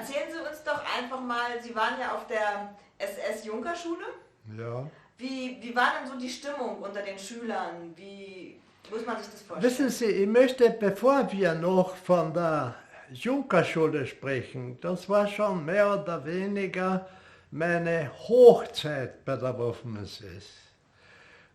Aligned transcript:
erzählen 0.00 0.30
Sie 0.32 0.38
uns 0.38 0.62
doch 0.64 0.82
einfach 0.98 1.20
mal, 1.20 1.60
Sie 1.62 1.74
waren 1.74 2.00
ja 2.00 2.14
auf 2.14 2.26
der 2.26 2.74
SS-Junkerschule. 2.98 4.04
Ja. 4.58 4.86
Wie, 5.18 5.58
wie 5.60 5.76
war 5.76 5.92
denn 5.98 6.10
so 6.10 6.18
die 6.18 6.28
Stimmung 6.28 6.80
unter 6.82 7.02
den 7.02 7.18
Schülern? 7.18 7.92
Wie 7.96 8.58
muss 8.90 9.04
man 9.04 9.18
sich 9.18 9.30
das 9.30 9.42
vorstellen? 9.42 9.62
Wissen 9.62 9.90
Sie, 9.90 10.06
ich 10.06 10.26
möchte, 10.26 10.70
bevor 10.70 11.30
wir 11.30 11.54
noch 11.54 11.94
von 11.96 12.32
der 12.32 12.74
Junkerschule 13.12 14.06
sprechen, 14.06 14.78
das 14.80 15.08
war 15.08 15.26
schon 15.26 15.64
mehr 15.64 16.00
oder 16.00 16.24
weniger 16.24 17.06
meine 17.50 18.10
Hochzeit 18.28 19.24
bei 19.24 19.36
der 19.36 19.58
Waffen-SS. 19.58 20.46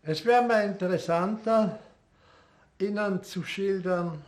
Es 0.03 0.23
wäre 0.25 0.43
mir 0.43 0.63
interessanter, 0.63 1.79
Ihnen 2.77 3.23
zu 3.23 3.41
schildern, 3.43 4.21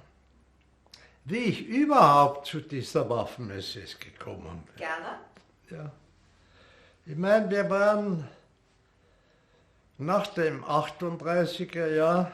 wie 1.29 1.37
ich 1.37 1.67
überhaupt 1.67 2.47
zu 2.47 2.61
dieser 2.61 3.09
Waffen-SS 3.09 3.99
gekommen 3.99 4.63
bin. 4.65 4.75
Gerne. 4.77 5.19
Ja. 5.69 5.91
Ich 7.05 7.17
meine, 7.17 7.49
wir 7.49 7.69
waren 7.69 8.25
nach 9.97 10.27
dem 10.27 10.63
38er 10.63 11.87
Jahr, 11.93 12.31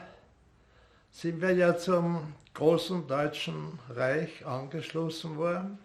sind 1.10 1.40
wir 1.40 1.54
ja 1.54 1.76
zum 1.76 2.34
großen 2.54 3.08
Deutschen 3.08 3.80
Reich 3.88 4.46
angeschlossen 4.46 5.36
worden. 5.38 5.78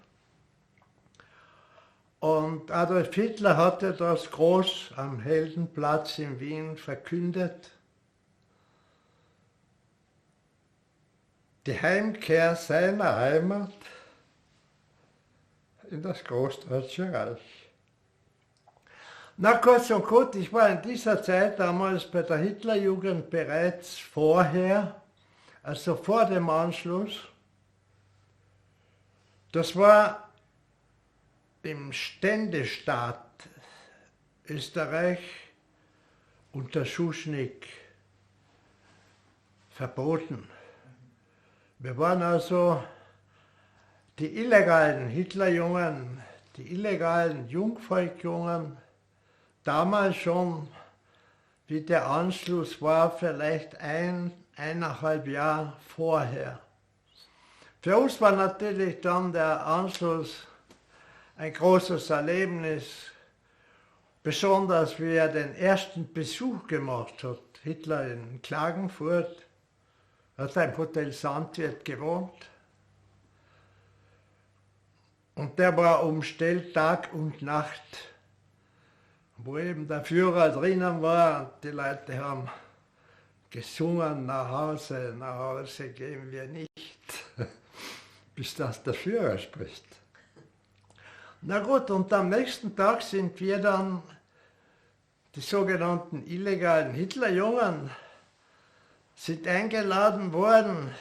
Und 2.20 2.70
Adolf 2.70 3.16
Hitler 3.16 3.58
hatte 3.58 3.94
das 3.94 4.30
groß 4.30 4.92
am 4.98 5.20
Heldenplatz 5.20 6.20
in 6.20 6.40
Wien 6.40 6.78
verkündet. 6.78 7.72
Die 11.70 11.80
Heimkehr 11.80 12.56
seiner 12.56 13.16
Heimat 13.16 13.72
in 15.92 16.02
das 16.02 16.24
Großdeutsche 16.24 17.14
Reich. 17.14 17.70
Na 19.38 19.54
kurz 19.54 19.92
und 19.92 20.04
gut, 20.04 20.34
ich 20.34 20.52
war 20.52 20.68
in 20.68 20.82
dieser 20.82 21.22
Zeit 21.22 21.60
damals 21.60 22.06
bei 22.06 22.24
der 22.24 22.38
Hitlerjugend 22.38 23.30
bereits 23.30 24.00
vorher, 24.00 25.00
also 25.62 25.96
vor 25.96 26.26
dem 26.26 26.50
Anschluss. 26.50 27.20
Das 29.52 29.76
war 29.76 30.28
im 31.62 31.94
Ständestaat 31.94 33.30
Österreich 34.48 35.20
unter 36.52 36.84
Schuschnigg 36.84 37.68
verboten. 39.70 40.50
Wir 41.82 41.98
waren 41.98 42.22
also 42.22 42.84
die 44.18 44.36
illegalen 44.36 45.08
Hitlerjungen, 45.08 46.22
die 46.58 46.74
illegalen 46.74 47.48
Jungvolkjungen, 47.48 48.76
damals 49.64 50.18
schon, 50.18 50.68
wie 51.68 51.80
der 51.80 52.06
Anschluss 52.06 52.82
war, 52.82 53.18
vielleicht 53.18 53.80
ein, 53.80 54.34
eineinhalb 54.58 55.26
Jahre 55.26 55.72
vorher. 55.88 56.60
Für 57.82 57.98
uns 57.98 58.20
war 58.20 58.34
natürlich 58.34 59.00
dann 59.00 59.32
der 59.32 59.66
Anschluss 59.66 60.48
ein 61.38 61.54
großes 61.54 62.10
Erlebnis, 62.10 62.84
besonders 64.22 65.00
wie 65.00 65.16
er 65.16 65.30
den 65.30 65.56
ersten 65.56 66.12
Besuch 66.12 66.68
gemacht 66.68 67.24
hat. 67.24 67.40
Hitler 67.64 68.06
in 68.12 68.42
Klagenfurt, 68.42 69.46
hat 70.40 70.56
im 70.56 70.78
Hotel 70.78 71.12
Sandwirt 71.12 71.84
gewohnt. 71.84 72.50
Und 75.36 75.58
der 75.60 75.76
war 75.76 76.04
umstellt 76.04 76.74
Tag 76.74 77.14
und 77.14 77.42
Nacht, 77.42 78.10
wo 79.38 79.58
eben 79.58 79.88
der 79.88 80.04
Führer 80.04 80.50
drinnen 80.50 81.02
war 81.02 81.42
und 81.42 81.64
die 81.64 81.70
Leute 81.70 82.18
haben 82.18 82.50
gesungen, 83.50 84.26
nach 84.26 84.50
Hause, 84.50 85.16
nach 85.18 85.36
Hause 85.36 85.90
gehen 85.90 86.32
wir 86.32 86.46
nicht, 86.46 86.70
bis 88.36 88.56
das 88.56 88.84
der 88.84 88.94
Führer 88.94 89.38
spricht. 89.38 89.86
Na 91.42 91.60
gut, 91.60 91.90
und 91.90 92.12
am 92.12 92.30
nächsten 92.30 92.76
Tag 92.76 93.02
sind 93.02 93.40
wir 93.40 93.60
dann, 93.60 94.04
die 95.36 95.42
sogenannten 95.42 96.26
illegalen 96.28 96.92
Hitlerjungen, 96.92 97.90
sind 99.20 99.48
eingeladen 99.50 100.32
worden, 100.32 100.96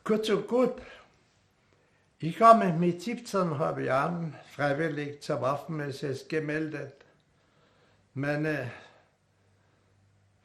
Kurz 0.02 0.28
und 0.28 0.48
gut, 0.48 0.74
ich 2.18 2.40
habe 2.40 2.64
mich 2.64 2.74
mit 2.74 3.00
17,5 3.00 3.80
Jahren 3.80 4.34
freiwillig 4.56 5.22
zur 5.22 5.40
Waffen-SS 5.40 6.26
gemeldet. 6.26 7.04
Meine 8.14 8.72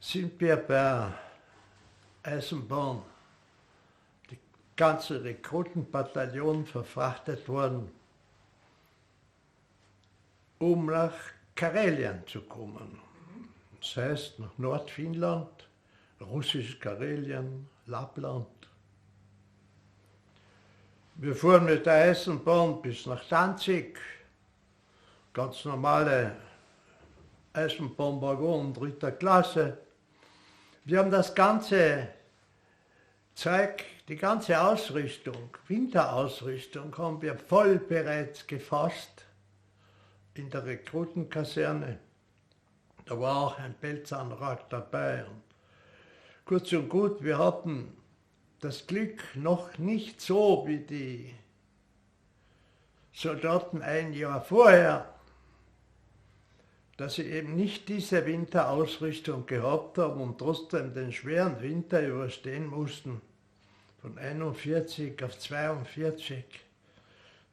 sind 0.00 0.40
wir 0.40 0.56
bei 0.56 1.08
Eisenbahn 2.22 3.02
ganze 4.76 5.22
Rekrutenbataillon 5.22 6.66
verfrachtet 6.66 7.46
worden, 7.48 7.90
um 10.58 10.86
nach 10.86 11.14
Karelien 11.54 12.26
zu 12.26 12.40
kommen. 12.42 12.98
Das 13.80 13.96
heißt 13.96 14.38
nach 14.38 14.56
Nordfinnland, 14.58 15.68
russisch 16.20 16.78
Karelien, 16.80 17.68
Lappland. 17.86 18.46
Wir 21.16 21.36
fuhren 21.36 21.66
mit 21.66 21.84
der 21.84 22.10
Eisenbahn 22.10 22.80
bis 22.80 23.06
nach 23.06 23.22
Danzig, 23.28 23.98
ganz 25.32 25.64
normale 25.64 26.36
Eisenbahnwaggon 27.54 28.74
dritter 28.74 29.12
Klasse. 29.12 29.78
Wir 30.84 30.98
haben 30.98 31.10
das 31.10 31.34
ganze 31.34 32.08
Zeug, 33.34 33.84
die 34.08 34.16
ganze 34.16 34.60
Ausrüstung, 34.60 35.56
Winterausrüstung 35.68 36.96
haben 36.98 37.22
wir 37.22 37.36
voll 37.36 37.78
bereits 37.78 38.46
gefasst 38.46 39.24
in 40.34 40.50
der 40.50 40.66
Rekrutenkaserne. 40.66 41.98
Da 43.06 43.18
war 43.18 43.36
auch 43.36 43.58
ein 43.58 43.74
Pelzanrad 43.74 44.70
dabei. 44.70 45.24
Und 45.24 45.42
kurz 46.44 46.72
und 46.72 46.88
gut, 46.90 47.22
wir 47.24 47.38
hatten 47.38 47.96
das 48.60 48.86
Glück 48.86 49.22
noch 49.34 49.78
nicht 49.78 50.20
so 50.20 50.64
wie 50.66 50.78
die 50.78 51.34
Soldaten 53.14 53.82
ein 53.82 54.12
Jahr 54.12 54.42
vorher, 54.42 55.11
dass 56.96 57.14
sie 57.14 57.24
eben 57.24 57.56
nicht 57.56 57.88
diese 57.88 58.26
Winterausrüstung 58.26 59.46
gehabt 59.46 59.98
haben 59.98 60.20
und 60.20 60.38
trotzdem 60.38 60.92
den 60.94 61.12
schweren 61.12 61.60
Winter 61.62 62.06
überstehen 62.06 62.66
mussten, 62.66 63.20
von 64.00 64.18
41 64.18 65.22
auf 65.22 65.38
42. 65.38 66.44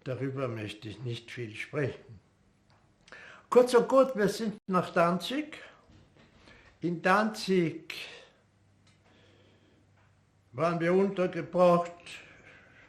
Darüber 0.03 0.47
möchte 0.47 0.89
ich 0.89 0.99
nicht 1.03 1.29
viel 1.31 1.55
sprechen. 1.55 2.19
Kurz 3.49 3.73
und 3.73 3.87
gut, 3.87 4.15
wir 4.15 4.27
sind 4.27 4.57
nach 4.67 4.91
Danzig. 4.91 5.57
In 6.81 7.01
Danzig 7.01 7.95
waren 10.53 10.79
wir 10.79 10.93
untergebracht 10.93 11.91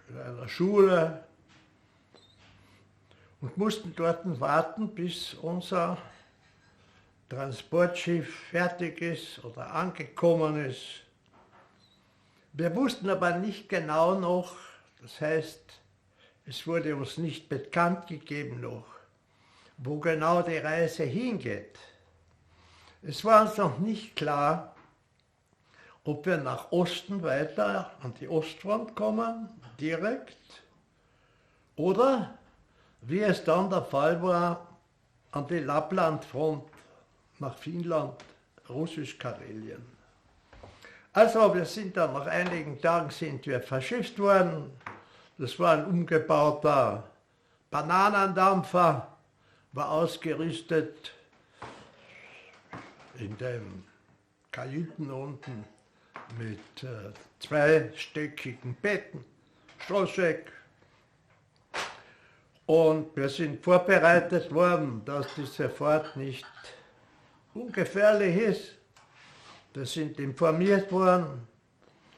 in 0.09 0.19
einer 0.19 0.49
Schule 0.49 1.25
und 3.41 3.57
mussten 3.57 3.95
dort 3.95 4.41
warten, 4.41 4.95
bis 4.95 5.35
unser 5.35 5.99
Transportschiff 7.31 8.29
fertig 8.51 9.01
ist 9.01 9.45
oder 9.45 9.73
angekommen 9.73 10.67
ist. 10.67 11.05
Wir 12.53 12.75
wussten 12.75 13.09
aber 13.09 13.37
nicht 13.37 13.69
genau 13.69 14.19
noch, 14.19 14.57
das 15.01 15.21
heißt, 15.21 15.61
es 16.47 16.67
wurde 16.67 16.97
uns 16.97 17.19
nicht 17.19 17.49
bekannt 17.49 18.09
gegeben 18.09 18.61
noch, 18.61 18.85
wo 19.79 20.01
genau 20.01 20.43
die 20.43 20.57
Reise 20.57 21.05
hingeht. 21.05 21.79
Es 23.03 23.25
war 23.25 23.43
uns 23.43 23.57
noch 23.57 23.79
nicht 23.79 24.17
klar, 24.17 24.75
ob 26.03 26.27
wir 26.27 26.39
nach 26.39 26.73
Osten 26.73 27.23
weiter 27.23 27.93
an 28.03 28.13
die 28.21 28.27
Ostfront 28.27 28.97
kommen, 28.97 29.49
direkt, 29.79 30.65
oder 31.77 32.37
wie 33.03 33.21
es 33.21 33.45
dann 33.45 33.71
der 33.71 33.83
Fall 33.83 34.21
war, 34.21 34.67
an 35.31 35.47
die 35.47 35.61
Lapplandfront 35.61 36.70
nach 37.41 37.57
Finnland, 37.57 38.15
Russisch-Karelien. 38.69 39.85
Also 41.13 41.53
wir 41.55 41.65
sind 41.65 41.97
dann 41.97 42.13
nach 42.13 42.27
einigen 42.27 42.81
Tagen 42.81 43.11
sind 43.11 43.45
wir 43.47 43.61
verschifft 43.61 44.19
worden. 44.19 44.71
Das 45.39 45.59
war 45.59 45.73
ein 45.73 45.87
umgebauter 45.87 47.05
Bananendampfer, 47.71 49.17
war 49.73 49.91
ausgerüstet 49.91 51.13
in 53.19 53.37
den 53.39 53.85
Kajüten 54.53 55.11
unten 55.11 55.65
mit 56.39 56.83
äh, 56.83 57.13
zweistöckigen 57.41 58.75
Betten, 58.77 59.25
Strohsäck. 59.79 60.53
Und 62.67 63.17
wir 63.17 63.29
sind 63.29 63.65
vorbereitet 63.65 64.53
worden, 64.55 65.03
dass 65.05 65.27
diese 65.35 65.69
Fahrt 65.69 66.17
nicht 66.17 66.47
ungefährlich 67.55 68.37
ist. 68.37 68.75
Wir 69.75 69.87
sind 69.87 70.19
informiert 70.19 70.91
worden, 70.91 71.47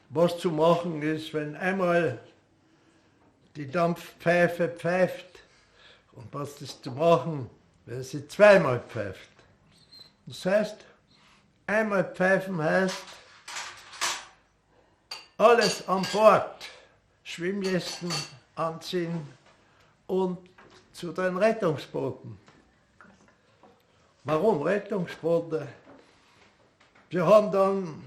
was 0.09 0.37
zu 0.37 0.51
machen 0.51 1.01
ist, 1.01 1.33
wenn 1.33 1.55
einmal 1.55 2.19
die 3.55 3.69
Dampfpfeife 3.69 4.69
pfeift 4.69 5.43
und 6.13 6.33
was 6.33 6.61
ist 6.61 6.83
zu 6.83 6.91
machen, 6.91 7.49
wenn 7.85 8.03
sie 8.03 8.27
zweimal 8.27 8.79
pfeift. 8.79 9.29
Das 10.25 10.45
heißt, 10.45 10.77
einmal 11.67 12.03
pfeifen 12.13 12.61
heißt, 12.61 13.03
alles 15.37 15.87
an 15.87 16.05
Bord, 16.11 16.65
Schwimmwesten 17.23 18.11
anziehen 18.55 19.27
und 20.07 20.37
zu 20.91 21.11
den 21.11 21.37
Rettungsbooten. 21.37 22.42
Warum 24.25 24.61
Rettungsboote? 24.61 25.67
Wir 27.09 27.27
haben 27.27 27.51
dann 27.51 28.03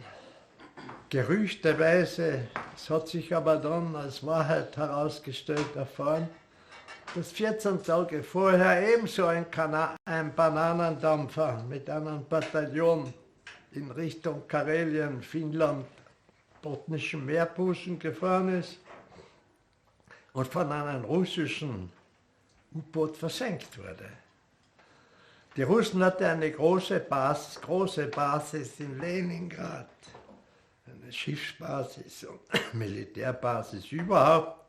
gerüchteweise, 1.11 2.49
es 2.75 2.89
hat 2.89 3.09
sich 3.09 3.35
aber 3.37 3.57
dann 3.59 3.95
als 3.95 4.25
Wahrheit 4.25 4.75
herausgestellt 4.79 5.77
erfahren, 5.77 6.27
dass 7.15 7.33
14 7.33 7.83
Tage 7.83 8.23
vorher 8.23 8.95
ebenso 8.95 9.27
ein, 9.27 9.51
Kana 9.51 9.95
ein 10.07 10.35
Bananendampfer 10.35 11.63
mit 11.69 11.91
einem 11.91 12.25
Bataillon 12.25 13.13
in 13.73 13.91
Richtung 13.91 14.49
Karelien, 14.49 15.21
Finnland 15.21 15.85
botnischen 16.63 17.27
Meerbusen 17.27 17.99
gefahren 17.99 18.59
ist 18.59 18.79
und 20.33 20.49
von 20.49 20.73
einem 20.73 21.05
russischen 21.05 21.93
U-Boot 22.75 23.19
versenkt 23.19 23.77
wurde. 23.77 24.09
Die 25.57 25.63
Russen 25.63 26.05
hatten 26.05 26.25
eine 26.25 26.51
große 26.51 27.01
Basis, 27.01 27.59
große 27.63 28.09
Basis 28.09 28.79
in 28.79 28.99
Leningrad, 29.01 29.89
eine 30.85 31.11
Schiffsbasis 31.11 32.25
und 32.25 32.41
Militärbasis 32.75 33.91
überhaupt. 33.91 34.67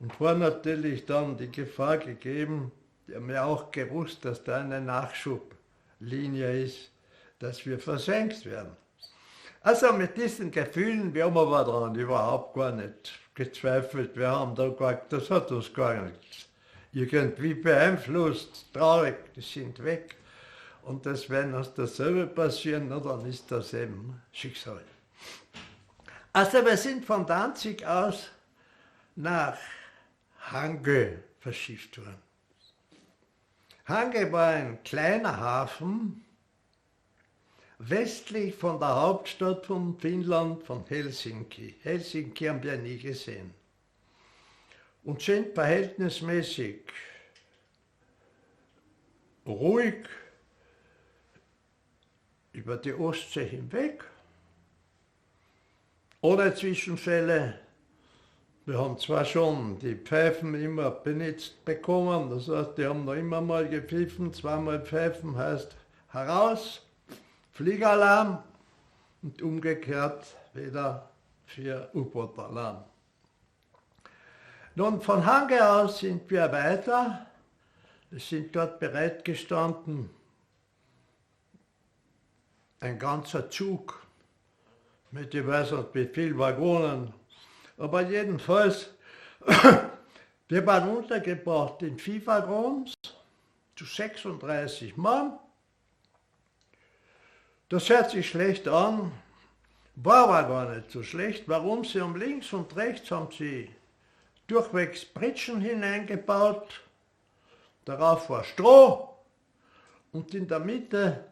Und 0.00 0.20
war 0.20 0.34
natürlich 0.34 1.06
dann 1.06 1.36
die 1.36 1.52
Gefahr 1.52 1.98
gegeben, 1.98 2.72
die 3.06 3.14
haben 3.14 3.30
ja 3.30 3.44
auch 3.44 3.70
gewusst, 3.70 4.24
dass 4.24 4.42
da 4.42 4.56
eine 4.56 4.80
Nachschublinie 4.80 6.64
ist, 6.64 6.90
dass 7.38 7.64
wir 7.64 7.78
versenkt 7.78 8.44
werden. 8.44 8.76
Also 9.60 9.92
mit 9.92 10.16
diesen 10.16 10.50
Gefühlen, 10.50 11.14
wir 11.14 11.26
haben 11.26 11.38
aber 11.38 11.62
daran 11.62 11.94
überhaupt 11.94 12.56
gar 12.56 12.72
nicht 12.72 13.12
gezweifelt. 13.34 14.16
Wir 14.16 14.30
haben 14.30 14.56
da 14.56 14.68
gar, 14.70 14.94
das 15.08 15.30
hat 15.30 15.52
uns 15.52 15.72
gar 15.72 16.02
nicht 16.02 16.48
irgendwie 16.92 17.54
beeinflusst, 17.54 18.66
traurig, 18.72 19.16
die 19.34 19.40
sind 19.40 19.82
weg. 19.82 20.16
Und 20.82 21.06
das, 21.06 21.30
wenn 21.30 21.54
uns 21.54 21.72
dasselbe 21.74 22.26
passieren, 22.26 22.86
na, 22.88 22.98
dann 22.98 23.24
ist 23.26 23.50
das 23.50 23.72
eben 23.72 24.20
Schicksal. 24.32 24.82
Also 26.32 26.64
wir 26.64 26.76
sind 26.76 27.04
von 27.04 27.26
Danzig 27.26 27.86
aus 27.86 28.30
nach 29.16 29.58
Hangö 30.50 31.18
verschifft 31.40 31.98
worden. 31.98 32.22
Hangö 33.86 34.32
war 34.32 34.48
ein 34.54 34.82
kleiner 34.82 35.38
Hafen, 35.38 36.24
westlich 37.78 38.54
von 38.54 38.78
der 38.78 38.94
Hauptstadt 38.94 39.66
von 39.66 39.98
Finnland, 39.98 40.62
von 40.62 40.84
Helsinki. 40.86 41.76
Helsinki 41.82 42.46
haben 42.46 42.62
wir 42.62 42.76
nie 42.76 42.98
gesehen. 42.98 43.61
Und 45.04 45.20
sind 45.20 45.54
verhältnismäßig 45.54 46.82
ruhig 49.46 50.06
über 52.52 52.76
die 52.76 52.94
Ostsee 52.94 53.46
hinweg, 53.46 54.04
ohne 56.20 56.54
Zwischenfälle. 56.54 57.58
Wir 58.64 58.78
haben 58.78 58.96
zwar 58.96 59.24
schon 59.24 59.78
die 59.80 59.96
Pfeifen 59.96 60.54
immer 60.54 60.90
benutzt 60.90 61.64
bekommen, 61.64 62.30
das 62.30 62.46
heißt, 62.46 62.78
die 62.78 62.86
haben 62.86 63.04
noch 63.04 63.14
immer 63.14 63.40
mal 63.40 63.68
gepfiffen, 63.68 64.32
zweimal 64.32 64.84
pfeifen 64.84 65.36
heißt 65.36 65.74
heraus, 66.10 66.86
Fliegeralarm 67.50 68.42
und 69.22 69.42
umgekehrt 69.42 70.24
wieder 70.54 71.10
für 71.44 71.90
U-Boot-Alarm. 71.92 72.91
Nun, 74.74 75.00
von 75.02 75.26
Hange 75.26 75.68
aus 75.68 75.98
sind 75.98 76.30
wir 76.30 76.50
weiter. 76.50 77.26
Es 78.10 78.28
sind 78.28 78.56
dort 78.56 78.80
bereitgestanden 78.80 80.08
ein 82.80 82.98
ganzer 82.98 83.48
Zug 83.48 84.02
mit, 85.12 85.34
ich 85.34 85.46
weiß 85.46 85.72
nicht, 85.72 85.94
wie 85.94 86.06
vielen 86.06 86.38
Waggonen, 86.38 87.12
Aber 87.76 88.02
jedenfalls, 88.02 88.90
wir 90.48 90.66
waren 90.66 90.88
untergebracht 90.96 91.82
in 91.82 91.98
FIFA-Grons 91.98 92.94
zu 93.76 93.84
36 93.84 94.96
Mann. 94.96 95.38
Das 97.68 97.88
hört 97.88 98.10
sich 98.10 98.28
schlecht 98.28 98.68
an, 98.68 99.12
war 99.96 100.28
aber 100.28 100.48
gar 100.48 100.74
nicht 100.74 100.90
so 100.90 101.02
schlecht. 101.02 101.44
Warum 101.46 101.84
sie 101.84 102.00
um 102.00 102.16
links 102.16 102.52
und 102.52 102.74
rechts 102.76 103.10
haben 103.10 103.30
sie 103.30 103.70
durchwegs 104.52 105.04
Pritschen 105.04 105.62
hineingebaut, 105.62 106.82
darauf 107.86 108.28
war 108.28 108.44
Stroh 108.44 109.16
und 110.12 110.34
in 110.34 110.46
der 110.46 110.60
Mitte 110.60 111.24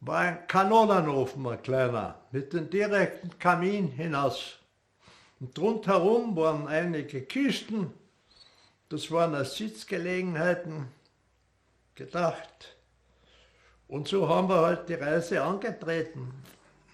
war 0.00 0.18
ein 0.18 0.46
Kanonenofen, 0.48 1.46
ein 1.46 1.62
kleiner, 1.62 2.16
mit 2.32 2.52
dem 2.52 2.68
direkten 2.68 3.38
Kamin 3.38 3.88
hinaus. 3.88 4.58
Und 5.38 5.56
rundherum 5.58 6.34
waren 6.36 6.66
einige 6.66 7.22
Kisten, 7.22 7.92
das 8.88 9.10
waren 9.10 9.34
als 9.34 9.56
Sitzgelegenheiten 9.56 10.88
gedacht. 11.94 12.76
Und 13.86 14.08
so 14.08 14.28
haben 14.28 14.48
wir 14.48 14.60
halt 14.60 14.88
die 14.88 14.94
Reise 14.94 15.42
angetreten 15.42 16.32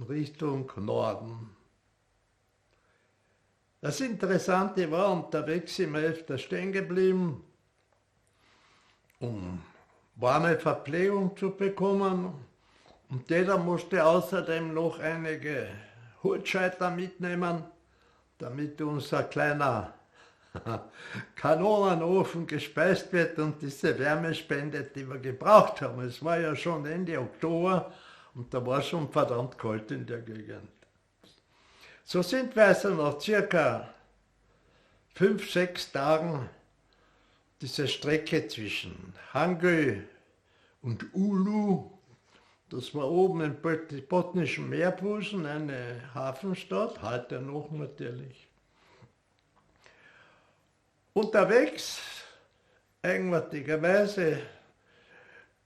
Richtung 0.07 0.71
Norden. 0.77 1.52
Das 3.83 4.01
Interessante 4.01 4.89
war, 4.93 5.11
unterwegs 5.11 5.75
sind 5.75 5.93
wir 5.93 6.03
öfter 6.03 6.39
stehen 6.39 6.71
geblieben, 6.71 7.43
um 9.19 9.61
warme 10.15 10.57
Verpflegung 10.57 11.37
zu 11.37 11.51
bekommen. 11.51 12.33
Und 13.09 13.29
jeder 13.29 13.59
musste 13.59 14.07
außerdem 14.07 14.73
noch 14.73 15.01
einige 15.01 15.67
Hutscheiter 16.23 16.93
mitnehmen, 16.93 17.65
damit 18.39 18.81
unser 18.81 19.25
kleiner 19.25 19.95
Kanonenofen 21.35 22.47
gespeist 22.47 23.13
wird 23.13 23.37
und 23.41 23.61
diese 23.63 23.99
Wärmespende, 23.99 24.85
die 24.85 25.11
wir 25.11 25.19
gebraucht 25.19 25.83
haben. 25.83 26.03
Es 26.03 26.25
war 26.25 26.39
ja 26.39 26.55
schon 26.55 26.87
Ende 26.87 27.19
Oktober 27.19 27.93
und 28.37 28.55
da 28.55 28.65
war 28.65 28.81
schon 28.81 29.11
verdammt 29.11 29.59
kalt 29.59 29.91
in 29.91 30.07
der 30.07 30.21
Gegend. 30.21 30.71
So 32.05 32.23
sind 32.23 32.55
wir 32.57 32.67
also 32.67 32.91
nach 32.91 33.21
circa 33.21 33.89
fünf, 35.15 35.51
sechs 35.51 35.91
Tagen 35.91 36.49
diese 37.61 37.87
Strecke 37.87 38.49
zwischen 38.49 39.15
Hangö 39.33 40.01
und 40.83 41.15
Ulu, 41.15 41.91
das 42.71 42.95
war 42.95 43.11
oben 43.11 43.43
im 43.43 43.57
botnischen 44.09 44.69
Meerbusen, 44.69 45.47
eine 45.47 46.03
Hafenstadt, 46.15 47.03
heute 47.03 47.41
noch 47.41 47.71
natürlich. 47.71 48.49
Unterwegs, 51.13 52.01
eigenartigerweise, 53.03 54.41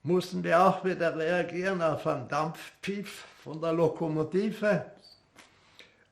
mussten 0.02 0.42
wir 0.42 0.60
auch 0.60 0.84
wieder 0.84 1.16
reagieren 1.16 1.80
auf 1.80 2.06
einen 2.06 2.28
Dampfpfiff 2.28 3.24
von 3.42 3.60
der 3.60 3.72
Lokomotive. 3.72 4.84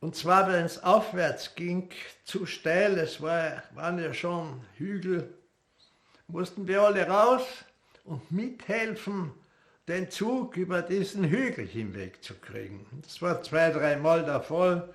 Und 0.04 0.14
zwar, 0.14 0.46
wenn 0.48 0.66
es 0.66 0.84
aufwärts 0.84 1.54
ging, 1.54 1.88
zu 2.26 2.44
steil, 2.44 2.98
es 2.98 3.22
war, 3.22 3.62
waren 3.74 3.98
ja 3.98 4.12
schon 4.12 4.60
Hügel, 4.76 5.32
mussten 6.26 6.68
wir 6.68 6.82
alle 6.82 7.08
raus 7.08 7.42
und 8.04 8.30
mithelfen, 8.30 9.32
den 9.88 10.10
Zug 10.10 10.58
über 10.58 10.82
diesen 10.82 11.24
Hügel 11.24 11.66
hinweg 11.66 12.22
zu 12.22 12.34
kriegen. 12.34 12.84
Das 13.00 13.22
war 13.22 13.42
zwei, 13.42 13.70
dreimal 13.70 14.26
der 14.26 14.42
Fall, 14.42 14.92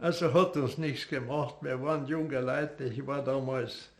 also 0.00 0.34
hat 0.34 0.56
uns 0.56 0.76
nichts 0.76 1.06
gemacht. 1.06 1.58
Wir 1.60 1.80
waren 1.80 2.08
junge 2.08 2.40
Leute, 2.40 2.82
ich 2.82 3.06
war 3.06 3.22
damals 3.22 3.90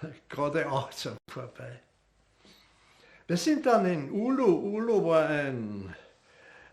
gerade 0.30 0.66
18 0.66 1.12
vorbei. 1.30 1.78
Wir 3.26 3.36
sind 3.36 3.66
dann 3.66 3.84
in 3.84 4.10
Ulu. 4.10 4.46
Ulu 4.46 5.08
war 5.08 5.28
ein, 5.28 5.94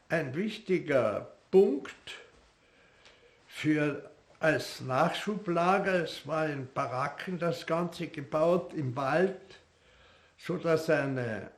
ein 0.07 0.33
wichtiger 0.33 1.27
Punkt 1.51 2.22
für, 3.53 4.09
als 4.39 4.81
Nachschublager. 4.81 6.03
Es 6.03 6.27
war 6.27 6.49
in 6.49 6.67
Baracken 6.73 7.39
das 7.39 7.65
Ganze 7.65 8.07
gebaut 8.07 8.73
im 8.73 8.95
Wald, 8.95 9.39
sodass 10.37 10.89
eine 10.89 11.51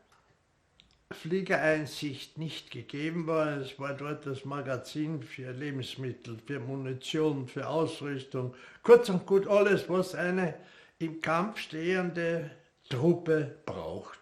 Fliegereinsicht 1.12 2.38
nicht 2.38 2.70
gegeben 2.70 3.26
war. 3.28 3.58
Es 3.58 3.80
war 3.80 3.94
dort 3.94 4.26
das 4.26 4.44
Magazin 4.44 5.24
für 5.24 5.52
Lebensmittel, 5.52 6.38
für 6.46 6.60
Munition, 6.60 7.48
für 7.48 7.68
Ausrüstung, 7.68 8.54
kurz 8.84 9.10
und 9.10 9.26
gut 9.26 9.48
alles, 9.48 9.90
was 9.90 10.14
eine 10.14 10.56
im 11.00 11.22
Kampf 11.22 11.60
stehende 11.60 12.52
Truppe 12.90 13.56
braucht. 13.66 14.20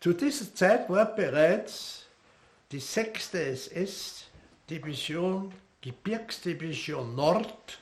Zu 0.00 0.12
dieser 0.12 0.54
Zeit 0.54 0.88
war 0.88 1.14
bereits 1.14 2.06
die 2.70 2.80
6. 2.80 3.34
SS 3.34 4.31
Division, 4.72 5.52
Gebirgsdivision 5.82 7.14
Nord, 7.14 7.78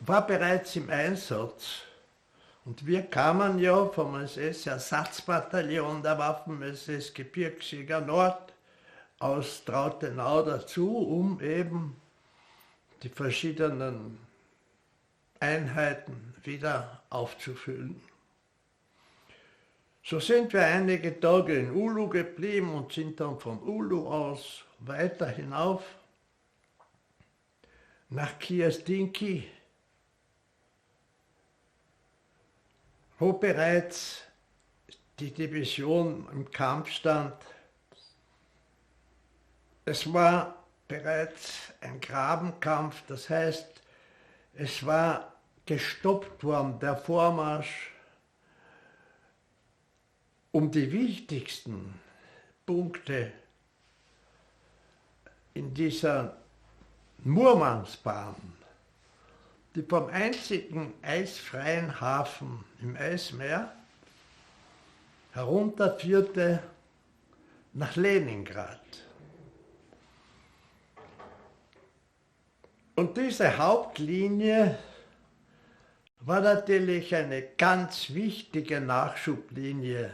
war 0.00 0.26
bereits 0.26 0.74
im 0.74 0.90
Einsatz. 0.90 1.82
Und 2.64 2.84
wir 2.84 3.02
kamen 3.02 3.60
ja 3.60 3.86
vom 3.86 4.16
SS-Ersatzbataillon 4.16 6.02
der 6.02 6.18
Waffen-SS 6.18 7.14
Gebirgsjäger 7.14 8.00
Nord 8.00 8.52
aus 9.20 9.64
Trautenau 9.64 10.42
dazu, 10.42 10.98
um 10.98 11.40
eben 11.40 11.94
die 13.04 13.08
verschiedenen 13.08 14.18
Einheiten 15.38 16.34
wieder 16.42 17.02
aufzufüllen. 17.08 18.00
So 20.06 20.20
sind 20.20 20.52
wir 20.52 20.66
einige 20.66 21.18
Tage 21.18 21.60
in 21.60 21.74
Ulu 21.74 22.10
geblieben 22.10 22.74
und 22.74 22.92
sind 22.92 23.18
dann 23.18 23.40
von 23.40 23.62
Ulu 23.62 24.06
aus 24.06 24.62
weiter 24.80 25.26
hinauf 25.26 25.82
nach 28.10 28.38
Kiastinki, 28.38 29.48
wo 33.18 33.32
bereits 33.32 34.24
die 35.18 35.30
Division 35.30 36.28
im 36.32 36.50
Kampf 36.50 36.90
stand. 36.90 37.36
Es 39.86 40.12
war 40.12 40.66
bereits 40.86 41.72
ein 41.80 41.98
Grabenkampf, 41.98 43.02
das 43.06 43.30
heißt, 43.30 43.80
es 44.52 44.84
war 44.84 45.32
gestoppt 45.64 46.44
worden, 46.44 46.78
der 46.78 46.98
Vormarsch 46.98 47.93
um 50.54 50.70
die 50.70 50.92
wichtigsten 50.92 51.98
Punkte 52.64 53.32
in 55.52 55.74
dieser 55.74 56.36
Murmansbahn, 57.24 58.36
die 59.74 59.82
vom 59.82 60.06
einzigen 60.06 60.94
eisfreien 61.02 62.00
Hafen 62.00 62.64
im 62.80 62.94
Eismeer 62.94 63.72
herunterführte 65.32 66.62
nach 67.72 67.96
Leningrad. 67.96 68.78
Und 72.94 73.16
diese 73.16 73.58
Hauptlinie 73.58 74.78
war 76.20 76.40
natürlich 76.40 77.12
eine 77.12 77.42
ganz 77.42 78.10
wichtige 78.10 78.80
Nachschublinie 78.80 80.12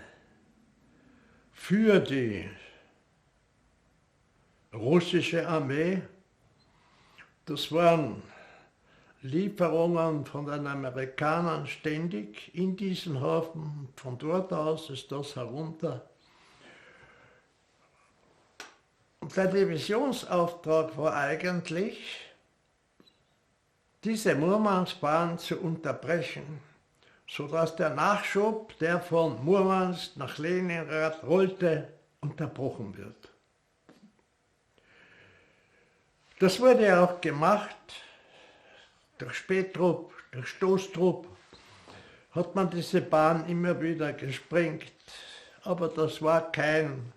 für 1.61 2.00
die 2.00 2.49
russische 4.73 5.47
Armee. 5.47 6.00
Das 7.45 7.71
waren 7.71 8.23
Lieferungen 9.21 10.25
von 10.25 10.47
den 10.47 10.67
Amerikanern 10.67 11.67
ständig 11.67 12.50
in 12.55 12.76
diesen 12.76 13.21
Hafen. 13.21 13.90
Von 13.95 14.17
dort 14.17 14.50
aus 14.55 14.88
ist 14.88 15.12
das 15.12 15.37
herunter. 15.37 16.09
Und 19.21 19.37
der 19.37 19.49
Divisionsauftrag 19.49 20.97
war 20.97 21.14
eigentlich, 21.14 22.21
diese 24.02 24.35
Murmansbahn 24.35 25.38
zu 25.38 25.61
unterbrechen 25.61 26.70
sodass 27.31 27.77
der 27.77 27.91
Nachschub, 27.91 28.77
der 28.79 29.01
von 29.01 29.45
Murmansk 29.45 30.17
nach 30.17 30.39
Leningrad 30.39 31.23
rollte, 31.23 31.93
unterbrochen 32.21 32.97
wird. 32.97 33.31
Das 36.41 36.59
wurde 36.61 37.01
auch 37.01 37.21
gemacht 37.21 37.77
durch 39.19 39.35
Spähtrupp, 39.35 40.13
durch 40.33 40.49
Stoßtrupp, 40.49 41.29
hat 42.33 42.55
man 42.55 42.69
diese 42.71 43.01
Bahn 43.01 43.49
immer 43.49 43.81
wieder 43.81 44.13
gesprengt, 44.13 44.93
aber 45.63 45.89
das 45.89 46.21
war 46.23 46.51
kein 46.51 47.13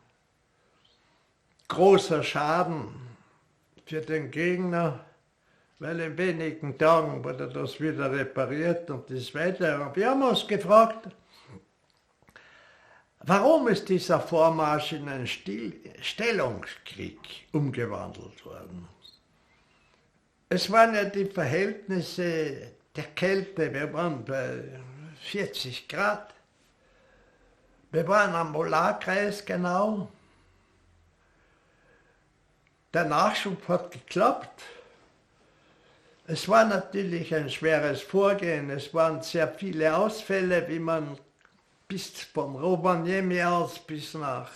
großer 1.68 2.24
Schaden 2.24 2.90
für 3.86 4.02
den 4.02 4.30
Gegner, 4.30 5.06
weil 5.80 6.00
in 6.00 6.18
wenigen 6.18 6.78
Tagen 6.78 7.24
wurde 7.24 7.48
das 7.48 7.80
wieder 7.80 8.12
repariert 8.12 8.90
und 8.90 9.10
ist 9.12 9.34
weiter. 9.36 9.88
Und 9.88 9.96
wir 9.96 10.10
haben 10.10 10.24
uns 10.24 10.48
gefragt, 10.48 11.08
warum 13.20 13.68
ist 13.68 13.90
dieser 13.90 14.20
Vormarsch 14.20 14.94
in 14.94 15.10
einen 15.10 15.28
Stil 15.28 15.74
Stellungskrieg 16.02 17.20
umgewandelt 17.52 18.46
worden? 18.46 18.88
Es 20.50 20.72
waren 20.72 20.94
ja 20.94 21.06
die 21.06 21.26
Verhältnisse 21.26 22.74
der 22.96 23.06
Kälte, 23.16 23.74
wir 23.74 23.92
waren 23.92 24.24
bei 24.24 24.64
40 25.24 25.88
Grad. 25.88 26.34
Wir 27.92 28.08
waren 28.08 28.36
am 28.36 28.54
Polarkreis 28.54 29.46
genau. 29.46 30.12
Der 32.94 33.06
Nachschub 33.06 33.68
hat 33.68 33.92
geklappt. 33.92 34.62
Es 36.26 36.48
war 36.48 36.64
natürlich 36.64 37.36
ein 37.36 37.50
schweres 37.50 38.02
Vorgehen. 38.02 38.70
Es 38.70 38.94
waren 38.94 39.22
sehr 39.22 39.50
viele 39.50 39.96
Ausfälle, 39.96 40.68
wie 40.70 40.80
man 40.80 41.18
bis 41.88 42.22
von 42.22 42.56
Rovaniemi 42.56 43.44
aus 43.44 43.80
bis 43.80 44.14
nach 44.14 44.50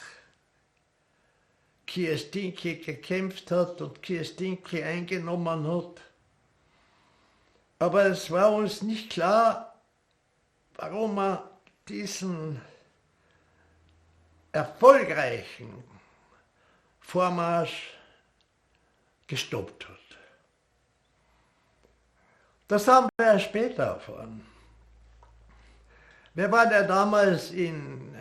Kiestinki 1.85 2.77
gekämpft 2.77 3.51
hat 3.51 3.81
und 3.81 4.01
Kiestinki 4.01 4.81
eingenommen 4.81 5.67
hat. 5.67 6.01
Aber 7.79 8.05
es 8.05 8.31
war 8.31 8.53
uns 8.53 8.81
nicht 8.81 9.11
klar, 9.11 9.81
warum 10.75 11.15
man 11.15 11.39
diesen 11.87 12.61
erfolgreichen 14.51 15.83
Vormarsch 17.01 17.93
gestoppt 19.27 19.87
hat. 19.87 19.96
Das 22.67 22.87
haben 22.87 23.09
wir 23.17 23.39
später 23.39 23.83
erfahren. 23.83 24.45
Wir 26.33 26.51
waren 26.51 26.69
ja 26.69 26.83
damals 26.83 27.51
in 27.51 28.13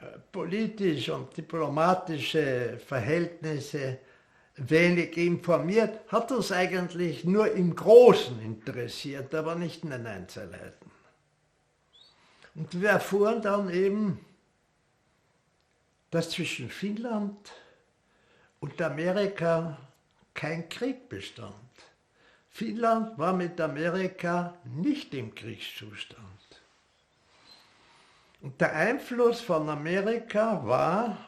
äh, 0.00 0.06
politische 0.32 1.14
und 1.14 1.36
diplomatische 1.36 2.78
Verhältnisse 2.86 3.98
wenig 4.56 5.16
informiert, 5.16 6.00
hat 6.10 6.32
uns 6.32 6.52
eigentlich 6.52 7.24
nur 7.24 7.52
im 7.52 7.74
Großen 7.74 8.40
interessiert, 8.40 9.34
aber 9.34 9.54
nicht 9.56 9.84
in 9.84 9.90
den 9.90 10.06
Einzelheiten. 10.06 10.90
Und 12.54 12.80
wir 12.80 12.90
erfuhren 12.90 13.42
dann 13.42 13.68
eben, 13.68 14.24
dass 16.10 16.30
zwischen 16.30 16.70
Finnland 16.70 17.52
und 18.60 18.80
Amerika 18.80 19.76
kein 20.32 20.68
Krieg 20.68 21.08
bestand. 21.08 21.54
Finnland 22.54 23.18
war 23.18 23.32
mit 23.32 23.60
Amerika 23.60 24.54
nicht 24.62 25.12
im 25.12 25.34
Kriegszustand. 25.34 26.62
Und 28.42 28.60
der 28.60 28.72
Einfluss 28.76 29.40
von 29.40 29.68
Amerika 29.68 30.64
war, 30.64 31.18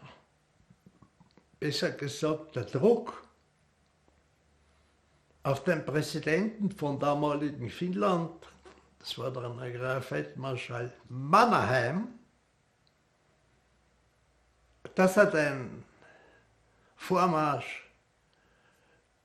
besser 1.59 1.91
gesagt, 1.91 2.55
der 2.55 2.63
Druck 2.63 3.27
auf 5.43 5.65
den 5.65 5.85
Präsidenten 5.85 6.71
von 6.71 7.01
damaligen 7.01 7.71
Finnland, 7.71 8.47
das 9.01 9.19
war 9.19 9.33
der 9.33 9.47
Agrarfeldmarschall 9.47 10.93
Mannerheim, 11.09 12.07
dass 14.95 15.17
er 15.17 15.27
den 15.27 15.83
Vormarsch 16.95 17.86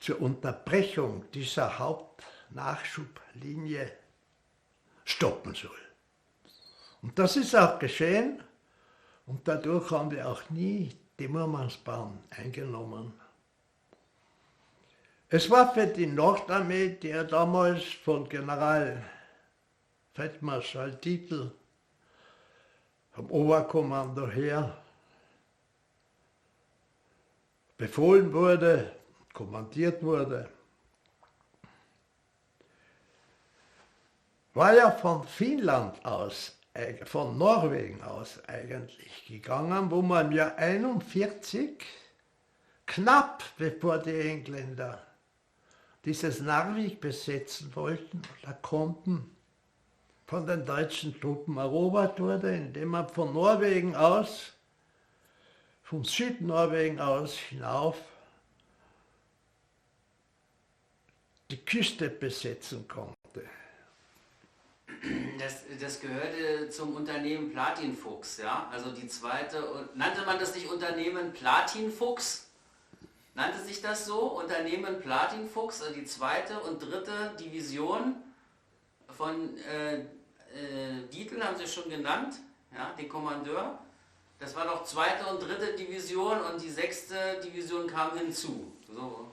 zur 0.01 0.21
Unterbrechung 0.21 1.31
dieser 1.31 1.79
Hauptnachschublinie 1.79 3.89
stoppen 5.05 5.53
soll. 5.53 5.77
Und 7.01 7.17
das 7.17 7.37
ist 7.37 7.55
auch 7.55 7.79
geschehen 7.79 8.43
und 9.27 9.47
dadurch 9.47 9.89
haben 9.91 10.11
wir 10.11 10.27
auch 10.27 10.41
nie 10.49 10.93
die 11.17 11.27
Murmansbahn 11.27 12.19
eingenommen. 12.31 13.13
Es 15.29 15.49
war 15.49 15.73
für 15.73 15.87
die 15.87 16.07
Nordarmee, 16.07 16.97
die 17.01 17.07
ja 17.09 17.23
damals 17.23 17.83
von 18.03 18.27
General 18.27 19.01
Feldmarschall 20.13 20.99
Titel 20.99 21.51
vom 23.11 23.31
Oberkommando 23.31 24.27
her 24.27 24.77
befohlen 27.77 28.33
wurde, 28.33 28.91
kommandiert 29.33 30.03
wurde, 30.03 30.49
war 34.53 34.75
ja 34.75 34.91
von 34.91 35.23
Finnland 35.25 36.03
aus, 36.05 36.57
von 37.05 37.37
Norwegen 37.37 38.01
aus 38.03 38.39
eigentlich 38.47 39.25
gegangen, 39.25 39.91
wo 39.91 40.01
man 40.01 40.27
im 40.27 40.31
Jahr 40.33 40.55
41, 40.57 41.85
knapp 42.85 43.43
bevor 43.57 43.99
die 43.99 44.19
Engländer 44.19 45.05
dieses 46.03 46.41
Narvik 46.41 46.99
besetzen 46.99 47.73
wollten 47.75 48.21
oder 48.41 48.53
konnten, 48.53 49.35
von 50.25 50.47
den 50.47 50.65
deutschen 50.65 51.19
Truppen 51.19 51.57
erobert 51.57 52.19
wurde, 52.19 52.55
indem 52.55 52.89
man 52.89 53.09
von 53.09 53.33
Norwegen 53.33 53.95
aus, 53.95 54.53
von 55.83 56.05
Südnorwegen 56.05 56.99
aus 56.99 57.33
hinauf 57.33 57.97
die 61.51 61.57
Küste 61.65 62.09
besetzen 62.09 62.87
konnte. 62.87 63.15
Das, 65.39 65.63
das 65.79 65.99
gehörte 65.99 66.69
zum 66.69 66.95
Unternehmen 66.95 67.51
Platinfuchs, 67.51 68.37
ja? 68.37 68.69
Also 68.71 68.91
die 68.91 69.07
zweite, 69.07 69.89
nannte 69.95 70.25
man 70.25 70.39
das 70.39 70.55
nicht 70.55 70.69
Unternehmen 70.69 71.33
Platinfuchs? 71.33 72.47
Nannte 73.33 73.59
sich 73.59 73.81
das 73.81 74.05
so? 74.05 74.19
Unternehmen 74.19 75.01
Platinfuchs, 75.01 75.81
also 75.81 75.93
die 75.93 76.05
zweite 76.05 76.59
und 76.59 76.79
dritte 76.79 77.35
Division 77.39 78.15
von 79.09 79.57
äh, 79.57 79.95
äh, 79.95 80.03
Dietl, 81.11 81.43
haben 81.43 81.57
Sie 81.57 81.67
schon 81.67 81.89
genannt, 81.89 82.35
ja, 82.73 82.93
den 82.97 83.09
Kommandeur. 83.09 83.79
Das 84.39 84.55
war 84.55 84.65
doch 84.65 84.83
zweite 84.83 85.25
und 85.27 85.41
dritte 85.41 85.73
Division 85.75 86.39
und 86.41 86.61
die 86.61 86.69
sechste 86.69 87.41
Division 87.43 87.87
kam 87.87 88.17
hinzu. 88.17 88.71
So, 88.87 89.31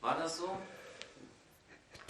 war 0.00 0.18
das 0.18 0.38
so? 0.38 0.58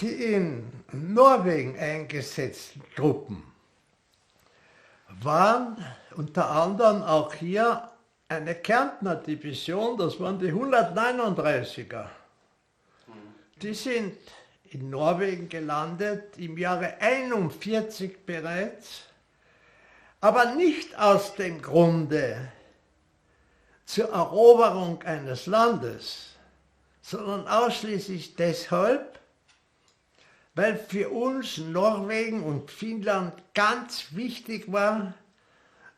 Die 0.02 0.34
in 0.34 0.70
Norwegen 0.92 1.78
eingesetzten 1.78 2.82
Truppen 2.96 3.44
waren 5.20 5.76
unter 6.16 6.50
anderem 6.50 7.02
auch 7.02 7.32
hier 7.32 7.88
eine 8.28 8.54
Kärntner 8.54 9.16
Division, 9.16 9.96
das 9.96 10.18
waren 10.18 10.38
die 10.38 10.52
139er. 10.52 12.06
Die 13.60 13.74
sind 13.74 14.16
in 14.70 14.90
Norwegen 14.90 15.48
gelandet, 15.48 16.36
im 16.38 16.58
Jahre 16.58 16.96
41 16.98 18.26
bereits, 18.26 19.02
aber 20.20 20.54
nicht 20.54 20.98
aus 20.98 21.34
dem 21.34 21.60
Grunde 21.60 22.50
zur 23.84 24.08
Eroberung 24.10 25.02
eines 25.02 25.46
Landes, 25.46 26.36
sondern 27.02 27.46
ausschließlich 27.46 28.34
deshalb, 28.36 29.11
weil 30.54 30.76
für 30.76 31.08
uns 31.08 31.58
Norwegen 31.58 32.42
und 32.42 32.70
Finnland 32.70 33.32
ganz 33.54 34.06
wichtig 34.10 34.70
war 34.70 35.14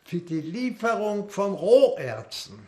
für 0.04 0.18
die 0.18 0.40
Lieferung 0.40 1.28
von 1.28 1.54
Roherzen. 1.54 2.58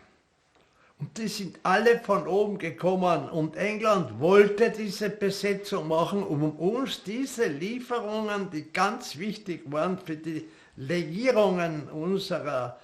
Und 0.99 1.19
die 1.19 1.29
sind 1.29 1.59
alle 1.63 2.01
von 2.01 2.27
oben 2.27 2.59
gekommen 2.59 3.29
und 3.29 3.57
England 3.57 4.19
wollte 4.19 4.71
diese 4.71 5.11
Besetzung 5.11 5.89
machen, 5.89 6.23
um 6.23 6.57
uns 6.59 7.03
diese 7.03 7.47
Lieferungen, 7.47 8.51
die 8.51 8.73
ganz 8.73 9.19
wichtig 9.19 9.61
waren 9.67 9.99
für 9.99 10.17
die 10.17 10.49
Legierungen 10.77 11.89
unserer 11.91 12.79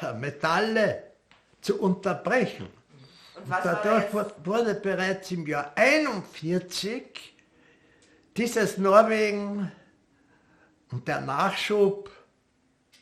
äh, 0.00 0.14
Metalle, 0.14 1.02
zu 1.60 1.80
unterbrechen. 1.80 2.66
Und, 3.36 3.42
und 3.44 3.60
dadurch 3.62 4.12
wurde 4.44 4.74
bereits 4.74 5.30
im 5.30 5.46
Jahr 5.46 5.72
1941 5.76 7.31
dieses 8.36 8.78
Norwegen 8.78 9.70
und 10.90 11.08
der 11.08 11.20
Nachschub 11.20 12.10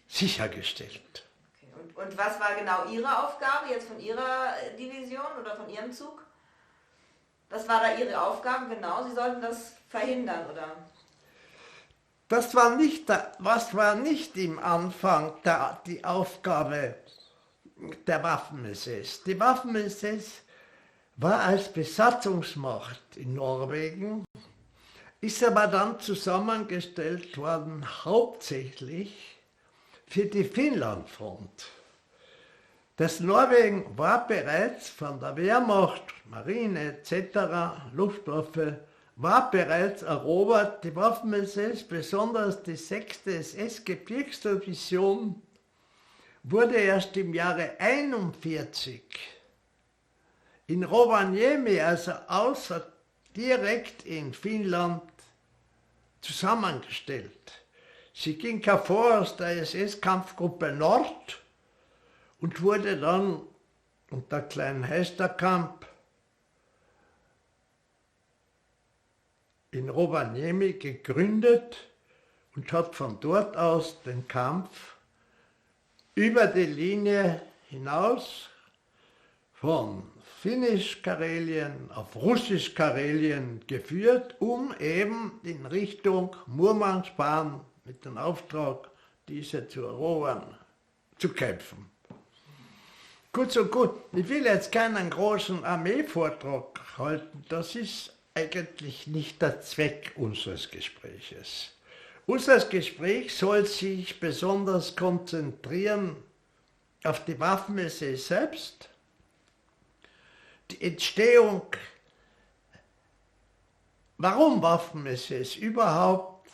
sichergestellt. 0.09 1.27
Okay. 1.55 1.73
Und, 1.81 1.97
und, 1.97 2.19
was 2.19 2.41
war 2.41 2.55
genau 2.55 2.85
Ihre 2.91 3.27
Aufgabe 3.27 3.71
jetzt 3.71 3.89
von 3.89 4.01
Ihrer 4.01 4.55
Division 4.79 5.27
oder 5.41 5.57
von 5.57 5.69
Ihrem 5.69 5.93
Zug? 5.93 6.25
Was 7.49 7.69
war 7.69 7.81
da 7.81 7.95
Ihre 7.95 8.21
Aufgabe 8.21 8.75
genau? 8.75 9.05
Sie 9.05 9.15
sollten 9.15 9.41
das 9.41 9.75
verhindern, 9.89 10.49
oder? 10.51 10.77
Das 12.29 12.55
war 12.55 12.77
nicht, 12.77 13.09
der, 13.09 13.33
was 13.41 13.75
war 13.75 13.97
nicht 13.97 14.37
im 14.37 14.61
Anfang 14.61 15.35
der, 15.45 15.81
die 15.85 16.05
Aufgabe 16.05 16.95
der 18.07 18.23
Waffen-SS. 18.23 19.25
Die 19.25 19.39
Waffen-SS 19.39 20.43
war 21.17 21.41
als 21.41 21.73
Besatzungsmacht 21.73 23.17
in 23.17 23.35
Norwegen, 23.35 24.25
ist 25.21 25.45
aber 25.45 25.67
dann 25.67 26.01
zusammengestellt 26.01 27.37
worden 27.37 27.85
hauptsächlich 28.05 29.37
für 30.07 30.25
die 30.25 30.45
Finnlandfront. 30.45 31.67
Das 32.97 33.21
Norwegen 33.21 33.87
war 33.97 34.27
bereits 34.27 34.89
von 34.89 35.21
der 35.21 35.37
Wehrmacht, 35.37 36.03
Marine 36.29 36.99
etc., 36.99 37.83
Luftwaffe, 37.93 38.81
war 39.17 39.51
bereits 39.51 40.03
erobert. 40.03 40.85
Die 40.85 40.97
Waffen-SS, 40.97 41.85
besonders 41.85 42.63
die 42.63 42.77
6. 42.77 43.27
SS-Gebirgsdivision, 43.27 45.43
wurde 46.43 46.77
erst 46.77 47.15
im 47.17 47.35
Jahre 47.35 47.73
1941 47.79 49.03
in 50.67 50.85
Rovaniemi, 50.85 51.81
also 51.81 52.13
außer 52.29 52.87
direkt 53.37 54.05
in 54.05 54.33
Finnland, 54.33 55.03
zusammengestellt. 56.21 57.63
Sie 58.13 58.37
ging 58.37 58.63
hervor 58.63 59.21
aus 59.21 59.37
der 59.37 59.63
SS-Kampfgruppe 59.63 60.73
Nord 60.73 61.41
und 62.41 62.63
wurde 62.63 62.99
dann 62.99 63.43
unter 64.11 64.43
Klein 64.43 64.87
Heisterkamp 64.87 65.87
in 69.71 69.89
Rovaniemi 69.89 70.75
gegründet 70.75 71.89
und 72.57 72.73
hat 72.73 72.97
von 72.97 73.21
dort 73.21 73.57
aus 73.57 74.03
den 74.03 74.27
Kampf 74.27 74.97
über 76.15 76.47
die 76.49 76.67
Linie 76.67 77.41
hinaus 77.69 78.51
von 79.55 80.10
Finnisch-Karelien 80.43 81.91
auf 81.95 82.17
Russisch-Karelien 82.17 83.61
geführt, 83.67 84.37
um 84.39 84.75
eben 84.81 85.39
in 85.43 85.67
Richtung 85.67 86.35
Murmansk-Bahn 86.47 87.61
mit 87.85 88.07
dem 88.07 88.17
Auftrag, 88.17 88.89
diese 89.29 89.69
zu 89.69 89.83
erobern, 89.85 90.57
zu 91.19 91.29
kämpfen. 91.29 91.91
Gut 93.35 93.53
so 93.53 93.67
gut, 93.67 93.91
ich 94.15 94.27
will 94.31 94.47
jetzt 94.47 94.73
keinen 94.73 95.11
großen 95.11 95.63
Armeevortrag 95.63 96.81
halten, 96.97 97.45
das 97.51 97.77
ist 97.77 98.15
eigentlich 98.33 99.07
nicht 99.09 99.43
der 99.43 99.61
Zweck 99.61 100.13
unseres 100.17 100.71
Gespräches. 100.71 101.73
Unser 102.25 102.61
Gespräch 102.61 103.37
soll 103.37 103.67
sich 103.67 104.19
besonders 104.19 104.97
konzentrieren 104.97 106.17
auf 107.05 107.27
die 107.27 107.39
Waffen-SS 107.39 108.27
selbst, 108.27 108.90
die 110.73 110.83
Entstehung, 110.83 111.63
warum 114.19 114.63
Waffen-SS 114.63 115.57
überhaupt, 115.57 116.51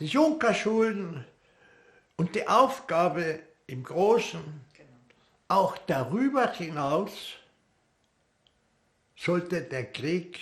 die 0.00 0.06
Junkerschulen 0.06 1.24
und 2.16 2.34
die 2.34 2.46
Aufgabe 2.46 3.40
im 3.66 3.82
Großen, 3.82 4.42
auch 5.48 5.78
darüber 5.86 6.50
hinaus, 6.52 7.12
sollte 9.16 9.62
der 9.62 9.90
Krieg 9.92 10.38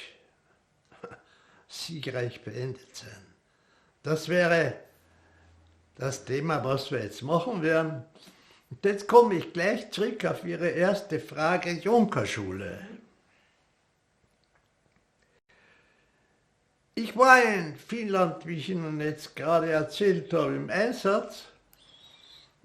siegreich 1.69 2.43
beendet 2.43 2.97
sein. 2.97 3.27
Das 4.03 4.29
wäre 4.29 4.75
das 5.97 6.25
Thema, 6.25 6.65
was 6.65 6.91
wir 6.91 7.03
jetzt 7.03 7.23
machen 7.23 7.63
werden. 7.63 8.05
Und 8.71 8.85
jetzt 8.85 9.07
komme 9.07 9.35
ich 9.35 9.53
gleich 9.53 9.91
zurück 9.91 10.25
auf 10.25 10.45
Ihre 10.45 10.69
erste 10.69 11.21
Frage, 11.21 11.71
Junkerschule. 11.71 12.94
Ich 16.97 17.17
war 17.17 17.43
in 17.43 17.75
Finnland, 17.75 18.47
wie 18.47 18.55
ich 18.55 18.71
Ihnen 18.71 19.01
jetzt 19.01 19.35
gerade 19.35 19.69
erzählt 19.69 20.33
habe, 20.33 20.55
im 20.55 20.71
Einsatz. 20.71 21.47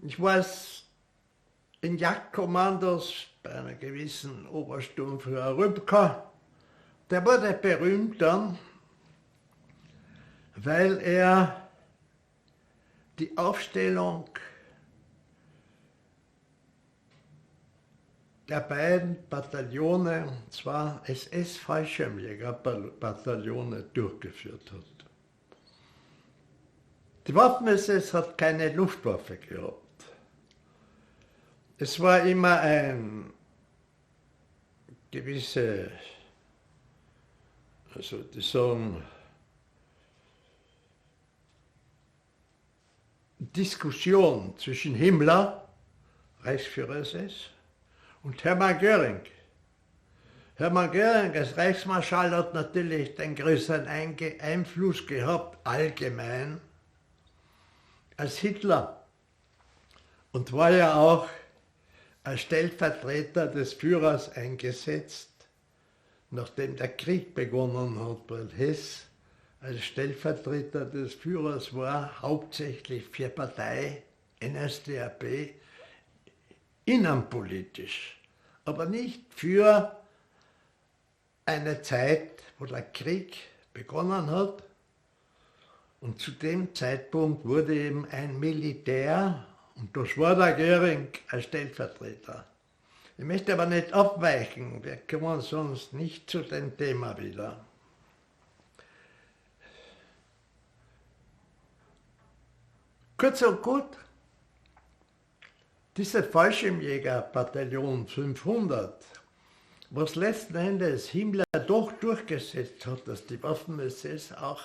Ich 0.04 0.22
war 0.22 0.46
in 1.82 1.98
Jagdkommandos 1.98 3.26
bei 3.42 3.50
einer 3.56 3.74
gewissen 3.74 4.46
Obersturmführer 4.46 5.58
Rübka. 5.58 6.32
Der 7.10 7.26
wurde 7.26 7.54
berühmt 7.54 8.22
dann, 8.22 8.60
weil 10.58 11.00
er 11.00 11.68
die 13.18 13.36
Aufstellung 13.36 14.30
der 18.50 18.62
beiden 18.62 19.28
Bataillone, 19.30 20.26
und 20.28 20.52
zwar 20.52 21.08
SS-Fallschirmjäger-Bataillone, 21.08 23.84
durchgeführt 23.94 24.72
hat. 24.72 24.84
Die 27.28 27.36
Waffen-SS 27.36 28.14
hat 28.14 28.40
keine 28.40 28.74
Luftwaffe 28.74 29.38
gehabt. 29.38 29.76
Es 31.78 32.00
war 32.00 32.24
immer 32.24 32.60
ein 32.60 33.32
gewisse, 35.12 35.92
also 37.94 38.24
die 38.24 38.42
sagen, 38.42 39.04
Diskussion 43.38 44.58
zwischen 44.58 44.96
Himmler, 44.96 45.70
Reichsführer 46.42 46.96
SS, 46.98 47.52
und 48.24 48.44
Hermann 48.44 48.80
Göring. 48.80 49.22
Hermann 50.56 50.92
Göring 50.92 51.36
als 51.38 51.56
Reichsmarschall 51.56 52.32
hat 52.32 52.54
natürlich 52.54 53.16
den 53.16 53.36
größeren 53.36 53.88
Einfluss 53.88 55.06
gehabt, 55.08 55.58
allgemein, 55.66 56.60
als 58.18 58.38
Hitler. 58.38 59.06
Und 60.32 60.52
war 60.52 60.72
ja 60.72 60.96
auch 60.96 61.30
als 62.24 62.42
Stellvertreter 62.42 63.48
des 63.48 63.74
Führers 63.74 64.36
eingesetzt, 64.36 65.32
nachdem 66.30 66.76
der 66.76 66.90
Krieg 66.90 67.34
begonnen 67.34 67.98
hat, 68.00 68.20
weil 68.28 68.50
Hess 68.56 69.06
als 69.62 69.84
Stellvertreter 69.84 70.86
des 70.86 71.14
Führers 71.14 71.74
war, 71.74 72.22
hauptsächlich 72.22 73.06
für 73.06 73.30
Partei 73.30 74.04
NSDAP 74.42 75.59
innenpolitisch, 76.90 78.20
aber 78.66 78.86
nicht 78.86 79.22
für 79.34 79.96
eine 81.46 81.82
Zeit, 81.82 82.44
wo 82.58 82.66
der 82.66 82.82
Krieg 82.82 83.38
begonnen 83.74 84.30
hat. 84.32 84.64
Und 86.02 86.20
zu 86.20 86.32
dem 86.32 86.74
Zeitpunkt 86.74 87.46
wurde 87.46 87.76
eben 87.76 88.08
ein 88.12 88.40
Militär, 88.40 89.46
und 89.76 89.96
das 89.96 90.18
war 90.18 90.36
der 90.36 90.54
Göring 90.54 91.10
als 91.30 91.46
Stellvertreter. 91.46 92.46
Ich 93.18 93.26
möchte 93.26 93.54
aber 93.54 93.66
nicht 93.66 93.94
abweichen, 93.94 94.84
wir 94.84 94.98
kommen 94.98 95.42
sonst 95.42 95.94
nicht 95.94 96.30
zu 96.30 96.40
dem 96.40 96.76
Thema 96.76 97.18
wieder. 97.18 97.66
Kurz 103.18 103.42
und 103.42 103.62
gut, 103.62 103.98
diese 106.00 106.24
Fallschirmjägerbataillon 106.24 108.08
500, 108.08 109.04
was 109.90 110.16
letzten 110.16 110.56
Endes 110.56 111.10
Himmler 111.10 111.44
doch 111.68 111.92
durchgesetzt 111.92 112.86
hat, 112.86 113.06
dass 113.06 113.26
die 113.26 113.44
Waffen-SS 113.44 114.32
auch 114.32 114.62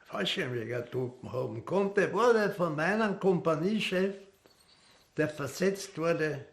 Fallschirmjägertruppen 0.00 1.32
haben 1.32 1.64
konnte, 1.64 2.12
wurde 2.12 2.50
von 2.50 2.76
meinem 2.76 3.18
Kompaniechef, 3.18 4.14
der 5.16 5.30
versetzt 5.30 5.96
wurde, 5.96 6.44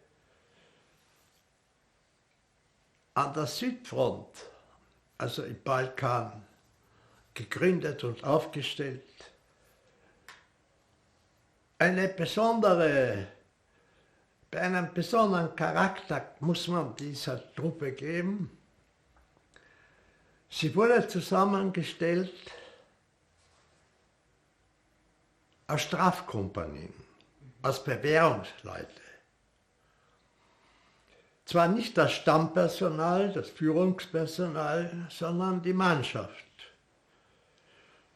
an 3.12 3.34
der 3.34 3.46
Südfront, 3.46 4.34
also 5.18 5.42
im 5.42 5.62
Balkan, 5.62 6.42
gegründet 7.34 8.02
und 8.02 8.24
aufgestellt. 8.24 9.02
Eine 11.78 12.08
besondere 12.08 13.35
bei 14.50 14.60
einem 14.60 14.92
besonderen 14.94 15.54
Charakter 15.56 16.34
muss 16.40 16.68
man 16.68 16.94
dieser 16.96 17.52
Truppe 17.54 17.92
geben. 17.92 18.50
Sie 20.48 20.74
wurde 20.74 21.06
zusammengestellt 21.08 22.32
aus 25.66 25.82
Strafkompanien, 25.82 26.94
aus 27.62 27.82
Bewährungsleute. 27.82 29.02
Zwar 31.44 31.68
nicht 31.68 31.96
das 31.96 32.12
Stammpersonal, 32.12 33.32
das 33.32 33.50
Führungspersonal, 33.50 35.06
sondern 35.10 35.62
die 35.62 35.72
Mannschaft. 35.72 36.44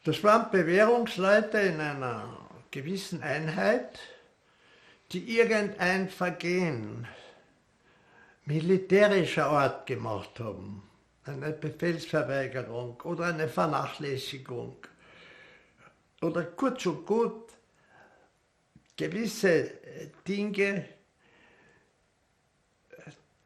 Das 0.03 0.23
waren 0.23 0.51
Bewährungsleute 0.51 1.59
in 1.59 1.79
einer 1.79 2.27
gewissen 2.71 3.21
Einheit, 3.21 3.99
die 5.11 5.37
irgendein 5.37 6.09
Vergehen 6.09 7.07
militärischer 8.45 9.47
Art 9.47 9.85
gemacht 9.85 10.39
haben, 10.39 10.83
eine 11.25 11.51
Befehlsverweigerung 11.51 12.99
oder 13.01 13.25
eine 13.25 13.47
Vernachlässigung. 13.47 14.77
Oder 16.21 16.43
kurz 16.43 16.85
und 16.85 17.05
gut 17.05 17.51
gewisse 18.95 19.71
Dinge, 20.27 20.85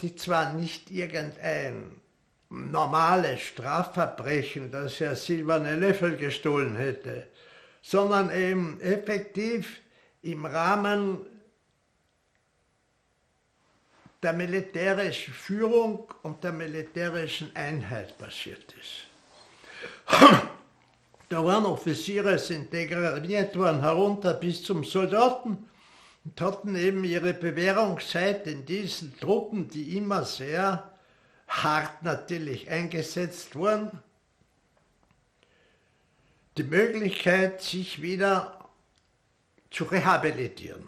die 0.01 0.15
zwar 0.15 0.53
nicht 0.53 0.91
irgendein 0.91 2.01
normales 2.49 3.41
Strafverbrechen, 3.41 4.71
dass 4.71 5.01
er 5.01 5.15
silberne 5.15 5.75
Löffel 5.75 6.17
gestohlen 6.17 6.75
hätte, 6.75 7.27
sondern 7.81 8.29
eben 8.31 8.79
effektiv 8.81 9.81
im 10.21 10.45
Rahmen 10.45 11.25
der 14.25 14.33
militärischen 14.33 15.35
Führung 15.35 16.11
und 16.23 16.43
der 16.43 16.51
militärischen 16.51 17.55
Einheit 17.55 18.17
passiert 18.17 18.73
ist. 18.81 19.05
Da 21.29 21.43
waren 21.43 21.65
Offiziere, 21.65 22.37
sind 22.37 22.71
degradiert 22.71 23.55
worden, 23.55 23.81
herunter 23.81 24.35
bis 24.35 24.63
zum 24.63 24.83
Soldaten 24.83 25.69
und 26.23 26.41
hatten 26.41 26.75
eben 26.75 27.03
ihre 27.03 27.33
Bewährungszeit 27.33 28.45
in 28.45 28.63
diesen 28.65 29.17
Truppen, 29.19 29.67
die 29.67 29.97
immer 29.97 30.23
sehr 30.23 30.91
hart 31.47 32.03
natürlich 32.03 32.69
eingesetzt 32.69 33.55
wurden, 33.55 33.91
die 36.57 36.63
Möglichkeit, 36.63 37.61
sich 37.61 38.01
wieder 38.03 38.69
zu 39.71 39.83
rehabilitieren. 39.85 40.87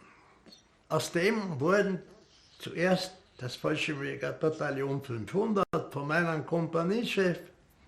Aus 0.88 1.12
dem 1.12 1.60
wurden 1.60 2.02
zuerst 2.60 3.17
das 3.38 3.56
Fallschirmjäger-Bataillon 3.56 5.02
500 5.02 5.66
von 5.92 6.08
meinem 6.08 6.46
Kompaniechef, 6.46 7.40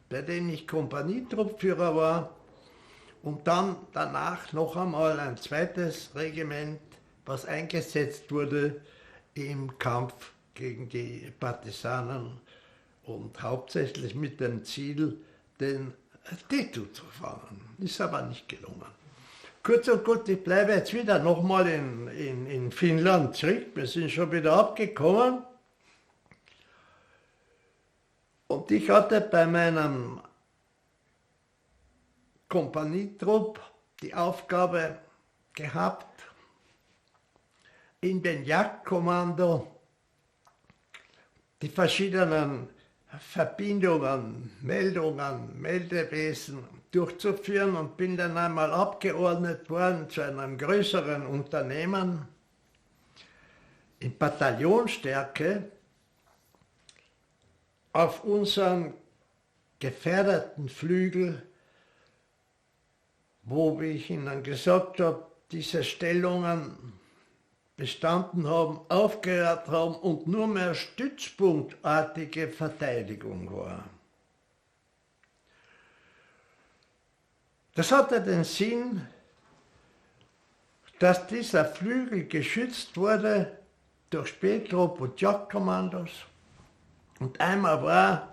bei 0.10 0.22
dem 0.22 0.50
ich 0.50 0.68
Kompanietruppführer 0.68 1.96
war, 1.96 2.36
und 3.22 3.46
dann 3.48 3.76
danach 3.92 4.54
noch 4.54 4.78
einmal 4.78 5.20
ein 5.20 5.36
zweites 5.38 6.12
Regiment, 6.16 6.80
was 7.26 7.46
eingesetzt 7.46 8.32
wurde 8.32 8.82
im 9.34 9.78
Kampf 9.78 10.32
gegen 10.54 10.88
die 10.88 11.32
Partisanen 11.40 12.40
und 13.04 13.42
hauptsächlich 13.42 14.16
mit 14.16 14.40
dem 14.40 14.64
Ziel, 14.64 15.18
den 15.60 15.94
Titel 16.48 16.92
zu 16.94 17.04
fahren. 17.06 17.60
Ist 17.80 18.00
aber 18.00 18.22
nicht 18.22 18.48
gelungen. 18.48 19.00
Kurz 19.64 19.88
und 19.90 20.06
gut, 20.06 20.30
ich 20.30 20.42
bleibe 20.42 20.72
jetzt 20.72 20.94
wieder 20.94 21.20
nochmal 21.20 21.68
in, 21.68 22.08
in, 22.70 22.72
in 22.72 22.72
Finnland 22.72 23.36
zurück. 23.36 23.68
Wir 23.76 23.88
sind 23.88 24.12
schon 24.12 24.32
wieder 24.32 24.54
abgekommen. 24.54 25.44
Und 28.48 28.72
ich 28.72 28.90
hatte 28.90 29.22
bei 29.22 29.46
meinem 29.46 30.22
Kompanietrupp 32.48 33.60
die 34.02 34.14
Aufgabe 34.14 34.98
gehabt, 35.54 36.08
in 38.02 38.22
den 38.22 38.46
Jagdkommando 38.46 39.68
die 41.62 41.70
verschiedenen 41.70 42.70
Verbindungen, 43.20 44.52
Meldungen, 44.62 45.62
Meldewesen 45.62 46.64
durchzuführen 46.92 47.76
und 47.76 47.98
bin 47.98 48.16
dann 48.16 48.38
einmal 48.38 48.72
abgeordnet 48.72 49.70
worden 49.70 50.10
zu 50.10 50.22
einem 50.22 50.58
größeren 50.58 51.26
Unternehmen 51.28 52.28
in 54.00 54.18
Bataillonstärke 54.18 55.72
auf 57.92 58.24
unseren 58.24 58.94
gefährdeten 59.80 60.70
Flügel, 60.70 61.42
wo, 63.44 63.80
wie 63.80 63.92
ich 63.92 64.10
Ihnen 64.10 64.44
gesagt 64.44 65.00
habe, 65.00 65.26
diese 65.52 65.84
Stellungen 65.84 66.94
bestanden 67.76 68.48
haben, 68.48 68.82
aufgehört 68.90 69.68
haben 69.70 69.96
und 69.96 70.28
nur 70.28 70.48
mehr 70.48 70.76
stützpunktartige 70.76 72.50
Verteidigung 72.50 73.52
war. 73.52 73.90
Das 77.74 77.92
hatte 77.92 78.22
den 78.22 78.44
Sinn, 78.44 79.08
dass 81.00 81.26
dieser 81.28 81.64
Flügel 81.64 82.28
geschützt 82.28 82.98
wurde 82.98 83.59
durch 84.10 84.30
Spätrupp 84.30 85.00
und 85.02 85.22
Jagdkommandos. 85.22 86.10
Und 87.20 87.40
einmal 87.40 87.84
war 87.84 88.30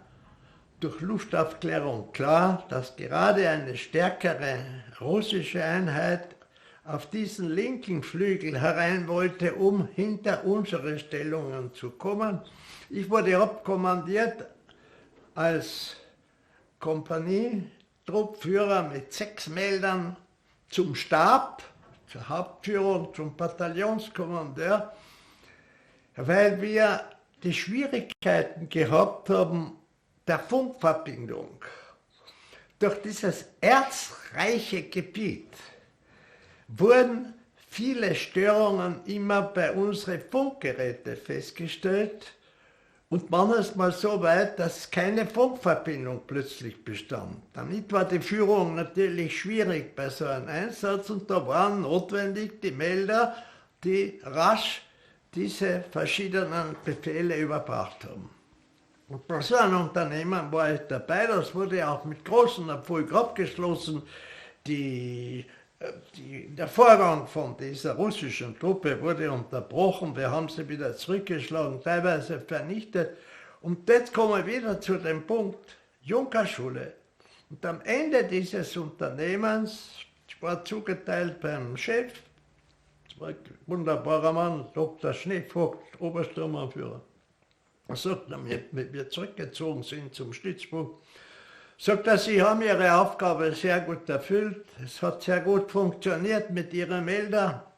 durch 0.81 1.01
Luftaufklärung 1.01 2.13
klar, 2.13 2.65
dass 2.69 2.97
gerade 2.97 3.49
eine 3.49 3.77
stärkere 3.77 4.59
russische 5.01 5.65
Einheit 5.65 6.37
auf 6.85 7.09
diesen 7.11 7.51
linken 7.51 8.03
Flügel 8.03 8.61
herein 8.61 9.09
wollte, 9.09 9.55
um 9.55 9.89
hinter 9.95 10.45
unsere 10.45 10.99
Stellungen 10.99 11.73
zu 11.75 11.91
kommen. 11.91 12.41
Ich 12.89 13.11
wurde 13.11 13.39
abkommandiert 13.39 14.47
als 15.35 15.97
Kompanietruppführer 16.79 18.85
mit 18.85 19.13
sechs 19.13 19.49
Meldern 19.49 20.17
zum 20.69 20.95
Stab, 20.95 21.65
zur 22.07 22.29
Hauptführung, 22.29 23.13
zum 23.15 23.37
Bataillonskommandeur, 23.37 24.93
weil 26.17 26.61
wir 26.61 27.01
die 27.43 27.53
Schwierigkeiten 27.53 28.69
gehabt 28.69 29.31
haben 29.31 29.73
der 30.27 30.39
Funkverbindung 30.39 31.61
durch 32.79 33.01
dieses 33.03 33.47
erzreiche 33.61 34.83
Gebiet 34.83 35.49
wurden 36.69 37.33
viele 37.69 38.15
Störungen 38.15 39.01
immer 39.07 39.43
bei 39.43 39.73
unseren 39.73 40.21
Funkgeräten 40.21 41.17
festgestellt 41.17 42.33
und 43.09 43.31
manchmal 43.31 43.93
so 43.93 44.21
weit, 44.21 44.59
dass 44.59 44.91
keine 44.91 45.27
Funkverbindung 45.27 46.23
plötzlich 46.27 46.85
bestand. 46.85 47.37
Damit 47.53 47.93
war 47.93 48.05
die 48.05 48.21
Führung 48.21 48.75
natürlich 48.75 49.41
schwierig 49.41 49.95
bei 49.95 50.11
so 50.11 50.27
einem 50.27 50.49
Einsatz 50.49 51.09
und 51.11 51.31
da 51.31 51.47
waren 51.47 51.83
notwendig 51.83 52.61
die 52.61 52.73
Melder, 52.73 53.37
die 53.85 54.21
rasch 54.25 54.83
diese 55.37 55.85
verschiedenen 55.91 56.75
Befehle 56.85 57.39
überbracht 57.39 58.05
haben. 58.05 58.31
Und 59.09 59.29
bei 59.29 59.41
so 59.41 59.55
einem 59.55 59.83
Unternehmen 59.83 60.51
war 60.51 60.75
ich 60.75 60.81
dabei, 60.89 61.27
das 61.27 61.55
wurde 61.55 61.89
auch 61.89 62.05
mit 62.05 62.25
großem 62.25 62.69
Erfolg 62.71 63.13
abgeschlossen. 63.13 64.03
Die 64.67 65.47
die, 66.17 66.49
der 66.55 66.69
Vorgang 66.69 67.27
von 67.27 67.57
dieser 67.57 67.95
russischen 67.95 68.59
Truppe 68.59 69.01
wurde 69.01 69.31
unterbrochen, 69.31 70.17
wir 70.17 70.31
haben 70.31 70.49
sie 70.49 70.69
wieder 70.69 70.97
zurückgeschlagen, 70.97 71.83
teilweise 71.83 72.41
vernichtet. 72.41 73.17
Und 73.61 73.89
jetzt 73.89 74.13
kommen 74.13 74.47
wir 74.47 74.47
wieder 74.47 74.81
zu 74.81 74.97
dem 74.97 75.27
Punkt 75.27 75.77
Junkerschule. 76.03 76.95
Und 77.51 77.65
am 77.65 77.81
Ende 77.83 78.25
dieses 78.25 78.77
Unternehmens, 78.77 79.91
ich 80.29 80.41
war 80.43 80.65
zugeteilt 80.65 81.41
beim 81.41 81.77
Chef, 81.77 82.13
wunderbarer 83.67 84.33
Mann, 84.33 84.69
Dr. 84.75 85.13
Schneevogt, 85.13 86.01
Obersturmanführer. 86.01 87.01
Er 87.89 87.97
sagt, 87.97 88.31
wenn 88.31 88.93
wir 88.93 89.09
zurückgezogen 89.11 89.83
sind 89.83 90.15
zum 90.15 90.33
Stützpunkt, 90.33 91.05
sagt 91.79 92.07
er, 92.07 92.19
Sie 92.19 92.43
haben 92.43 92.63
Ihre 92.63 92.95
Aufgabe 92.95 93.53
sehr 93.53 93.81
gut 93.81 94.09
erfüllt. 94.09 94.67
Es 94.83 95.01
hat 95.03 95.23
sehr 95.23 95.41
gut 95.41 95.71
funktioniert 95.71 96.51
mit 96.51 96.73
Ihrem 96.75 97.05
Melder. 97.05 97.73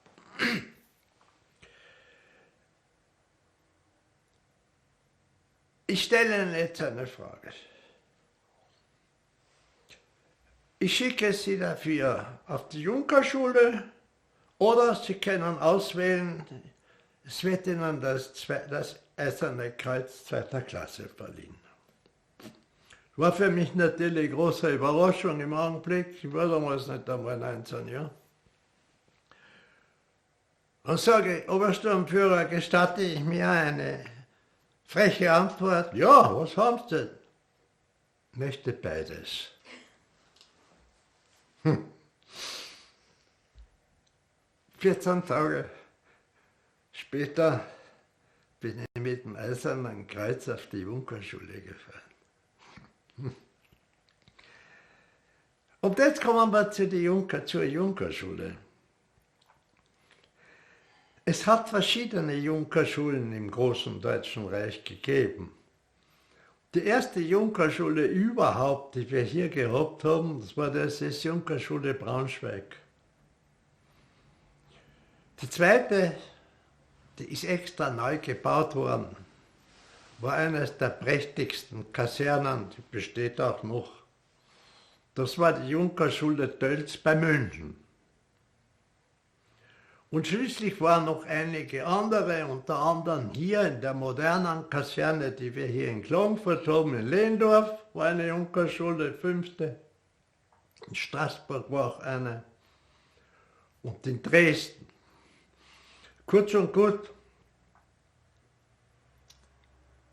Ich 5.86 6.04
stelle 6.04 6.42
Ihnen 6.42 6.54
jetzt 6.54 6.82
eine 6.82 7.06
Frage. 7.06 7.50
Ich 10.78 10.96
schicke 10.96 11.32
Sie 11.32 11.58
dafür 11.58 12.40
auf 12.46 12.68
die 12.68 12.82
Junkerschule 12.82 13.84
oder 14.58 14.94
Sie 14.94 15.14
können 15.14 15.58
auswählen, 15.58 16.44
es 17.24 17.44
wird 17.44 17.66
Ihnen 17.66 18.00
das, 18.00 18.32
das 18.70 18.96
Eiserne 19.16 19.72
Kreuz 19.72 20.24
zweiter 20.24 20.62
Klasse 20.62 21.08
verliehen. 21.08 21.54
War 23.16 23.32
für 23.32 23.50
mich 23.50 23.74
natürlich 23.74 24.28
eine 24.30 24.36
große 24.36 24.74
Überraschung 24.74 25.40
im 25.40 25.52
Augenblick. 25.52 26.22
Ich 26.22 26.32
war 26.32 26.46
damals 26.46 26.86
nicht 26.86 27.10
einmal 27.10 27.36
19, 27.36 27.88
ja. 27.88 28.10
Und 30.84 31.00
sage, 31.00 31.44
Obersturmführer, 31.48 32.44
gestatte 32.44 33.02
ich 33.02 33.20
mir 33.20 33.48
eine 33.48 34.04
freche 34.84 35.32
Antwort? 35.32 35.92
Ja, 35.94 36.34
was 36.34 36.56
haben 36.56 36.80
Sie 36.88 36.96
denn? 36.96 37.10
Möchte 38.36 38.72
beides. 38.72 39.48
Hm. 41.64 41.84
14 44.78 45.26
Tage 45.26 45.68
später 46.92 47.66
bin 48.60 48.84
ich 48.94 49.02
mit 49.02 49.24
dem 49.24 49.34
Eisernen 49.34 50.06
Kreuz 50.06 50.48
auf 50.48 50.66
die 50.66 50.78
Junkerschule 50.78 51.60
gefahren. 51.60 53.34
Und 55.80 55.98
jetzt 55.98 56.20
kommen 56.20 56.52
wir 56.52 56.70
zu 56.70 56.86
der 56.86 57.00
Junker, 57.00 57.44
zur 57.44 57.64
Junkerschule. 57.64 58.56
Es 61.24 61.46
hat 61.46 61.68
verschiedene 61.68 62.34
Junkerschulen 62.34 63.32
im 63.32 63.50
großen 63.50 64.00
Deutschen 64.00 64.46
Reich 64.46 64.84
gegeben. 64.84 65.52
Die 66.74 66.84
erste 66.84 67.20
Junkerschule 67.20 68.06
überhaupt, 68.06 68.94
die 68.94 69.10
wir 69.10 69.22
hier 69.22 69.48
gehabt 69.48 70.04
haben, 70.04 70.40
das 70.40 70.56
war 70.56 70.70
das 70.70 71.00
ist 71.00 71.24
Junkerschule 71.24 71.94
Braunschweig. 71.94 72.76
Die 75.40 75.50
zweite, 75.50 76.16
die 77.18 77.32
ist 77.32 77.44
extra 77.44 77.90
neu 77.90 78.18
gebaut 78.18 78.74
worden, 78.74 79.14
war 80.18 80.34
eines 80.34 80.76
der 80.76 80.88
prächtigsten 80.88 81.92
Kasernen, 81.92 82.70
die 82.70 82.82
besteht 82.90 83.40
auch 83.40 83.62
noch. 83.62 83.92
Das 85.14 85.38
war 85.38 85.52
die 85.52 85.68
Junkerschule 85.68 86.58
Tölz 86.58 86.96
bei 86.96 87.14
München. 87.14 87.76
Und 90.10 90.26
schließlich 90.26 90.80
waren 90.80 91.04
noch 91.04 91.24
einige 91.26 91.86
andere, 91.86 92.46
unter 92.46 92.76
anderem 92.76 93.30
hier 93.34 93.62
in 93.62 93.80
der 93.80 93.94
modernen 93.94 94.68
Kaserne, 94.70 95.30
die 95.32 95.54
wir 95.54 95.66
hier 95.66 95.88
in 95.88 96.02
Klagenfurt 96.02 96.66
haben, 96.66 96.94
in 96.98 97.08
Lehndorf 97.08 97.70
war 97.92 98.06
eine 98.06 98.26
Junkerschule, 98.28 99.12
fünfte. 99.12 99.76
In 100.88 100.94
Straßburg 100.94 101.70
war 101.70 101.86
auch 101.86 102.00
eine. 102.00 102.42
Und 103.82 104.06
in 104.06 104.22
Dresden. 104.22 104.87
Kurz 106.28 106.52
und 106.52 106.74
gut, 106.74 107.10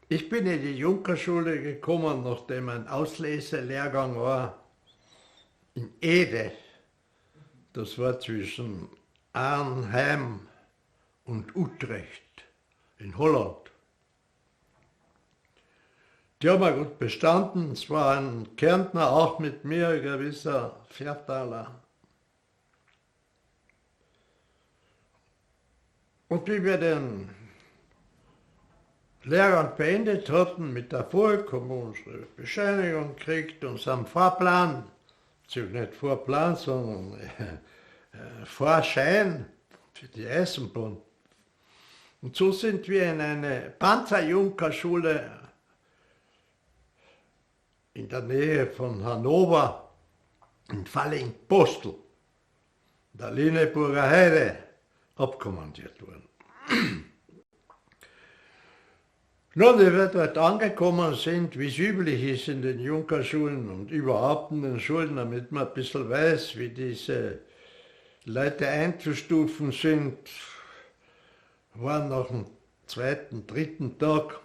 ich 0.07 0.29
bin 0.29 0.47
in 0.47 0.61
die 0.61 0.77
Junkerschule 0.77 1.61
gekommen, 1.61 2.23
nachdem 2.23 2.69
ein 2.69 2.87
Ausleselehrgang 2.87 4.15
war 4.15 4.63
in 5.73 5.91
Ede. 5.99 6.53
Das 7.73 7.99
war 7.99 8.17
zwischen 8.17 8.87
Arnhem 9.33 10.47
und 11.25 11.53
Utrecht 11.53 12.45
in 12.97 13.17
Holland. 13.17 13.69
Die 16.41 16.49
haben 16.49 16.61
wir 16.61 16.71
gut 16.71 16.97
bestanden. 16.97 17.73
Es 17.73 17.89
war 17.89 18.17
ein 18.17 18.55
Kärntner, 18.55 19.11
auch 19.11 19.39
mit 19.39 19.65
mir, 19.65 19.89
ein 19.89 20.01
gewisser 20.01 20.79
Viertaler. 20.91 21.84
Und 26.27 26.47
wie 26.47 26.63
wir 26.63 26.77
den 26.77 27.29
Lehrgang 29.23 29.75
beendet 29.75 30.29
hatten 30.29 30.73
mit 30.73 30.91
Erfolg, 30.91 31.51
haben 31.51 31.69
wir 31.69 31.75
unsere 31.75 32.17
Bescheinigung 32.35 33.15
gekriegt, 33.15 33.63
unseren 33.63 34.05
Fahrplan, 34.05 34.89
nicht 35.53 35.93
Vorplan, 35.93 36.55
sondern 36.55 37.19
äh, 37.19 38.45
Vorschein 38.45 39.45
für 39.93 40.07
die 40.07 40.27
Eisenbahn. 40.27 40.97
Und 42.21 42.35
so 42.35 42.51
sind 42.51 42.87
wir 42.87 43.11
in 43.11 43.21
eine 43.21 43.73
Panzerjunkerschule 43.77 45.29
in 47.93 48.09
der 48.09 48.21
Nähe 48.21 48.67
von 48.67 49.03
Hannover, 49.03 49.91
in 50.71 50.87
Falling-Postel, 50.87 51.93
der 53.13 53.31
Lüneburger 53.31 54.09
Heide, 54.09 54.64
abkommandiert 55.15 56.01
worden. 56.01 56.27
Nun, 59.57 59.79
wie 59.79 59.93
wir 59.93 60.07
dort 60.07 60.37
angekommen 60.37 61.15
sind, 61.15 61.57
wie 61.57 61.67
es 61.67 61.77
üblich 61.77 62.21
ist 62.23 62.49
in 62.49 62.61
den 62.61 62.79
Junkerschulen 62.79 63.69
und 63.69 63.89
überhaupt 63.89 64.51
in 64.51 64.63
den 64.63 64.81
Schulen, 64.81 65.15
damit 65.15 65.53
man 65.53 65.67
ein 65.67 65.73
bisschen 65.73 66.09
weiß, 66.09 66.57
wie 66.57 66.69
diese 66.69 67.39
Leute 68.25 68.67
einzustufen 68.67 69.71
sind, 69.71 70.17
war 71.73 72.05
nach 72.05 72.27
dem 72.27 72.47
zweiten, 72.85 73.47
dritten 73.47 73.97
Tag 73.97 74.41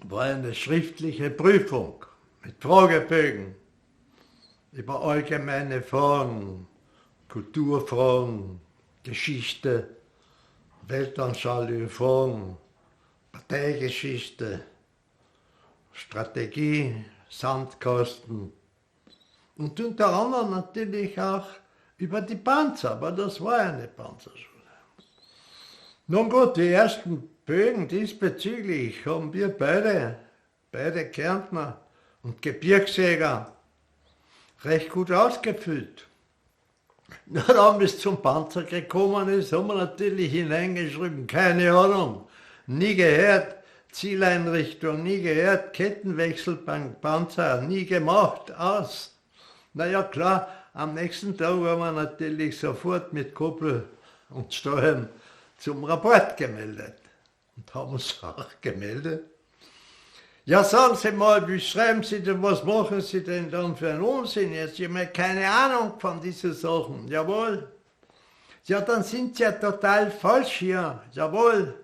war 0.00 0.22
eine 0.22 0.54
schriftliche 0.54 1.28
Prüfung 1.28 2.04
mit 2.44 2.62
Fragebögen 2.62 3.56
über 4.72 5.02
allgemeine 5.02 5.82
Fragen, 5.82 6.66
Kulturfragen, 7.28 8.60
Geschichte, 9.02 9.96
weltanschauliche 10.86 11.88
Fragen, 11.88 12.56
Parteigeschichte, 13.32 14.64
Strategie, 15.92 17.04
Sandkasten 17.28 18.52
und 19.56 19.80
unter 19.80 20.08
anderem 20.08 20.50
natürlich 20.50 21.20
auch 21.20 21.46
über 21.98 22.20
die 22.20 22.36
Panzer, 22.36 22.92
aber 22.92 23.12
das 23.12 23.40
war 23.40 23.58
eine 23.58 23.88
Panzerschule. 23.88 24.48
Nun 26.06 26.30
gut, 26.30 26.56
die 26.56 26.68
ersten 26.68 27.28
Bögen 27.44 27.88
diesbezüglich 27.88 29.04
haben 29.04 29.32
wir 29.32 29.48
beide, 29.48 30.18
beide 30.70 31.10
Kärntner 31.10 31.80
und 32.22 32.40
Gebirgsjäger, 32.40 33.56
recht 34.64 34.90
gut 34.90 35.12
ausgefüllt. 35.12 36.07
Na, 37.30 37.42
dann, 37.42 37.78
bis 37.78 37.98
zum 37.98 38.22
Panzer 38.22 38.62
gekommen 38.62 39.28
ist, 39.28 39.52
haben 39.52 39.66
wir 39.66 39.74
natürlich 39.74 40.32
hineingeschrieben, 40.32 41.26
keine 41.26 41.72
Ahnung, 41.72 42.26
nie 42.66 42.94
gehört, 42.94 43.56
Zieleinrichtung, 43.92 45.02
nie 45.02 45.20
gehört, 45.20 45.74
Kettenwechsel 45.74 46.56
beim 46.56 46.98
Panzer, 46.98 47.60
nie 47.60 47.84
gemacht, 47.84 48.50
aus. 48.52 49.14
Naja, 49.74 50.04
klar, 50.04 50.48
am 50.72 50.94
nächsten 50.94 51.36
Tag 51.36 51.60
waren 51.60 51.78
wir 51.80 51.92
natürlich 51.92 52.58
sofort 52.58 53.12
mit 53.12 53.34
Kuppel 53.34 53.84
und 54.30 54.54
Steuern 54.54 55.10
zum 55.58 55.84
Rapport 55.84 56.34
gemeldet 56.38 56.94
und 57.56 57.74
haben 57.74 57.92
uns 57.92 58.22
auch 58.22 58.46
gemeldet. 58.62 59.24
Ja, 60.48 60.64
sagen 60.64 60.96
Sie 60.96 61.12
mal, 61.12 61.46
wie 61.46 61.60
schreiben 61.60 62.02
Sie 62.02 62.22
denn, 62.22 62.42
was 62.42 62.64
machen 62.64 63.02
Sie 63.02 63.22
denn 63.22 63.50
dann 63.50 63.76
für 63.76 63.90
einen 63.90 64.00
Unsinn 64.00 64.54
jetzt? 64.54 64.80
Ich 64.80 64.88
habe 64.88 65.06
keine 65.08 65.46
Ahnung 65.46 65.92
von 65.98 66.22
diesen 66.22 66.54
Sachen. 66.54 67.06
Jawohl. 67.06 67.68
Ja, 68.64 68.80
dann 68.80 69.02
sind 69.02 69.36
Sie 69.36 69.42
ja 69.42 69.52
total 69.52 70.10
falsch 70.10 70.52
hier. 70.52 71.02
Jawohl. 71.12 71.74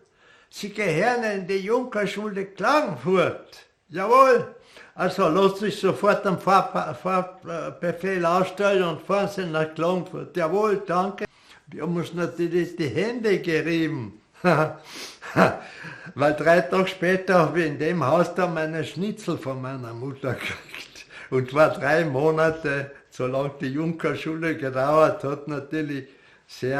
Sie 0.48 0.70
gehören 0.70 1.24
in 1.24 1.46
die 1.46 1.58
Junkerschule 1.58 2.46
Klagenfurt. 2.46 3.66
Jawohl. 3.90 4.54
Also 4.94 5.28
lasst 5.28 5.58
sich 5.58 5.78
sofort 5.78 6.26
einen 6.26 6.38
Fahrbefehl 6.38 8.24
ausstellen 8.24 8.84
und 8.84 9.02
fahren 9.02 9.28
Sie 9.28 9.44
nach 9.44 9.74
Klagenfurt. 9.74 10.34
Jawohl, 10.34 10.82
danke. 10.86 11.26
Wir 11.66 11.82
haben 11.82 11.96
uns 11.96 12.14
natürlich 12.14 12.76
die 12.76 12.88
Hände 12.88 13.40
gerieben. 13.40 14.22
Weil 16.14 16.34
drei 16.34 16.60
Tage 16.60 16.88
später 16.88 17.38
habe 17.38 17.62
ich 17.62 17.66
in 17.66 17.78
dem 17.78 18.04
Haus 18.04 18.34
dann 18.34 18.54
meine 18.54 18.84
Schnitzel 18.84 19.38
von 19.38 19.60
meiner 19.60 19.94
Mutter 19.94 20.34
gekriegt. 20.34 21.06
Und 21.30 21.54
war 21.54 21.70
drei 21.70 22.04
Monate, 22.04 22.92
solange 23.10 23.54
die 23.60 23.68
Junkerschule 23.68 24.56
gedauert 24.56 25.24
hat, 25.24 25.48
natürlich 25.48 26.08
sehr 26.46 26.78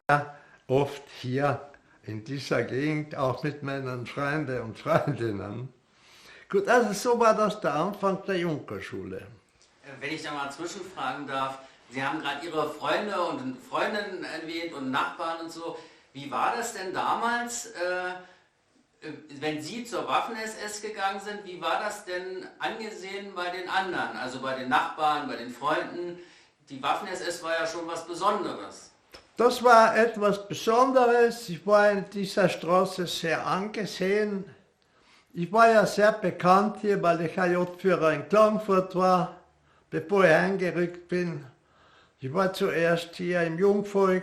oft 0.67 1.03
hier 1.21 1.61
in 2.07 2.23
dieser 2.25 2.63
Gegend, 2.65 3.17
auch 3.17 3.43
mit 3.43 3.63
meinen 3.63 4.07
Freunden 4.07 4.61
und 4.61 4.79
Freundinnen. 4.79 5.73
Gut, 6.51 6.69
also 6.69 6.93
so 6.93 7.19
war 7.19 7.35
das 7.35 7.61
der 7.61 7.75
Anfang 7.75 8.23
der 8.27 8.39
Junkerschule. 8.39 9.17
Äh, 9.17 10.01
wenn 10.01 10.13
ich 10.13 10.23
da 10.23 10.33
mal 10.33 10.51
zwischenfragen 10.51 11.27
darf, 11.27 11.59
Sie 11.91 12.03
haben 12.03 12.21
gerade 12.21 12.45
Ihre 12.47 12.69
Freunde 12.71 13.21
und 13.21 13.57
Freundinnen 13.59 14.25
erwähnt 14.25 14.73
und 14.75 14.91
Nachbarn 14.91 15.43
und 15.43 15.53
so. 15.53 15.79
Wie 16.15 16.31
war 16.31 16.55
das 16.57 16.75
denn 16.75 16.95
damals, 16.95 17.67
äh, 17.73 19.11
wenn 19.41 19.61
Sie 19.61 19.85
zur 19.85 20.07
Waffen-SS 20.07 20.81
gegangen 20.81 21.21
sind, 21.21 21.45
wie 21.45 21.61
war 21.61 21.81
das 21.81 22.05
denn 22.05 22.47
angesehen 22.61 23.35
bei 23.35 23.51
den 23.51 23.69
anderen, 23.69 24.17
also 24.17 24.41
bei 24.41 24.55
den 24.55 24.69
Nachbarn, 24.69 25.27
bei 25.27 25.35
den 25.35 25.51
Freunden? 25.51 26.21
Die 26.71 26.81
Waffen-SS 26.81 27.43
war 27.43 27.59
ja 27.59 27.67
schon 27.67 27.89
was 27.89 28.07
Besonderes. 28.07 28.93
Das 29.37 29.65
war 29.65 29.97
etwas 29.97 30.47
Besonderes. 30.47 31.49
Ich 31.49 31.67
war 31.67 31.91
in 31.91 32.09
dieser 32.11 32.49
Straße 32.49 33.09
sehr 33.09 33.45
angesehen. 33.45 34.45
Ich 35.33 35.53
war 35.53 35.69
ja 35.69 35.85
sehr 35.85 36.13
bekannt 36.13 36.77
hier, 36.81 37.03
weil 37.03 37.23
ich 37.23 37.37
HJ-Führer 37.37 38.13
in 38.13 38.29
Klagenfurt 38.29 38.95
war, 38.95 39.41
bevor 39.91 40.25
ich 40.25 40.33
eingerückt 40.33 41.09
bin. 41.09 41.45
Ich 42.21 42.33
war 42.33 42.53
zuerst 42.53 43.17
hier 43.17 43.43
im 43.43 43.59
Jungvolk, 43.59 44.23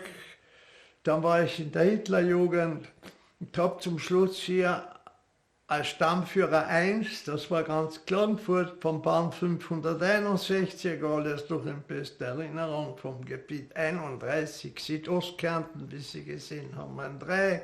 dann 1.04 1.24
war 1.24 1.44
ich 1.44 1.60
in 1.60 1.72
der 1.72 1.84
Hitlerjugend 1.84 2.88
und 3.40 3.58
habe 3.58 3.80
zum 3.80 4.00
Schluss 4.00 4.38
hier 4.38 4.84
als 5.68 5.88
Stammführer 5.88 6.68
1, 6.68 7.24
das 7.24 7.50
war 7.50 7.64
ganz 7.64 8.06
Klagenfurt, 8.06 8.82
vom 8.82 9.02
Bahn 9.02 9.32
561, 9.32 11.02
alles 11.04 11.50
noch 11.50 11.66
in 11.66 11.82
bester 11.88 12.26
Erinnerung, 12.26 12.98
vom 12.98 13.24
Gebiet 13.24 13.76
31, 13.76 14.78
Südostkärnten, 14.78 15.90
wie 15.90 16.00
Sie 16.00 16.26
gesehen 16.26 16.76
haben, 16.76 17.00
ein 17.00 17.18
3 17.20 17.62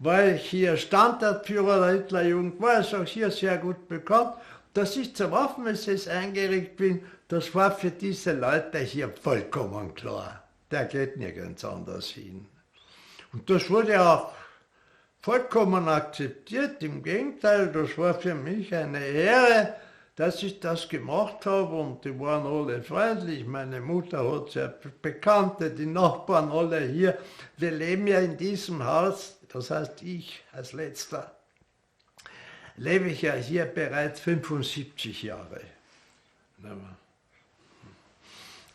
war 0.00 0.24
ich 0.28 0.48
hier 0.48 0.78
Standardführer 0.78 1.78
der 1.78 2.00
Hitlerjugend, 2.00 2.60
war 2.60 2.80
es 2.80 2.94
auch 2.94 3.04
hier 3.04 3.30
sehr 3.30 3.58
gut 3.58 3.86
bekannt. 3.86 4.32
dass 4.72 4.96
ich 4.96 5.14
zur 5.16 5.32
Waffen-SS 5.32 6.08
eingeregt 6.08 6.76
bin, 6.76 7.02
das 7.28 7.54
war 7.54 7.72
für 7.72 7.90
diese 7.90 8.32
Leute 8.32 8.78
hier 8.78 9.08
vollkommen 9.08 9.94
klar. 9.94 10.44
Der 10.70 10.84
geht 10.84 11.16
nirgends 11.16 11.64
anders 11.64 12.06
hin. 12.06 12.46
Und 13.32 13.48
das 13.50 13.68
wurde 13.70 14.00
auch 14.00 14.32
vollkommen 15.20 15.88
akzeptiert. 15.88 16.82
Im 16.82 17.02
Gegenteil, 17.02 17.70
das 17.72 17.96
war 17.98 18.14
für 18.14 18.34
mich 18.34 18.74
eine 18.74 19.04
Ehre, 19.04 19.74
dass 20.16 20.42
ich 20.42 20.60
das 20.60 20.88
gemacht 20.88 21.46
habe 21.46 21.76
und 21.76 22.04
die 22.04 22.18
waren 22.20 22.46
alle 22.46 22.82
freundlich. 22.82 23.46
Meine 23.46 23.80
Mutter 23.80 24.30
hat 24.30 24.50
sehr 24.50 24.74
Bekannte, 25.00 25.70
die 25.70 25.86
Nachbarn 25.86 26.50
alle 26.50 26.80
hier. 26.80 27.16
Wir 27.56 27.70
leben 27.70 28.06
ja 28.06 28.20
in 28.20 28.36
diesem 28.36 28.84
Haus, 28.84 29.38
das 29.48 29.70
heißt 29.70 30.02
ich 30.02 30.44
als 30.52 30.72
letzter, 30.72 31.34
lebe 32.76 33.08
ich 33.08 33.22
ja 33.22 33.34
hier 33.34 33.64
bereits 33.64 34.20
75 34.20 35.22
Jahre. 35.22 35.60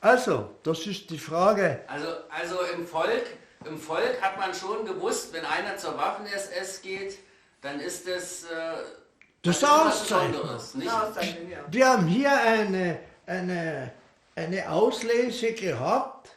Also, 0.06 0.52
das 0.62 0.86
ist 0.86 1.10
die 1.10 1.18
Frage. 1.18 1.80
Also, 1.88 2.06
also 2.30 2.58
im, 2.76 2.86
Volk, 2.86 3.26
im 3.66 3.76
Volk 3.76 4.22
hat 4.22 4.38
man 4.38 4.54
schon 4.54 4.86
gewusst, 4.86 5.34
wenn 5.34 5.44
einer 5.44 5.78
zur 5.78 5.98
Waffen-SS 5.98 6.84
geht, 6.84 7.18
dann 7.64 7.80
ist 7.80 8.08
das... 8.08 8.44
Äh, 8.44 8.84
das 9.42 9.58
ist 9.58 9.64
Auszeichnung. 9.64 10.48
Wir 11.72 11.88
haben 11.88 12.06
hier 12.06 12.32
eine, 12.40 13.00
eine, 13.26 13.94
eine 14.36 14.70
Auslese 14.70 15.54
gehabt, 15.54 16.30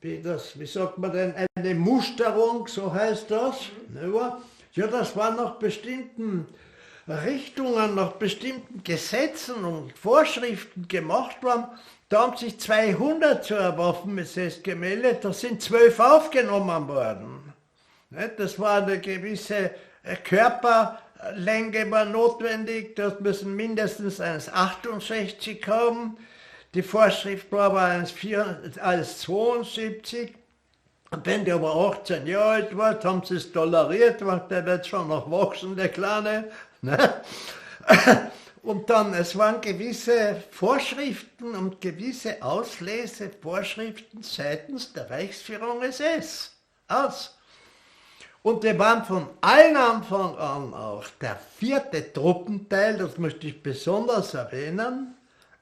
wie, 0.00 0.22
das, 0.22 0.58
wie 0.58 0.64
sagt 0.64 0.96
man 0.96 1.12
denn, 1.12 1.34
eine 1.54 1.74
Musterung, 1.74 2.68
so 2.68 2.90
heißt 2.90 3.30
das. 3.30 3.56
Mhm. 3.88 4.14
Ja, 4.72 4.86
das 4.86 5.14
war 5.14 5.32
nach 5.32 5.56
bestimmten 5.56 6.48
Richtungen, 7.06 7.96
nach 7.96 8.12
bestimmten 8.12 8.82
Gesetzen 8.82 9.62
und 9.62 9.92
Vorschriften 9.98 10.88
gemacht 10.88 11.42
worden. 11.42 11.66
Da 12.10 12.20
haben 12.22 12.36
sich 12.36 12.58
200 12.58 13.44
zur 13.44 13.78
Waffenmesses 13.78 14.64
gemeldet, 14.64 15.24
da 15.24 15.32
sind 15.32 15.62
zwölf 15.62 16.00
aufgenommen 16.00 16.88
worden. 16.88 17.54
Das 18.36 18.58
war 18.58 18.82
eine 18.82 18.98
gewisse 18.98 19.70
äh, 20.02 20.16
Körperlänge 20.16 21.88
war 21.88 22.06
notwendig, 22.06 22.96
das 22.96 23.20
müssen 23.20 23.54
mindestens 23.54 24.20
1,68 24.20 25.64
haben. 25.68 26.16
Die 26.74 26.82
Vorschrift 26.82 27.52
war 27.52 27.66
aber 27.66 27.82
1,72. 27.82 30.30
Und 31.12 31.26
wenn 31.26 31.44
der 31.44 31.54
aber 31.54 31.76
18 31.76 32.26
Jahre 32.26 32.54
alt 32.54 32.76
war, 32.76 33.00
haben 33.04 33.22
sie 33.24 33.36
es 33.36 33.52
toleriert, 33.52 34.26
weil 34.26 34.42
der 34.50 34.66
wird 34.66 34.84
schon 34.84 35.06
noch 35.06 35.30
wachsen, 35.30 35.76
der 35.76 35.90
Kleine. 35.90 36.50
Und 38.62 38.90
dann, 38.90 39.14
es 39.14 39.36
waren 39.38 39.60
gewisse 39.60 40.42
Vorschriften 40.50 41.54
und 41.54 41.80
gewisse 41.80 42.42
Auslesevorschriften 42.42 44.22
seitens 44.22 44.92
der 44.92 45.08
Reichsführung 45.10 45.82
SS 45.82 46.52
aus. 46.86 47.36
Und 48.42 48.62
wir 48.62 48.78
waren 48.78 49.04
von 49.04 49.28
allen 49.40 49.76
Anfang 49.76 50.36
an 50.36 50.74
auch 50.74 51.04
der 51.20 51.38
vierte 51.58 52.12
Truppenteil, 52.12 52.98
das 52.98 53.18
möchte 53.18 53.46
ich 53.46 53.62
besonders 53.62 54.34
erwähnen, 54.34 55.14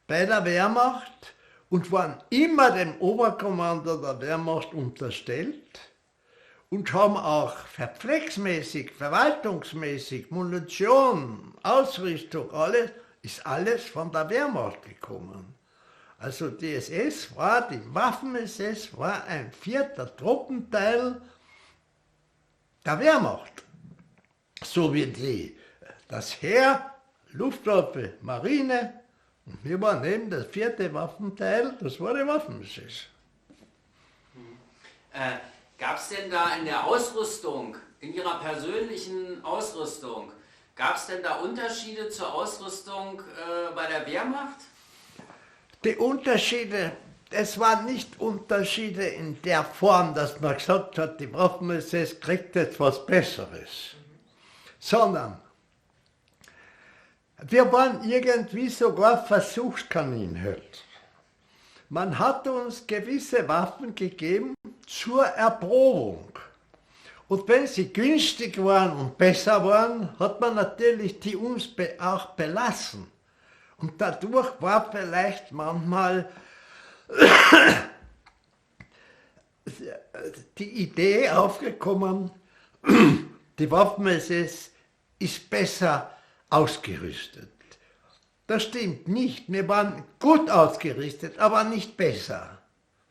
bei 0.07 0.27
der 0.27 0.45
Wehrmacht 0.45 1.35
und 1.71 1.91
waren 1.93 2.23
immer 2.31 2.71
dem 2.71 3.01
Oberkommando 3.01 3.97
der 3.97 4.21
Wehrmacht 4.21 4.73
unterstellt 4.75 5.81
und 6.71 6.93
haben 6.93 7.17
auch 7.17 7.57
verpflegsmäßig, 7.57 8.93
verwaltungsmäßig, 8.93 10.31
Munition, 10.31 11.55
Ausrüstung, 11.63 12.51
alles, 12.53 12.91
ist 13.23 13.47
alles 13.47 13.85
von 13.85 14.13
der 14.13 14.29
Wehrmacht 14.29 14.83
gekommen. 14.83 15.55
Also 16.19 16.51
die 16.51 16.75
SS 16.75 17.35
war, 17.37 17.69
die 17.69 17.81
Waffen-SS 17.95 18.97
war 18.99 19.25
ein 19.25 19.53
vierter 19.53 20.15
Truppenteil 20.17 21.21
der 22.85 22.99
Wehrmacht. 22.99 23.63
So 24.63 24.93
wie 24.93 25.07
die, 25.07 25.57
das 26.09 26.43
Heer, 26.43 26.95
Luftwaffe, 27.33 28.15
Marine 28.21 29.01
und 29.47 29.65
wir 29.65 29.81
waren 29.81 30.05
eben 30.05 30.29
das 30.29 30.47
vierte 30.47 30.93
Waffenteil, 30.93 31.75
das 31.81 31.99
war 32.01 32.13
die 32.15 32.27
Waffen-SS. 32.27 33.07
Äh 35.15 35.39
Gab 35.79 35.97
es 35.97 36.09
denn 36.09 36.29
da 36.29 36.57
in 36.57 36.65
der 36.65 36.85
Ausrüstung, 36.85 37.77
in 38.01 38.13
Ihrer 38.13 38.41
persönlichen 38.41 39.45
Ausrüstung, 39.45 40.33
gab 40.75 40.97
es 40.97 41.07
denn 41.07 41.23
da 41.23 41.37
Unterschiede 41.37 42.09
zur 42.09 42.35
Ausrüstung 42.35 43.21
äh, 43.21 43.75
bei 43.75 43.87
der 43.87 44.05
Wehrmacht? 44.05 44.59
Die 45.85 45.95
Unterschiede, 45.95 46.93
es 47.31 47.57
waren 47.61 47.85
nicht 47.85 48.21
Unterschiede 48.21 49.07
in 49.07 49.41
der 49.43 49.63
Form, 49.63 50.15
dass 50.15 50.41
man 50.41 50.57
gesagt 50.57 50.99
hat, 50.99 51.21
die 51.21 51.33
Waffen-SS 51.33 52.19
kriegt 52.19 52.57
etwas 52.57 53.07
Besseres, 53.07 53.95
sondern 54.81 55.41
wir 57.43 57.71
waren 57.73 58.03
irgendwie 58.03 58.69
sogar 58.69 59.25
Versuchskaninhölzer. 59.25 60.88
Man 61.91 62.19
hat 62.19 62.47
uns 62.47 62.87
gewisse 62.87 63.49
Waffen 63.49 63.95
gegeben 63.95 64.55
zur 64.87 65.25
Erprobung. 65.25 66.33
Und 67.29 67.49
wenn 67.49 67.67
sie 67.67 67.93
günstig 67.93 68.63
waren 68.63 68.99
und 68.99 69.19
besser 69.19 69.65
waren, 69.65 70.19
hat 70.19 70.41
man 70.41 70.55
natürlich 70.55 71.21
die 71.21 71.37
uns 71.37 71.71
auch 71.99 72.27
belassen. 72.31 73.07
Und 73.79 74.01
dadurch 74.01 74.51
war 74.61 74.91
vielleicht 74.91 75.53
manchmal 75.53 76.29
die 80.59 80.83
Idee 80.83 81.31
aufgekommen, 81.31 82.31
die 83.59 83.71
Waffen-SS 83.71 84.71
ist 85.19 85.49
besser 85.49 86.11
ausgerüstet. 86.51 87.58
Das 88.49 88.63
stimmt 88.63 89.09
nicht. 89.09 89.45
Wir 89.53 89.69
waren 89.69 90.05
gut 90.19 90.51
ausgerüstet, 90.51 91.39
aber 91.39 91.65
nicht 91.65 91.97
besser. 91.99 92.59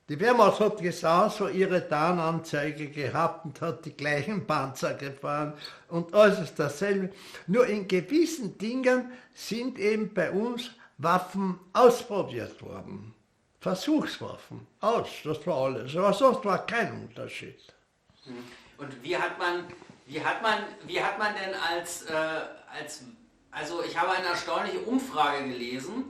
Die 0.09 0.19
Wehrmacht 0.19 0.59
hat 0.59 0.81
genauso 0.81 1.47
ihre 1.47 1.87
Tarnanzeige 1.87 2.87
gehabt 2.87 3.45
und 3.45 3.61
hat 3.61 3.85
die 3.85 3.91
gleichen 3.91 4.47
Panzer 4.47 4.95
gefahren 4.95 5.53
und 5.89 6.13
alles 6.13 6.55
dasselbe. 6.55 7.13
Nur 7.45 7.67
in 7.67 7.87
gewissen 7.87 8.57
Dingen 8.57 9.11
sind 9.33 9.77
eben 9.77 10.11
bei 10.11 10.31
uns 10.31 10.71
Waffen 10.97 11.59
ausprobiert 11.71 12.59
worden. 12.63 13.13
Versuchswaffen, 13.59 14.65
aus, 14.79 15.09
das 15.23 15.45
war 15.45 15.65
alles. 15.65 15.95
Aber 15.95 16.13
sonst 16.13 16.43
war 16.45 16.65
kein 16.65 16.91
Unterschied. 16.93 17.61
Und 18.77 19.03
wie 19.03 19.15
hat 19.15 19.37
man, 19.37 19.65
wie 20.07 20.19
hat 20.19 20.41
man, 20.41 20.63
wie 20.87 20.99
hat 20.99 21.19
man 21.19 21.33
denn 21.35 21.53
als, 21.53 22.03
äh, 22.03 22.13
als 22.81 23.03
also 23.51 23.83
ich 23.83 23.97
habe 23.97 24.11
eine 24.11 24.27
erstaunliche 24.27 24.79
Umfrage 24.79 25.47
gelesen. 25.47 26.05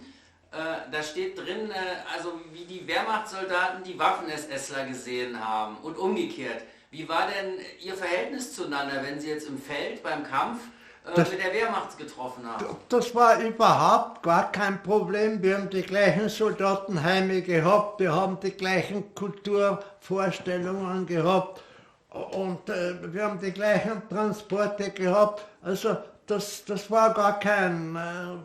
Äh, 0.52 0.56
da 0.92 1.04
steht 1.04 1.38
drin, 1.38 1.72
äh, 1.72 1.76
also 2.16 2.34
wie 2.54 2.66
die 2.66 2.88
Wehrmachtssoldaten 2.88 3.84
die 3.84 4.00
Waffen-SSler 4.00 4.86
gesehen 4.86 5.46
haben 5.46 5.78
und 5.78 5.98
umgekehrt. 5.98 6.62
Wie 6.90 7.08
war 7.10 7.28
denn 7.28 7.60
Ihr 7.82 7.96
Verhältnis 7.96 8.56
zueinander, 8.56 9.04
wenn 9.04 9.20
Sie 9.20 9.28
jetzt 9.28 9.48
im 9.48 9.62
Feld 9.62 10.02
beim 10.04 10.24
Kampf 10.24 10.62
äh, 11.06 11.14
das, 11.16 11.30
mit 11.30 11.44
der 11.44 11.54
Wehrmacht 11.54 11.98
getroffen 11.98 12.48
haben? 12.50 12.66
Das 12.88 13.14
war 13.14 13.42
überhaupt 13.42 14.24
gar 14.24 14.52
kein 14.54 14.82
Problem. 14.82 15.44
Wir 15.44 15.58
haben 15.58 15.70
die 15.70 15.82
gleichen 15.82 16.30
Soldatenheime 16.30 17.42
gehabt, 17.42 18.00
wir 18.00 18.16
haben 18.16 18.40
die 18.40 18.52
gleichen 18.52 19.14
Kulturvorstellungen 19.14 21.06
gehabt 21.06 21.62
und 22.10 22.70
äh, 22.70 23.14
wir 23.14 23.26
haben 23.26 23.40
die 23.40 23.52
gleichen 23.52 24.08
Transporte 24.08 24.92
gehabt. 24.92 25.46
Also 25.62 25.98
das, 26.28 26.64
das 26.66 26.90
war 26.92 27.14
gar 27.14 27.40
kein... 27.40 27.96
Äh, 27.96 28.38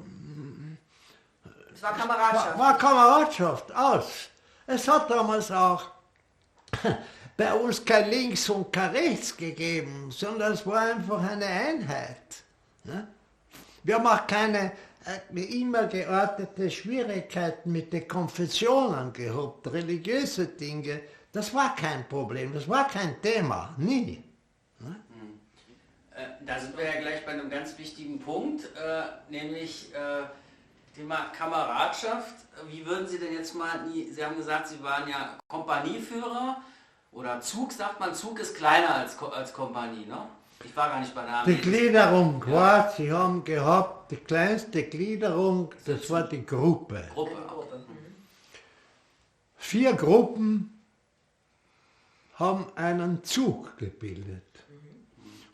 es 1.74 1.82
war 1.82 1.92
Kameradschaft. 1.94 2.58
War, 2.58 2.58
war 2.58 2.78
Kameradschaft, 2.78 3.74
aus. 3.74 4.28
Es 4.66 4.88
hat 4.88 5.10
damals 5.10 5.50
auch 5.50 5.90
bei 7.36 7.52
uns 7.52 7.84
kein 7.84 8.08
Links 8.08 8.48
und 8.48 8.72
kein 8.72 8.90
Rechts 8.90 9.36
gegeben, 9.36 10.10
sondern 10.10 10.52
es 10.52 10.64
war 10.66 10.80
einfach 10.80 11.22
eine 11.22 11.46
Einheit. 11.46 12.44
Ne? 12.84 13.08
Wir 13.82 13.96
haben 13.96 14.06
auch 14.06 14.26
keine 14.26 14.72
wie 15.30 15.60
immer 15.60 15.86
geartete 15.86 16.70
Schwierigkeiten 16.70 17.72
mit 17.72 17.92
den 17.92 18.06
Konfessionen 18.06 19.12
gehabt, 19.12 19.66
religiöse 19.72 20.46
Dinge. 20.46 21.00
Das 21.32 21.52
war 21.54 21.74
kein 21.74 22.08
Problem, 22.08 22.52
das 22.54 22.68
war 22.68 22.86
kein 22.88 23.20
Thema, 23.20 23.74
nie. 23.78 24.22
Äh, 26.22 26.44
da 26.46 26.58
sind 26.58 26.76
wir 26.76 26.84
ja 26.84 27.00
gleich 27.00 27.24
bei 27.24 27.32
einem 27.32 27.50
ganz 27.50 27.78
wichtigen 27.78 28.18
Punkt, 28.20 28.64
äh, 28.76 29.02
nämlich 29.30 29.94
äh, 29.94 30.22
Thema 30.94 31.26
Kameradschaft. 31.36 32.34
Wie 32.70 32.84
würden 32.84 33.08
Sie 33.08 33.18
denn 33.18 33.32
jetzt 33.32 33.54
mal, 33.54 33.80
Sie 33.92 34.24
haben 34.24 34.36
gesagt, 34.36 34.68
Sie 34.68 34.82
waren 34.82 35.08
ja 35.08 35.38
Kompanieführer 35.48 36.60
oder 37.12 37.40
Zug, 37.40 37.72
sagt 37.72 38.00
man, 38.00 38.14
Zug 38.14 38.38
ist 38.40 38.56
kleiner 38.56 38.94
als, 38.94 39.18
als 39.22 39.52
Kompanie, 39.52 40.06
ne? 40.06 40.26
Ich 40.64 40.76
war 40.76 40.90
gar 40.90 41.00
nicht 41.00 41.12
bei 41.14 41.22
der 41.22 41.30
Die 41.44 41.52
Armee. 41.52 41.56
Gliederung 41.56 42.46
war, 42.46 42.92
sie 42.92 43.10
haben 43.10 43.42
gehabt, 43.42 44.12
die 44.12 44.16
kleinste 44.16 44.84
Gliederung, 44.84 45.74
das 45.86 46.08
war 46.08 46.22
die 46.22 46.46
Gruppe. 46.46 47.08
Gruppe. 47.12 47.36
Vier 49.56 49.94
Gruppen 49.94 50.80
haben 52.34 52.66
einen 52.76 53.24
Zug 53.24 53.76
gebildet. 53.76 54.44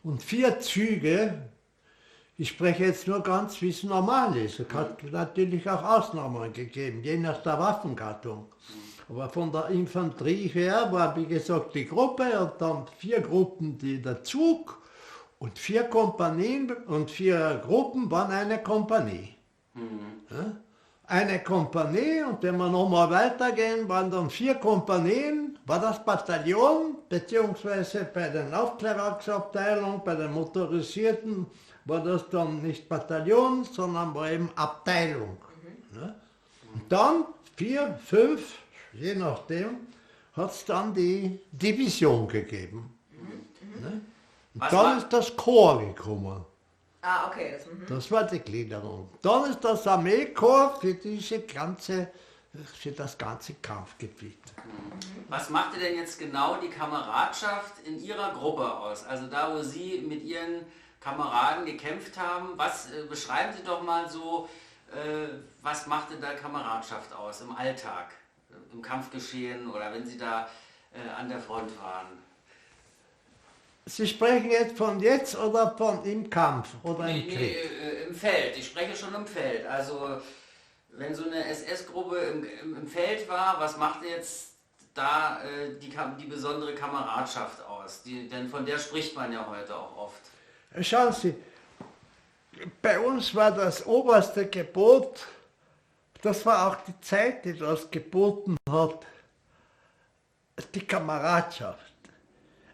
Und 0.03 0.23
vier 0.23 0.59
Züge, 0.59 1.49
ich 2.37 2.49
spreche 2.49 2.85
jetzt 2.85 3.07
nur 3.07 3.21
ganz, 3.21 3.61
wie 3.61 3.69
es 3.69 3.83
normal 3.83 4.37
ist. 4.37 4.59
Es 4.59 4.73
hat 4.73 5.03
natürlich 5.11 5.69
auch 5.69 5.83
Ausnahmen 5.83 6.53
gegeben, 6.53 7.03
je 7.03 7.17
nach 7.17 7.41
der 7.43 7.59
Waffengattung. 7.59 8.45
Aber 9.09 9.27
von 9.29 9.51
der 9.51 9.67
Infanterie 9.69 10.47
her 10.47 10.87
war, 10.91 11.15
wie 11.17 11.25
gesagt, 11.25 11.75
die 11.75 11.85
Gruppe 11.85 12.39
und 12.39 12.61
dann 12.61 12.85
vier 12.97 13.21
Gruppen, 13.21 13.77
die 13.77 14.01
der 14.01 14.23
Zug 14.23 14.81
und 15.39 15.57
vier 15.57 15.83
Kompanien 15.83 16.71
und 16.87 17.09
vier 17.11 17.61
Gruppen 17.65 18.09
waren 18.09 18.31
eine 18.31 18.61
Kompanie. 18.61 19.35
Ja? 20.29 20.55
Eine 21.11 21.39
Kompanie 21.43 22.21
und 22.21 22.43
wenn 22.43 22.55
wir 22.57 22.69
nochmal 22.69 23.09
weitergehen, 23.09 23.89
waren 23.89 24.11
dann 24.11 24.29
vier 24.29 24.53
Kompanien, 24.55 25.57
war 25.65 25.79
das 25.81 26.05
Bataillon, 26.05 26.97
beziehungsweise 27.09 28.05
bei 28.13 28.29
den 28.29 28.53
Aufklärungsabteilungen, 28.53 30.01
bei 30.05 30.13
den 30.13 30.31
Motorisierten, 30.31 31.47
war 31.85 32.03
das 32.03 32.29
dann 32.29 32.61
nicht 32.61 32.87
Bataillon, 32.87 33.63
sondern 33.63 34.13
war 34.13 34.29
eben 34.29 34.51
Abteilung. 34.55 35.37
Ne? 35.93 36.13
Und 36.75 36.91
dann 36.91 37.25
vier, 37.55 37.97
fünf, 38.05 38.59
je 38.93 39.15
nachdem, 39.15 39.87
hat 40.33 40.51
es 40.51 40.63
dann 40.65 40.93
die 40.93 41.39
Division 41.51 42.27
gegeben. 42.27 42.93
Ne? 43.81 44.01
Und 44.53 44.61
Was 44.61 44.69
dann 44.69 44.85
war- 44.85 44.97
ist 44.99 45.09
das 45.11 45.35
Korps 45.35 45.85
gekommen. 45.95 46.45
Ah, 47.01 47.27
okay. 47.27 47.55
Das, 47.57 47.65
mhm. 47.65 47.85
Das 47.87 48.11
war 48.11 48.23
die 48.25 48.39
Gliederung. 48.39 49.09
Dann 49.21 49.49
ist 49.49 49.63
das 49.63 49.87
Armeekorps 49.87 50.79
für 50.79 50.93
diese 50.93 51.41
ganze, 51.41 52.11
für 52.73 52.91
das 52.91 53.17
ganze 53.17 53.53
Kampfgebiet. 53.55 54.39
Was 55.29 55.49
machte 55.49 55.79
denn 55.79 55.95
jetzt 55.95 56.19
genau 56.19 56.59
die 56.59 56.69
Kameradschaft 56.69 57.79
in 57.85 57.99
Ihrer 57.99 58.33
Gruppe 58.33 58.69
aus? 58.69 59.05
Also 59.05 59.27
da, 59.27 59.55
wo 59.55 59.61
Sie 59.61 60.03
mit 60.07 60.23
Ihren 60.23 60.65
Kameraden 60.99 61.65
gekämpft 61.65 62.17
haben, 62.17 62.57
was 62.57 62.91
äh, 62.91 63.03
beschreiben 63.07 63.53
Sie 63.55 63.63
doch 63.63 63.81
mal 63.81 64.09
so, 64.09 64.49
äh, 64.91 65.29
was 65.61 65.87
machte 65.87 66.17
da 66.17 66.33
Kameradschaft 66.33 67.13
aus 67.13 67.41
im 67.41 67.55
Alltag, 67.55 68.11
im 68.73 68.81
Kampfgeschehen 68.81 69.69
oder 69.69 69.93
wenn 69.93 70.05
Sie 70.05 70.17
da 70.17 70.49
äh, 70.93 71.09
an 71.17 71.29
der 71.29 71.39
Front 71.39 71.71
waren? 71.79 72.07
Sie 73.89 74.07
sprechen 74.07 74.51
jetzt 74.51 74.77
von 74.77 74.99
jetzt 74.99 75.35
oder 75.35 75.75
von 75.75 76.03
im 76.05 76.29
Kampf 76.29 76.69
oder 76.83 77.05
Nee, 77.05 77.21
im 77.21 77.27
nee, 77.27 77.35
Krieg? 77.35 77.57
äh, 77.57 78.03
im 78.07 78.13
Feld. 78.15 78.55
Ich 78.57 78.67
spreche 78.67 78.95
schon 78.95 79.15
im 79.15 79.25
Feld. 79.25 79.65
Also 79.65 80.21
wenn 80.91 81.15
so 81.15 81.25
eine 81.25 81.43
SS-Gruppe 81.45 82.17
im, 82.17 82.43
im, 82.63 82.77
im 82.77 82.87
Feld 82.87 83.27
war, 83.27 83.59
was 83.59 83.77
machte 83.77 84.05
jetzt 84.07 84.53
da 84.93 85.41
äh, 85.43 85.79
die, 85.79 85.91
die 86.19 86.25
besondere 86.27 86.75
Kameradschaft 86.75 87.65
aus? 87.65 88.03
Die, 88.03 88.29
denn 88.29 88.47
von 88.47 88.63
der 88.65 88.77
spricht 88.77 89.15
man 89.15 89.33
ja 89.33 89.47
heute 89.49 89.75
auch 89.75 89.97
oft. 89.97 90.21
Schauen 90.81 91.11
Sie, 91.13 91.33
bei 92.83 92.99
uns 92.99 93.33
war 93.33 93.51
das 93.51 93.85
oberste 93.87 94.47
Gebot, 94.47 95.25
das 96.21 96.45
war 96.45 96.67
auch 96.67 96.75
die 96.85 96.99
Zeit, 97.01 97.43
die 97.43 97.57
das 97.57 97.89
geboten 97.89 98.55
hat, 98.69 98.99
die 100.75 100.85
Kameradschaft. 100.85 101.88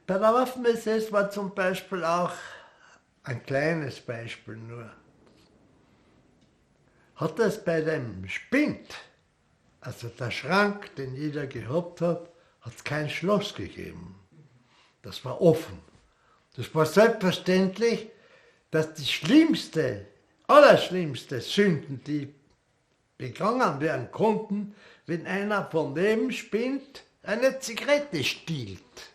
Bei 0.07 0.19
der 0.19 0.33
Waffen-SS 0.33 1.11
war 1.11 1.31
zum 1.31 1.55
Beispiel 1.55 2.03
auch 2.03 2.31
ein 3.23 3.43
kleines 3.43 3.99
Beispiel 3.99 4.55
nur. 4.55 4.91
Hat 7.15 7.39
es 7.39 7.63
bei 7.63 7.81
dem 7.81 8.27
Spind, 8.27 8.93
also 9.81 10.09
der 10.09 10.29
Schrank, 10.29 10.95
den 10.95 11.15
jeder 11.15 11.47
gehabt 11.47 12.01
hat, 12.01 12.29
hat 12.61 12.75
es 12.75 12.83
kein 12.83 13.09
Schloss 13.09 13.55
gegeben. 13.55 14.19
Das 15.01 15.25
war 15.25 15.41
offen. 15.41 15.79
Das 16.55 16.73
war 16.75 16.85
selbstverständlich, 16.85 18.09
dass 18.69 18.93
die 18.93 19.05
schlimmste, 19.05 20.05
allerschlimmste 20.45 21.41
Sünden, 21.41 22.03
die 22.03 22.31
begangen 23.17 23.79
werden 23.79 24.11
konnten, 24.11 24.75
wenn 25.07 25.25
einer 25.25 25.65
von 25.71 25.95
dem 25.95 26.31
Spind 26.31 27.03
eine 27.23 27.59
Zigarette 27.59 28.23
stiehlt. 28.23 29.14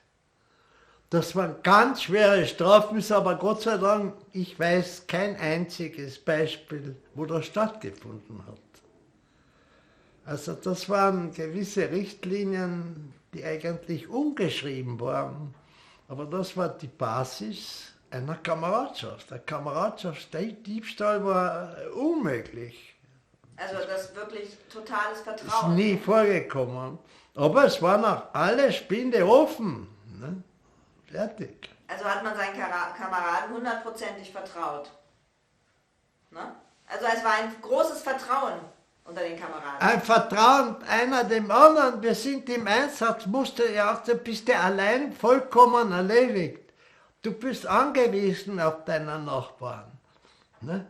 Das 1.11 1.35
waren 1.35 1.57
ganz 1.65 2.05
schwere 2.05 2.47
Strafen, 2.47 2.99
ist 2.99 3.11
aber 3.11 3.35
Gott 3.35 3.63
sei 3.63 3.77
Dank, 3.79 4.15
ich 4.33 4.59
weiß 4.59 5.09
kein 5.09 5.35
einziges 5.37 6.21
Beispiel, 6.21 6.95
wo 7.15 7.27
das 7.27 7.47
stattgefunden 7.47 8.47
hat. 8.47 8.59
Also 10.25 10.53
das 10.53 10.89
waren 10.89 11.33
gewisse 11.35 11.91
Richtlinien, 11.91 13.13
die 13.35 13.45
eigentlich 13.45 14.09
ungeschrieben 14.09 15.01
waren. 15.01 15.53
Aber 16.07 16.27
das 16.27 16.57
war 16.57 16.69
die 16.69 16.87
Basis 16.87 17.93
einer 18.11 18.37
Kameradschaft. 18.37 19.33
Der 19.33 19.41
Kameradschaftsdiebstahl 19.41 21.25
war 21.25 21.75
unmöglich. 21.97 22.95
Also 23.57 23.79
das 23.87 24.15
wirklich 24.15 24.57
totales 24.73 25.19
Ist 25.19 25.25
Vertrauen. 25.25 25.75
nie 25.75 25.97
vorgekommen. 25.97 26.99
Aber 27.35 27.65
es 27.65 27.83
waren 27.83 28.05
auch 28.05 28.33
alle 28.33 28.73
Spinde 28.73 29.27
offen. 29.27 29.89
Ne? 30.21 30.43
Fertig. 31.11 31.69
Also 31.89 32.05
hat 32.05 32.23
man 32.23 32.37
seinen 32.37 32.55
Kameraden 32.55 33.55
hundertprozentig 33.55 34.31
vertraut. 34.31 34.91
Ne? 36.31 36.55
Also 36.87 37.07
es 37.07 37.25
war 37.25 37.33
ein 37.33 37.55
großes 37.61 38.03
Vertrauen 38.03 38.61
unter 39.05 39.23
den 39.23 39.39
Kameraden. 39.39 39.81
Ein 39.81 40.01
Vertrauen 40.01 40.77
einer 40.85 41.25
dem 41.25 41.51
anderen. 41.51 42.01
Wir 42.01 42.15
sind 42.15 42.49
im 42.49 42.67
Einsatz, 42.67 43.27
musst 43.27 43.59
du 43.59 43.69
ja 43.69 43.93
auch, 43.93 44.05
du 44.05 44.15
bist 44.15 44.47
ja 44.49 44.61
allein 44.61 45.13
vollkommen 45.13 45.93
erledigt. 45.93 46.61
Du 47.23 47.33
bist 47.33 47.67
angewiesen 47.67 48.61
auf 48.61 48.85
deinen 48.85 49.25
Nachbarn. 49.25 49.91
Ne? 50.61 50.87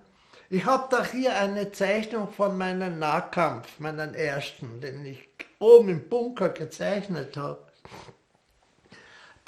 Ich 0.50 0.64
habe 0.64 0.86
da 0.90 1.04
hier 1.04 1.34
eine 1.36 1.72
Zeichnung 1.72 2.32
von 2.32 2.58
meinem 2.58 2.98
Nahkampf, 2.98 3.78
meinen 3.78 4.14
ersten, 4.14 4.80
den 4.80 5.04
ich 5.06 5.28
oben 5.58 5.88
im 5.88 6.08
Bunker 6.08 6.50
gezeichnet 6.50 7.36
habe. 7.36 7.58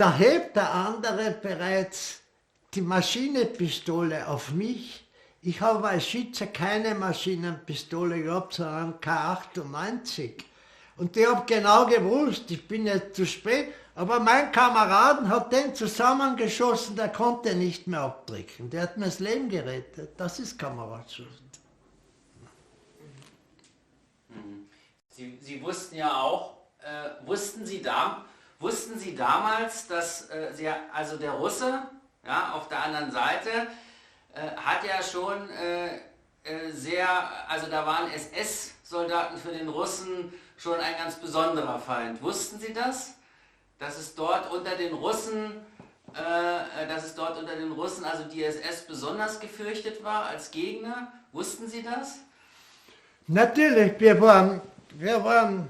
Da 0.03 0.13
hebt 0.15 0.57
der 0.57 0.75
andere 0.75 1.31
bereits 1.31 2.23
die 2.75 2.81
Maschinenpistole 2.81 4.27
auf 4.27 4.51
mich. 4.51 5.09
Ich 5.43 5.61
habe 5.61 5.87
als 5.87 6.09
Schütze 6.09 6.49
keine 6.49 6.97
Maschinenpistole 6.97 8.21
gehabt, 8.21 8.55
sondern 8.55 8.95
K98. 8.95 10.43
Und 10.97 11.17
ich 11.17 11.25
habe 11.25 11.45
genau 11.47 11.87
gewusst, 11.87 12.51
ich 12.51 12.67
bin 12.67 12.85
jetzt 12.85 13.15
zu 13.15 13.25
spät, 13.25 13.69
aber 13.95 14.19
mein 14.19 14.51
Kameraden 14.51 15.29
hat 15.29 15.53
den 15.53 15.73
zusammengeschossen, 15.73 16.97
der 16.97 17.11
konnte 17.11 17.55
nicht 17.55 17.87
mehr 17.87 18.01
abdrücken. 18.01 18.71
Der 18.71 18.83
hat 18.83 18.97
mir 18.97 19.05
das 19.05 19.21
Leben 19.21 19.49
gerettet. 19.49 20.15
Das 20.17 20.41
ist 20.41 20.59
Kameradschaft. 20.59 21.31
Sie, 25.11 25.39
Sie 25.41 25.63
wussten 25.63 25.95
ja 25.95 26.13
auch, 26.21 26.57
äh, 26.81 27.25
wussten, 27.25 27.65
Sie 27.65 27.81
da, 27.81 28.25
wussten 28.63 28.99
Sie 28.99 29.15
damals, 29.15 29.89
dass 29.89 30.31
äh, 30.31 30.53
Sie, 30.55 30.69
also 30.93 31.17
der 31.17 31.33
Russe 31.33 31.83
ja, 32.25 32.53
auf 32.53 32.69
der 32.69 32.85
anderen 32.85 33.11
Seite 33.11 33.51
äh, 34.35 34.57
hat 34.57 34.85
ja 34.85 35.03
schon 35.03 35.51
äh, 35.51 35.97
äh, 36.45 36.71
sehr, 36.73 37.09
also 37.49 37.67
da 37.67 37.85
waren 37.85 38.11
SS-Soldaten 38.11 39.37
für 39.37 39.51
den 39.51 39.69
Russen 39.69 40.33
schon 40.57 40.79
ein 40.79 40.95
ganz 40.97 41.17
besonderer 41.17 41.79
Feind. 41.79 42.23
Wussten 42.23 42.59
Sie 42.59 42.73
das? 42.73 43.15
Dass 43.79 43.99
es 43.99 44.15
dort 44.15 44.51
unter 44.53 44.77
den 44.77 44.95
Russen, 44.95 45.53
äh, 46.15 46.87
dass 46.87 47.05
es 47.05 47.15
dort 47.15 47.39
unter 47.39 47.57
den 47.57 47.73
Russen, 47.73 48.05
also 48.05 48.25
die 48.25 48.45
SS 48.45 48.87
besonders 48.87 49.41
gefürchtet 49.41 50.05
war 50.05 50.27
als 50.27 50.51
Gegner? 50.53 51.13
Wussten 51.33 51.69
Sie 51.69 51.83
das? 51.83 52.19
Natürlich, 53.27 53.99
wir 53.99 54.21
waren, 54.21 54.61
wir 54.95 55.25
waren 55.25 55.69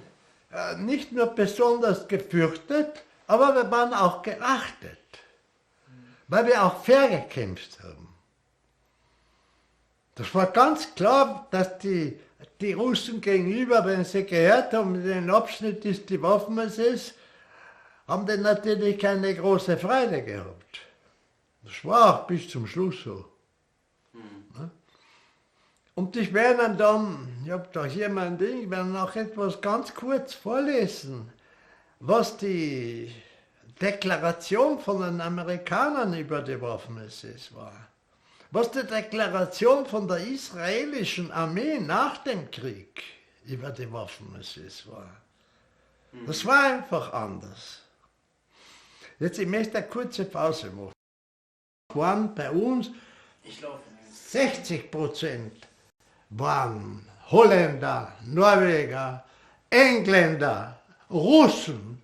nicht 0.78 1.12
nur 1.12 1.26
besonders 1.26 2.08
gefürchtet, 2.08 3.02
aber 3.26 3.54
wir 3.54 3.70
waren 3.70 3.94
auch 3.94 4.22
geachtet, 4.22 4.98
weil 6.28 6.46
wir 6.46 6.62
auch 6.62 6.84
fair 6.84 7.08
gekämpft 7.08 7.82
haben. 7.82 8.08
Das 10.14 10.34
war 10.34 10.46
ganz 10.46 10.94
klar, 10.94 11.46
dass 11.50 11.78
die, 11.78 12.18
die 12.60 12.74
Russen 12.74 13.20
gegenüber, 13.20 13.84
wenn 13.86 14.04
sie 14.04 14.24
gehört 14.24 14.74
haben, 14.74 15.02
den 15.02 15.30
Abschnitt 15.30 15.84
ist 15.86 16.10
die 16.10 16.20
Waffen-SS, 16.20 17.14
haben 18.06 18.26
die 18.26 18.36
natürlich 18.36 18.98
keine 18.98 19.34
große 19.34 19.78
Freude 19.78 20.22
gehabt. 20.22 20.80
Das 21.64 21.84
war 21.84 22.14
auch 22.14 22.26
bis 22.26 22.48
zum 22.48 22.66
Schluss 22.66 23.02
so. 23.04 23.31
Und 25.94 26.16
ich 26.16 26.32
werde 26.32 26.74
dann, 26.76 27.28
ich 27.44 27.50
habe 27.50 27.68
da 27.72 27.84
hier 27.84 28.08
mein 28.08 28.38
Ding, 28.38 28.62
ich 28.62 28.70
werde 28.70 28.88
noch 28.88 29.14
etwas 29.14 29.60
ganz 29.60 29.94
kurz 29.94 30.32
vorlesen, 30.34 31.30
was 32.00 32.36
die, 32.36 33.12
Deklaration 33.82 34.78
von 34.78 35.02
den 35.02 35.20
Amerikanern 35.20 36.14
über 36.14 36.40
die 36.40 36.60
Waffen-SS 36.60 37.52
war. 37.52 37.88
Was 38.52 38.70
die 38.70 38.84
Deklaration 38.84 39.86
von 39.86 40.06
der 40.06 40.18
israelischen 40.18 41.32
Armee 41.32 41.80
nach 41.80 42.18
dem 42.18 42.48
Krieg 42.50 43.02
über 43.44 43.70
die 43.70 43.90
Waffen-SS 43.90 44.86
war. 44.86 45.10
Das 46.26 46.44
war 46.44 46.74
einfach 46.74 47.12
anders. 47.12 47.80
Jetzt, 49.18 49.38
ich 49.38 49.48
möchte 49.48 49.78
eine 49.78 49.88
kurze 49.88 50.26
Pause 50.26 50.70
machen. 50.70 50.92
Waren 51.94 52.34
bei 52.34 52.50
uns 52.50 52.90
60 54.12 54.90
Prozent 54.90 55.66
waren 56.36 57.06
Holländer, 57.30 58.12
Norweger, 58.26 59.24
Engländer, 59.70 60.78
Russen, 61.10 62.00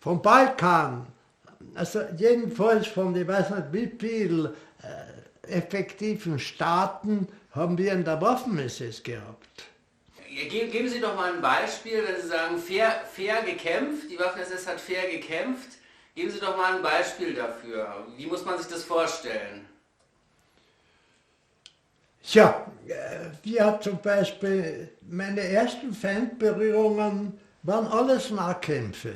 vom 0.00 0.20
Balkan, 0.20 1.06
also 1.74 2.02
jedenfalls 2.16 2.86
von, 2.88 3.14
ich 3.14 3.26
weiß 3.26 3.50
nicht 3.50 3.72
wie 3.72 3.86
viel 3.98 4.52
äh, 4.82 5.56
effektiven 5.56 6.38
Staaten 6.38 7.28
haben 7.52 7.78
wir 7.78 7.92
in 7.92 8.04
der 8.04 8.20
Waffen-SS 8.20 9.02
gehabt. 9.02 9.64
Geben 10.48 10.88
Sie 10.88 11.00
doch 11.00 11.14
mal 11.14 11.34
ein 11.34 11.42
Beispiel, 11.42 12.02
wenn 12.06 12.20
Sie 12.20 12.28
sagen, 12.28 12.58
fair, 12.58 13.02
fair 13.12 13.42
gekämpft, 13.42 14.10
die 14.10 14.18
Waffen-SS 14.18 14.66
hat 14.66 14.80
fair 14.80 15.10
gekämpft. 15.10 15.68
Geben 16.14 16.30
Sie 16.30 16.40
doch 16.40 16.56
mal 16.56 16.76
ein 16.76 16.82
Beispiel 16.82 17.34
dafür. 17.34 18.06
Wie 18.16 18.26
muss 18.26 18.44
man 18.44 18.58
sich 18.58 18.66
das 18.66 18.84
vorstellen? 18.84 19.66
Ja, 22.24 22.66
äh, 22.86 22.92
wir 23.42 23.78
zum 23.82 23.98
Beispiel, 24.00 24.90
meine 25.08 25.40
ersten 25.40 25.92
Feindberührungen 25.92 27.38
waren 27.64 27.86
alles 27.86 28.30
Nahkämpfe. 28.30 29.14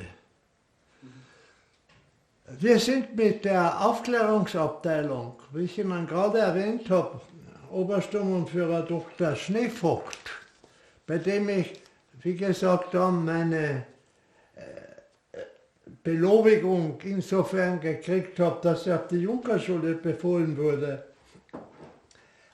Wir 2.59 2.79
sind 2.79 3.15
mit 3.15 3.45
der 3.45 3.81
Aufklärungsabteilung, 3.81 5.35
wie 5.51 5.63
ich 5.63 5.77
Ihnen 5.77 6.07
gerade 6.07 6.39
erwähnt 6.39 6.89
habe, 6.89 7.19
Obersturmbannführer 7.71 8.83
Dr. 8.83 9.35
Schneevogt, 9.35 10.17
bei 11.05 11.17
dem 11.17 11.49
ich, 11.49 11.81
wie 12.21 12.35
gesagt, 12.35 12.93
dann 12.93 13.25
meine 13.25 13.85
äh, 14.55 15.39
Belobigung 16.03 16.99
insofern 17.03 17.81
gekriegt 17.81 18.39
habe, 18.39 18.59
dass 18.61 18.87
er 18.87 18.95
auf 19.01 19.07
die 19.07 19.17
Junkerschule 19.17 19.95
befohlen 19.95 20.55
wurde, 20.57 21.03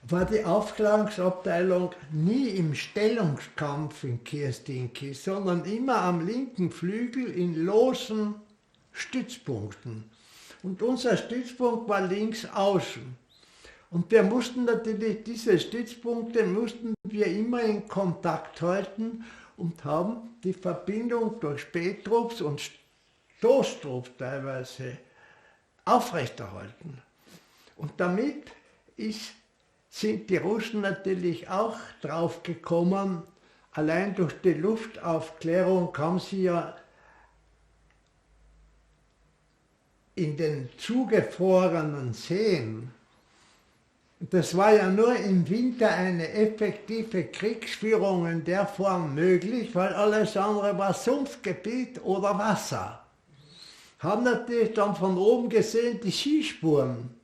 war 0.09 0.25
die 0.25 0.43
Aufklärungsabteilung 0.43 1.91
nie 2.11 2.49
im 2.49 2.75
Stellungskampf 2.75 4.03
in 4.03 4.23
Kirstinki, 4.23 5.13
sondern 5.13 5.63
immer 5.65 6.01
am 6.01 6.25
linken 6.25 6.71
Flügel 6.71 7.25
in 7.27 7.65
losen 7.65 8.35
Stützpunkten. 8.91 10.09
Und 10.61 10.81
unser 10.81 11.17
Stützpunkt 11.17 11.87
war 11.89 12.01
links 12.01 12.45
außen. 12.45 13.17
Und 13.91 14.11
wir 14.11 14.23
mussten 14.23 14.65
natürlich 14.65 15.23
diese 15.23 15.59
Stützpunkte 15.59 16.45
mussten 16.45 16.95
wir 17.03 17.27
immer 17.27 17.61
in 17.61 17.87
Kontakt 17.87 18.61
halten 18.61 19.23
und 19.55 19.83
haben 19.85 20.35
die 20.43 20.53
Verbindung 20.53 21.39
durch 21.39 21.61
Spättrupps 21.61 22.41
und 22.41 22.61
Stoßtrupps 23.37 24.11
teilweise 24.17 24.97
aufrechterhalten. 25.85 27.01
Und 27.75 27.91
damit 27.97 28.51
ist, 28.97 29.33
sind 29.93 30.31
die 30.31 30.37
Russen 30.37 30.81
natürlich 30.81 31.47
auch 31.49 31.77
drauf 32.01 32.41
gekommen, 32.41 33.21
allein 33.73 34.15
durch 34.15 34.33
die 34.41 34.53
Luftaufklärung 34.53 35.95
haben 35.95 36.19
sie 36.19 36.43
ja 36.43 36.75
in 40.15 40.35
den 40.35 40.69
zugefrorenen 40.79 42.11
Seen, 42.11 42.91
das 44.19 44.57
war 44.57 44.73
ja 44.73 44.89
nur 44.89 45.15
im 45.15 45.47
Winter 45.47 45.89
eine 45.89 46.27
effektive 46.27 47.25
Kriegsführung 47.25 48.25
in 48.25 48.43
der 48.43 48.65
Form 48.65 49.13
möglich, 49.13 49.75
weil 49.75 49.93
alles 49.93 50.35
andere 50.35 50.75
war 50.75 50.95
Sumpfgebiet 50.95 52.03
oder 52.03 52.39
Wasser. 52.39 53.05
Haben 53.99 54.23
natürlich 54.23 54.73
dann 54.73 54.95
von 54.95 55.17
oben 55.17 55.49
gesehen 55.49 55.99
die 56.01 56.11
Skispuren. 56.11 57.22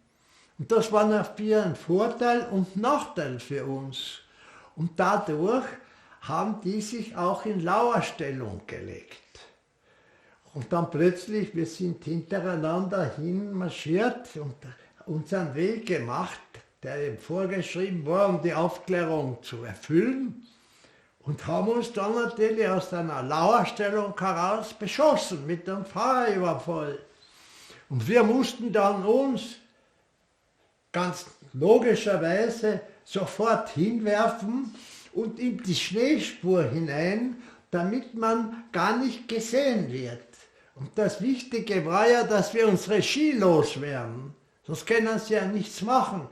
Und 0.59 0.71
das 0.71 0.91
war 0.91 1.05
natürlich 1.05 1.55
ein 1.55 1.75
Vorteil 1.75 2.47
und 2.51 2.75
Nachteil 2.75 3.39
für 3.39 3.65
uns. 3.65 4.19
Und 4.75 4.99
dadurch 4.99 5.65
haben 6.21 6.59
die 6.61 6.81
sich 6.81 7.15
auch 7.15 7.45
in 7.45 7.61
Lauerstellung 7.61 8.61
gelegt. 8.67 9.15
Und 10.53 10.73
dann 10.73 10.91
plötzlich, 10.91 11.55
wir 11.55 11.65
sind 11.65 12.03
hintereinander 12.03 13.15
hinmarschiert 13.15 14.35
und 14.35 14.55
unseren 15.05 15.55
Weg 15.55 15.85
gemacht, 15.85 16.39
der 16.83 16.97
eben 17.07 17.19
vorgeschrieben 17.19 18.05
war, 18.05 18.27
um 18.27 18.41
die 18.41 18.53
Aufklärung 18.53 19.41
zu 19.41 19.63
erfüllen. 19.63 20.45
Und 21.21 21.45
haben 21.47 21.69
uns 21.69 21.93
dann 21.93 22.15
natürlich 22.15 22.67
aus 22.67 22.91
einer 22.93 23.23
Lauerstellung 23.23 24.17
heraus 24.19 24.73
beschossen 24.73 25.45
mit 25.45 25.69
einem 25.69 25.85
Fahrerüberfall. 25.85 26.99
Und 27.89 28.07
wir 28.07 28.23
mussten 28.23 28.73
dann 28.73 29.05
uns 29.05 29.57
ganz 30.91 31.25
logischerweise 31.53 32.81
sofort 33.03 33.69
hinwerfen 33.69 34.73
und 35.13 35.39
in 35.39 35.61
die 35.63 35.75
Schneespur 35.75 36.63
hinein, 36.63 37.41
damit 37.71 38.15
man 38.15 38.63
gar 38.71 38.97
nicht 38.97 39.27
gesehen 39.27 39.91
wird. 39.91 40.21
Und 40.75 40.89
das 40.95 41.21
Wichtige 41.21 41.85
war 41.85 42.09
ja, 42.09 42.23
dass 42.23 42.53
wir 42.53 42.67
unsere 42.67 43.01
Ski 43.01 43.33
loswerden. 43.33 44.33
Sonst 44.65 44.85
können 44.85 45.19
sie 45.19 45.33
ja 45.33 45.45
nichts 45.45 45.81
machen. 45.81 46.27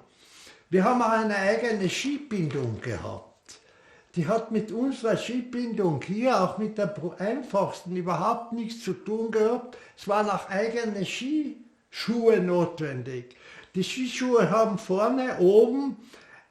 Wir 0.69 0.83
haben 0.83 1.01
auch 1.01 1.09
eine 1.09 1.35
eigene 1.35 1.89
Skibindung 1.89 2.79
gehabt. 2.81 3.59
Die 4.15 4.27
hat 4.27 4.51
mit 4.51 4.71
unserer 4.71 5.17
Skibindung 5.17 6.01
hier, 6.01 6.41
auch 6.41 6.57
mit 6.57 6.77
der 6.77 6.95
einfachsten, 7.19 7.95
überhaupt 7.95 8.53
nichts 8.53 8.83
zu 8.83 8.93
tun 8.93 9.31
gehabt. 9.31 9.77
Es 9.97 10.07
waren 10.07 10.29
auch 10.29 10.49
eigene 10.49 11.05
Skischuhe 11.05 12.39
notwendig. 12.39 13.35
Die 13.77 13.83
Skischuhe 13.83 14.49
haben 14.49 14.79
vorne 14.79 15.37
oben 15.37 15.97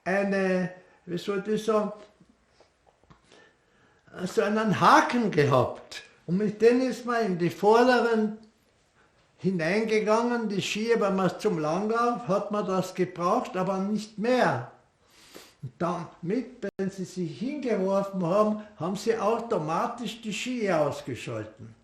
eine, 0.05 0.71
wie 1.07 1.19
soll 1.19 1.43
ich 1.49 1.65
sagen, 1.65 1.91
so 4.27 4.43
einen 4.43 4.81
Haken 4.81 5.33
gehabt. 5.33 6.05
Und 6.29 6.37
mit 6.37 6.63
denen 6.63 6.83
ist 6.83 7.05
man 7.05 7.27
in 7.27 7.37
die 7.37 7.51
vorderen 7.51 8.39
hineingegangen, 9.39 10.49
die 10.49 10.63
Ski, 10.63 10.95
wenn 10.99 11.17
man 11.17 11.33
zum 11.41 11.59
Langlauf, 11.59 12.29
hat 12.29 12.53
man 12.53 12.65
das 12.65 12.95
gebraucht, 12.95 13.57
aber 13.57 13.79
nicht 13.79 14.17
mehr. 14.19 14.71
Und 15.63 15.73
damit, 15.81 16.69
wenn 16.79 16.91
sie 16.91 17.05
sich 17.05 17.41
hingeworfen 17.41 18.25
haben, 18.25 18.63
haben 18.79 18.95
sie 18.95 19.19
automatisch 19.19 20.23
die 20.23 20.33
Ski 20.33 20.71
ausgeschalten. 20.71 21.75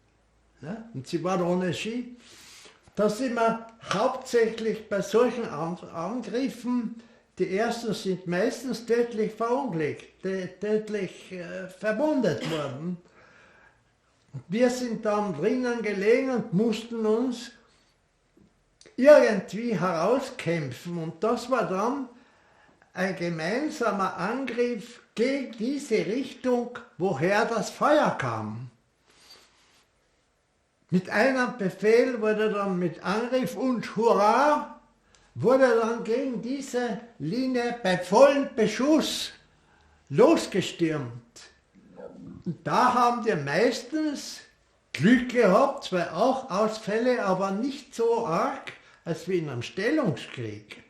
Ja? 0.60 0.84
Und 0.94 1.08
sie 1.08 1.24
waren 1.24 1.42
ohne 1.42 1.74
Ski. 1.74 2.16
Da 2.94 3.08
sind 3.08 3.34
wir 3.34 3.66
hauptsächlich 3.94 4.88
bei 4.88 5.00
solchen 5.00 5.46
Angriffen, 5.48 7.02
die 7.38 7.56
ersten 7.56 7.94
sind 7.94 8.26
meistens 8.26 8.84
tödlich 8.84 9.32
verunglückt, 9.32 10.22
tödlich 10.22 11.32
äh, 11.32 11.68
verwundet 11.68 12.48
worden. 12.50 12.98
Wir 14.48 14.68
sind 14.68 15.04
dann 15.06 15.34
drinnen 15.34 15.80
gelegen 15.82 16.30
und 16.30 16.52
mussten 16.52 17.06
uns 17.06 17.50
irgendwie 18.96 19.78
herauskämpfen. 19.78 20.98
Und 20.98 21.24
das 21.24 21.50
war 21.50 21.68
dann 21.68 22.08
ein 22.92 23.16
gemeinsamer 23.16 24.16
Angriff 24.18 25.00
gegen 25.14 25.52
diese 25.52 26.06
Richtung, 26.06 26.78
woher 26.98 27.46
das 27.46 27.70
Feuer 27.70 28.16
kam. 28.18 28.71
Mit 30.92 31.08
einem 31.08 31.56
Befehl 31.56 32.20
wurde 32.20 32.50
dann 32.50 32.78
mit 32.78 33.02
Angriff 33.02 33.56
und 33.56 33.96
Hurra 33.96 34.78
wurde 35.34 35.80
dann 35.80 36.04
gegen 36.04 36.42
diese 36.42 37.00
Linie 37.18 37.80
bei 37.82 37.96
vollem 37.96 38.50
Beschuss 38.54 39.32
losgestürmt. 40.10 41.40
Und 42.44 42.58
da 42.62 42.92
haben 42.92 43.24
wir 43.24 43.36
meistens 43.36 44.40
Glück 44.92 45.30
gehabt, 45.30 45.84
zwei 45.84 46.10
auch 46.10 46.50
Ausfälle, 46.50 47.24
aber 47.24 47.52
nicht 47.52 47.94
so 47.94 48.26
arg 48.26 48.74
als 49.06 49.26
wie 49.28 49.38
in 49.38 49.48
einem 49.48 49.62
Stellungskrieg. 49.62 50.82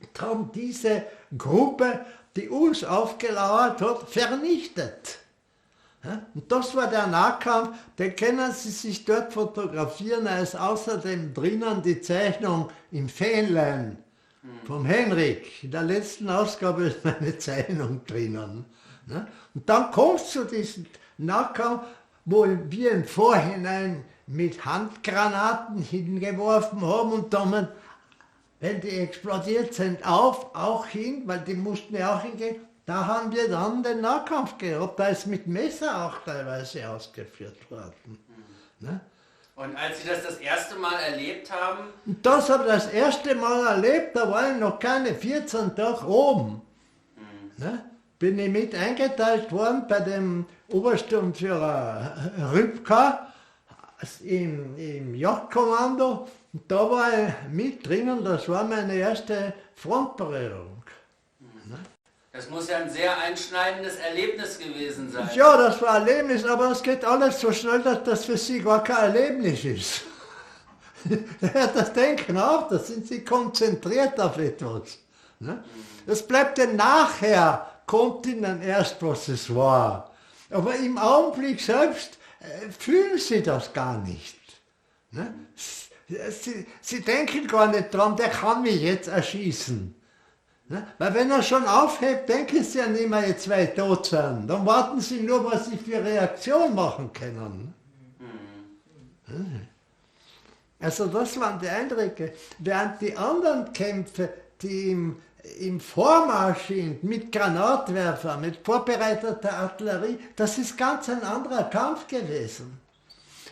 Und 0.00 0.20
haben 0.20 0.50
diese 0.52 1.04
Gruppe, 1.38 2.04
die 2.34 2.48
uns 2.48 2.82
aufgelauert 2.82 3.80
hat, 3.80 4.10
vernichtet. 4.10 5.20
Und 6.34 6.52
das 6.52 6.74
war 6.76 6.88
der 6.88 7.06
Nahkampf, 7.06 7.76
den 7.98 8.14
können 8.14 8.52
Sie 8.52 8.70
sich 8.70 9.04
dort 9.04 9.32
fotografieren. 9.32 10.26
Er 10.26 10.42
ist 10.42 10.54
außerdem 10.54 11.32
drinnen 11.32 11.82
die 11.82 12.00
Zeichnung 12.00 12.68
im 12.90 13.08
Fähnlein 13.08 13.98
vom 14.64 14.84
Henrik. 14.84 15.64
In 15.64 15.70
der 15.70 15.82
letzten 15.82 16.28
Ausgabe 16.28 16.84
ist 16.84 17.04
meine 17.04 17.38
Zeichnung 17.38 18.04
drinnen. 18.06 18.66
Und 19.54 19.68
dann 19.68 19.90
kommst 19.90 20.34
du 20.34 20.44
zu 20.44 20.56
diesem 20.56 20.86
Nahkampf, 21.18 21.84
wo 22.24 22.46
wir 22.46 22.90
im 22.92 23.04
Vorhinein 23.04 24.04
mit 24.26 24.64
Handgranaten 24.64 25.82
hingeworfen 25.82 26.80
haben 26.80 27.12
und 27.12 27.34
dann, 27.34 27.68
wenn 28.60 28.80
die 28.80 28.88
explodiert 28.88 29.74
sind, 29.74 30.06
auf, 30.06 30.54
auch 30.54 30.86
hin, 30.86 31.22
weil 31.26 31.40
die 31.40 31.54
mussten 31.54 31.94
ja 31.94 32.16
auch 32.16 32.22
hingehen. 32.22 32.56
Da 32.86 33.06
haben 33.06 33.32
wir 33.32 33.48
dann 33.48 33.82
den 33.82 34.00
Nahkampf 34.02 34.58
gehabt. 34.58 34.98
Da 34.98 35.08
ist 35.08 35.26
mit 35.26 35.46
Messer 35.46 36.04
auch 36.04 36.22
teilweise 36.24 36.88
ausgeführt 36.88 37.70
worden. 37.70 38.18
Ne? 38.80 39.00
Und 39.56 39.76
als 39.76 40.02
Sie 40.02 40.08
das 40.08 40.22
das 40.24 40.38
erste 40.38 40.74
Mal 40.74 40.98
erlebt 40.98 41.50
haben? 41.50 41.88
Das 42.04 42.50
habe 42.50 42.64
ich 42.64 42.70
das 42.70 42.88
erste 42.88 43.34
Mal 43.36 43.66
erlebt, 43.66 44.16
da 44.16 44.28
war 44.30 44.50
ich 44.50 44.58
noch 44.58 44.78
keine 44.78 45.14
14 45.14 45.76
Tage 45.76 46.06
oben. 46.06 46.60
Mhm. 47.16 47.64
Ne? 47.64 47.84
Bin 48.18 48.38
ich 48.38 48.50
mit 48.50 48.74
eingeteilt 48.74 49.52
worden 49.52 49.84
bei 49.88 50.00
dem 50.00 50.46
Obersturmführer 50.68 52.32
Rübka 52.52 53.32
im, 54.24 54.76
im 54.76 55.14
Jagdkommando. 55.14 56.28
Da 56.68 56.90
war 56.90 57.08
ich 57.12 57.32
mit 57.50 57.86
drinnen, 57.86 58.24
das 58.24 58.48
war 58.48 58.64
meine 58.64 58.94
erste 58.94 59.54
Frontberührung. 59.74 60.73
Das 62.34 62.50
muss 62.50 62.68
ja 62.68 62.78
ein 62.78 62.90
sehr 62.90 63.16
einschneidendes 63.16 63.94
Erlebnis 63.94 64.58
gewesen 64.58 65.08
sein. 65.08 65.30
Ja, 65.36 65.56
das 65.56 65.80
war 65.80 66.00
Erlebnis, 66.00 66.44
aber 66.44 66.72
es 66.72 66.82
geht 66.82 67.04
alles 67.04 67.40
so 67.40 67.52
schnell, 67.52 67.80
dass 67.80 68.02
das 68.02 68.24
für 68.24 68.36
Sie 68.36 68.60
gar 68.60 68.82
kein 68.82 69.14
Erlebnis 69.14 69.64
ist. 69.64 70.00
das 71.74 71.92
Denken 71.92 72.36
auch, 72.36 72.66
da 72.66 72.80
sind 72.80 73.06
Sie 73.06 73.22
konzentriert 73.24 74.20
auf 74.20 74.36
etwas. 74.38 74.98
Ne? 75.38 75.62
Das 76.06 76.26
bleibt 76.26 76.58
dann 76.58 76.74
nachher, 76.74 77.70
kommt 77.86 78.26
Ihnen 78.26 78.62
erst, 78.62 79.00
was 79.00 79.28
es 79.28 79.54
war. 79.54 80.10
Aber 80.50 80.74
im 80.74 80.98
Augenblick 80.98 81.60
selbst 81.60 82.18
äh, 82.40 82.68
fühlen 82.76 83.16
Sie 83.16 83.44
das 83.44 83.72
gar 83.72 83.98
nicht. 83.98 84.40
Ne? 85.12 85.32
Sie, 86.08 86.66
Sie 86.80 87.00
denken 87.00 87.46
gar 87.46 87.68
nicht 87.68 87.94
dran, 87.94 88.16
der 88.16 88.30
kann 88.30 88.62
mich 88.62 88.82
jetzt 88.82 89.06
erschießen. 89.06 89.93
Ne? 90.68 90.86
Weil 90.98 91.14
wenn 91.14 91.30
er 91.30 91.42
schon 91.42 91.66
aufhebt, 91.66 92.28
denken 92.28 92.64
sie 92.64 92.78
ja 92.78 92.86
nicht 92.86 93.08
mehr, 93.08 93.28
jetzt 93.28 93.44
zwei 93.44 93.66
tot 93.66 94.06
sind. 94.06 94.46
Dann 94.48 94.64
warten 94.64 95.00
sie 95.00 95.20
nur, 95.20 95.44
was 95.44 95.66
sie 95.66 95.76
für 95.76 96.02
Reaktion 96.02 96.74
machen 96.74 97.12
können. 97.12 97.74
Mhm. 99.26 99.68
Also 100.80 101.06
das 101.06 101.38
waren 101.38 101.58
die 101.58 101.68
Eindrücke. 101.68 102.32
Während 102.58 103.00
die 103.00 103.16
anderen 103.16 103.72
Kämpfe, 103.72 104.30
die 104.60 104.90
im, 104.90 105.16
im 105.60 105.80
Vormarsch 105.80 106.68
sind, 106.68 107.04
mit 107.04 107.30
Granatwerfer, 107.30 108.38
mit 108.38 108.58
vorbereiteter 108.64 109.52
Artillerie, 109.52 110.18
das 110.36 110.58
ist 110.58 110.76
ganz 110.76 111.08
ein 111.08 111.22
anderer 111.22 111.64
Kampf 111.64 112.06
gewesen. 112.06 112.80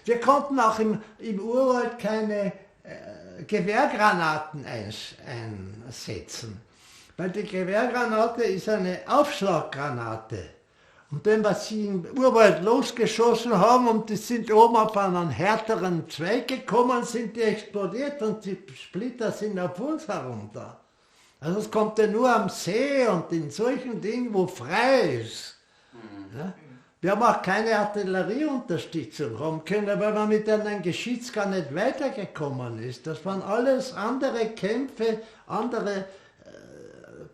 Wir 0.05 0.21
konnten 0.21 0.59
auch 0.59 0.79
im, 0.79 1.01
im 1.19 1.41
Urwald 1.41 1.99
keine 1.99 2.53
äh, 2.83 3.45
Gewehrgranaten 3.47 4.65
einsetzen. 4.67 6.61
Weil 7.17 7.31
die 7.31 7.45
Gewehrgranate 7.45 8.45
ist 8.45 8.69
eine 8.69 9.01
Aufschlaggranate. 9.07 10.45
Und 11.11 11.27
dann, 11.27 11.45
was 11.45 11.69
sie 11.69 11.89
im 11.89 12.07
Urwald 12.17 12.65
losgeschossen 12.65 13.59
haben 13.59 13.87
und 13.87 14.09
die 14.09 14.17
sind 14.17 14.51
oben 14.51 14.77
auf 14.77 14.97
einen 14.97 15.29
härteren 15.29 16.09
Zweig 16.09 16.49
gekommen, 16.49 17.05
sind 17.05 17.37
die 17.37 17.43
explodiert 17.43 18.23
und 18.23 18.43
die 18.45 18.57
Splitter 18.75 19.31
sind 19.31 19.61
auf 19.61 19.79
uns 19.79 20.09
herunter. 20.09 20.81
Also 21.39 21.59
es 21.59 21.71
kommt 21.71 21.99
ja 21.99 22.07
nur 22.07 22.35
am 22.35 22.49
See 22.49 23.07
und 23.09 23.31
in 23.31 23.51
solchen 23.51 24.01
Dingen, 24.01 24.33
wo 24.33 24.47
frei 24.47 25.21
ist. 25.23 25.57
Ja? 26.35 26.55
Wir 27.03 27.11
haben 27.11 27.23
auch 27.25 27.43
keine 27.43 27.77
Artillerieunterstützung 27.77 29.39
haben 29.39 29.65
können, 29.65 30.01
weil 30.01 30.15
man 30.15 30.29
mit 30.29 30.49
einem 30.49 30.81
Geschütz 30.81 31.33
gar 31.33 31.47
nicht 31.47 31.75
weitergekommen 31.75 32.79
ist. 32.79 33.07
Das 33.07 33.23
waren 33.27 33.43
alles 33.43 33.93
andere 33.93 34.51
Kämpfe, 34.51 35.19
andere 35.49 36.05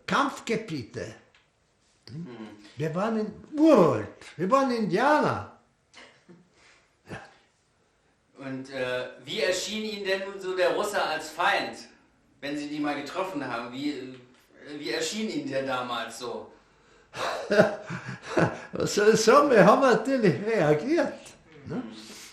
Kampfgebiete. 0.09 1.05
Hm? 2.09 2.25
Wir 2.77 2.95
waren 2.95 3.19
in 3.19 3.31
Urwald, 3.55 4.07
wir 4.37 4.49
waren 4.49 4.71
Indianer. 4.71 5.59
Ja. 7.07 7.21
Und 8.39 8.71
äh, 8.71 9.09
wie 9.23 9.41
erschien 9.41 9.83
Ihnen 9.83 10.05
denn 10.05 10.21
nun 10.27 10.39
so 10.39 10.55
der 10.55 10.73
Russe 10.73 10.99
als 10.99 11.29
Feind, 11.29 11.77
wenn 12.41 12.57
Sie 12.57 12.67
die 12.67 12.79
mal 12.79 12.99
getroffen 12.99 13.45
haben? 13.45 13.71
Wie, 13.71 13.91
äh, 13.91 14.79
wie 14.79 14.89
erschien 14.89 15.29
Ihnen 15.29 15.47
der 15.47 15.63
damals 15.63 16.17
so? 16.17 16.51
Was 18.71 18.95
soll 18.95 19.13
ich 19.13 19.21
sagen? 19.21 19.51
Wir 19.51 19.63
haben 19.63 19.81
natürlich 19.81 20.43
reagiert. 20.43 21.13
Ne? 21.67 21.83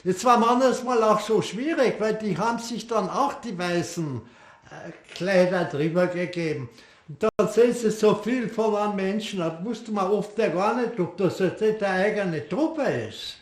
Jetzt 0.02 0.24
war 0.24 0.38
manchmal 0.38 1.02
auch 1.02 1.20
so 1.20 1.42
schwierig, 1.42 1.96
weil 1.98 2.14
die 2.14 2.38
haben 2.38 2.58
sich 2.58 2.86
dann 2.86 3.10
auch 3.10 3.34
die 3.42 3.58
weißen 3.58 4.22
äh, 4.70 5.14
Kleider 5.14 5.64
drüber 5.64 6.06
gegeben. 6.06 6.70
Da 7.08 7.28
sind 7.46 7.76
sie 7.76 7.90
so 7.90 8.16
viel 8.16 8.48
von 8.48 8.74
einem 8.74 8.96
Menschen, 8.96 9.38
da 9.38 9.64
wusste 9.64 9.92
man 9.92 10.10
oft 10.10 10.36
ja 10.38 10.48
gar 10.48 10.74
nicht, 10.74 10.98
ob 10.98 11.16
das 11.16 11.38
jetzt 11.38 11.60
nicht 11.60 11.82
eine 11.82 12.04
eigene 12.04 12.48
Truppe 12.48 12.82
ist. 12.82 13.36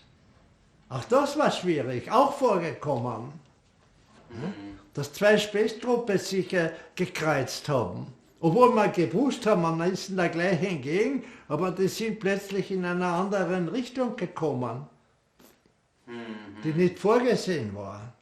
Auch 0.91 1.05
das 1.05 1.39
war 1.39 1.51
schwierig, 1.51 2.11
auch 2.11 2.35
vorgekommen. 2.35 3.33
Mhm. 4.29 4.79
Dass 4.93 5.13
zwei 5.13 5.39
Späßtruppen 5.39 6.19
sich 6.19 6.53
äh, 6.53 6.71
gekreuzt 6.95 7.69
haben. 7.69 8.07
Obwohl 8.39 8.75
man 8.75 8.93
gewusst 8.93 9.47
haben, 9.47 9.63
man 9.63 9.91
ist 9.91 10.11
in 10.11 10.17
der 10.17 10.29
gleichen 10.29 10.83
Gegend, 10.83 11.25
aber 11.49 11.71
die 11.71 11.89
sind 11.89 12.21
plötzlich 12.21 12.71
in 12.71 12.85
einer 12.85 13.07
anderen 13.07 13.69
Richtung 13.69 14.15
gekommen, 14.15 14.87
mhm. 16.07 16.63
die 16.63 16.73
nicht 16.73 16.99
vorgesehen 16.99 17.75
war. 17.75 18.13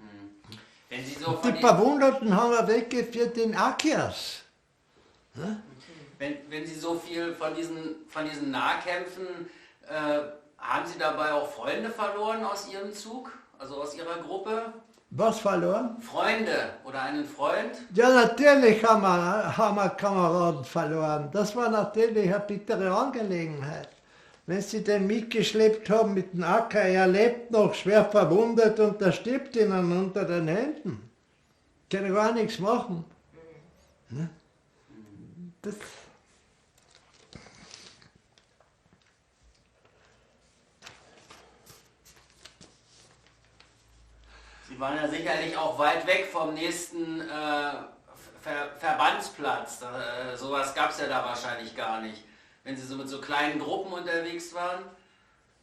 Mhm. 0.00 0.96
So 1.24 1.40
die 1.44 1.60
Verwundeten 1.60 2.36
haben 2.36 2.50
wir 2.50 2.66
weggeführt 2.66 3.38
in 3.38 3.54
Akias. 3.54 4.41
Wenn, 6.18 6.36
wenn 6.48 6.66
Sie 6.66 6.74
so 6.74 6.94
viel 6.94 7.34
von 7.34 7.54
diesen, 7.54 8.06
von 8.08 8.24
diesen 8.28 8.50
Nahkämpfen, 8.50 9.26
äh, 9.88 10.20
haben 10.58 10.86
Sie 10.86 10.98
dabei 10.98 11.32
auch 11.32 11.50
Freunde 11.50 11.90
verloren 11.90 12.44
aus 12.44 12.68
Ihrem 12.72 12.92
Zug, 12.92 13.32
also 13.58 13.82
aus 13.82 13.96
Ihrer 13.96 14.18
Gruppe? 14.22 14.72
Was 15.14 15.40
verloren? 15.40 16.00
Freunde 16.00 16.70
oder 16.84 17.02
einen 17.02 17.24
Freund? 17.24 17.72
Ja, 17.94 18.08
natürlich 18.08 18.82
haben 18.82 19.02
wir, 19.02 19.56
haben 19.56 19.76
wir 19.76 19.90
Kameraden 19.90 20.64
verloren. 20.64 21.28
Das 21.32 21.54
war 21.54 21.68
natürlich 21.68 22.32
eine 22.32 22.40
bittere 22.40 22.90
Angelegenheit. 22.90 23.88
Wenn 24.46 24.62
sie 24.62 24.82
den 24.82 25.06
mitgeschleppt 25.06 25.88
haben 25.90 26.14
mit 26.14 26.32
dem 26.32 26.42
Acker, 26.42 26.80
er 26.80 27.06
lebt 27.06 27.50
noch 27.50 27.74
schwer 27.74 28.04
verwundet 28.06 28.80
und 28.80 29.00
der 29.00 29.12
stirbt 29.12 29.54
ihnen 29.54 29.92
unter 29.92 30.24
den 30.24 30.48
Händen. 30.48 31.10
Kann 31.90 32.12
gar 32.12 32.32
nichts 32.32 32.58
machen. 32.58 33.04
Ne? 34.08 34.30
Das 35.62 35.74
Sie 44.68 44.80
waren 44.80 44.96
ja 44.96 45.06
sicherlich 45.06 45.56
auch 45.56 45.78
weit 45.78 46.06
weg 46.06 46.26
vom 46.32 46.54
nächsten 46.54 47.20
äh, 47.20 47.24
Ver 48.40 48.70
Verbandsplatz. 48.78 49.82
Äh, 49.82 50.36
sowas 50.36 50.74
gab 50.74 50.90
es 50.90 50.98
ja 50.98 51.06
da 51.06 51.24
wahrscheinlich 51.24 51.76
gar 51.76 52.00
nicht. 52.00 52.24
Wenn 52.64 52.76
Sie 52.76 52.86
so 52.86 52.96
mit 52.96 53.08
so 53.08 53.20
kleinen 53.20 53.60
Gruppen 53.60 53.92
unterwegs 53.92 54.54
waren. 54.54 54.82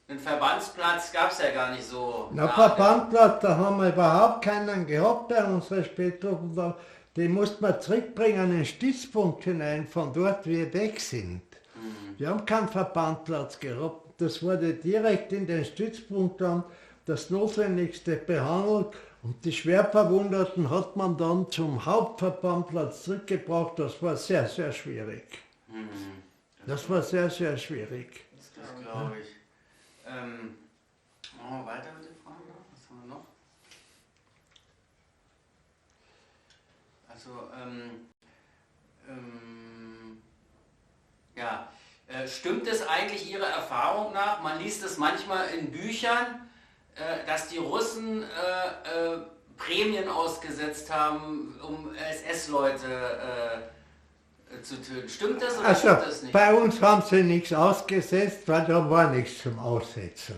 Einen 0.07 0.19
Verbandsplatz 0.19 1.11
gab 1.11 1.31
es 1.31 1.39
ja 1.39 1.51
gar 1.51 1.71
nicht 1.71 1.85
so. 1.85 2.29
Na, 2.31 2.47
Verbandsplatz, 2.47 3.41
da 3.41 3.57
haben 3.57 3.81
wir 3.81 3.89
überhaupt 3.89 4.43
keinen 4.43 4.85
gehabt 4.85 5.29
bei 5.29 5.43
unseren 5.43 5.83
Spätruppen 5.83 6.53
den 7.19 7.33
musste 7.33 7.61
man 7.61 7.81
zurückbringen 7.81 8.39
an 8.39 8.51
den 8.51 8.65
Stützpunkt 8.65 9.43
hinein, 9.43 9.85
von 9.85 10.13
dort 10.13 10.47
wir 10.47 10.73
weg 10.73 11.01
sind. 11.01 11.41
Mhm. 11.75 12.17
Wir 12.17 12.29
haben 12.29 12.45
keinen 12.45 12.69
Verbandplatz 12.69 13.59
gehabt. 13.59 14.21
Das 14.21 14.41
wurde 14.41 14.73
direkt 14.73 15.33
in 15.33 15.45
den 15.45 15.65
Stützpunkt 15.65 16.39
dann 16.39 16.63
das 17.03 17.29
Notwendigste 17.29 18.15
behandelt 18.15 18.95
und 19.21 19.43
die 19.43 19.51
Schwerverwundeten 19.51 20.69
hat 20.69 20.95
man 20.95 21.17
dann 21.17 21.51
zum 21.51 21.85
Hauptverbandplatz 21.85 23.03
zurückgebracht. 23.03 23.77
Das 23.79 24.01
war 24.01 24.15
sehr, 24.15 24.47
sehr 24.47 24.71
schwierig. 24.71 25.25
Mhm. 25.67 25.89
Das, 26.59 26.67
das 26.67 26.89
war 26.89 27.01
sehr, 27.01 27.29
sehr 27.29 27.57
schwierig. 27.57 28.25
Das 28.37 28.81
glaube 28.81 29.15
ich. 29.19 29.27
Ähm, 30.07 30.55
machen 31.37 31.59
wir 31.59 31.65
weiter 31.65 31.91
mit 31.97 32.07
den 32.07 32.15
Fragen? 32.23 32.43
Was 32.71 32.89
haben 32.89 33.01
wir 33.01 33.15
noch? 33.15 33.25
Also, 37.19 37.31
ähm, 37.61 38.07
ähm, 39.09 40.21
ja, 41.35 41.67
äh, 42.07 42.25
stimmt 42.25 42.65
es 42.65 42.87
eigentlich 42.87 43.29
Ihrer 43.29 43.47
Erfahrung 43.47 44.13
nach? 44.13 44.41
Man 44.41 44.57
liest 44.59 44.85
es 44.85 44.97
manchmal 44.97 45.49
in 45.49 45.69
Büchern, 45.69 46.47
äh, 46.95 47.25
dass 47.27 47.49
die 47.49 47.57
Russen 47.57 48.23
äh, 48.23 49.15
äh 49.15 49.17
Prämien 49.57 50.07
ausgesetzt 50.07 50.89
haben, 50.89 51.59
um 51.61 51.93
SS-Leute 51.93 52.87
äh, 52.87 54.61
zu 54.61 54.81
töten. 54.81 55.09
Stimmt 55.09 55.41
das 55.41 55.59
oder 55.59 55.67
also, 55.67 55.79
stimmt 55.81 56.01
das 56.01 56.23
nicht? 56.23 56.31
Bei 56.31 56.53
uns 56.53 56.81
haben 56.81 57.01
sie 57.01 57.23
nichts 57.23 57.51
ausgesetzt, 57.51 58.43
weil 58.47 58.63
da 58.65 58.89
war 58.89 59.09
nichts 59.11 59.41
zum 59.41 59.59
Aussetzen. 59.59 60.35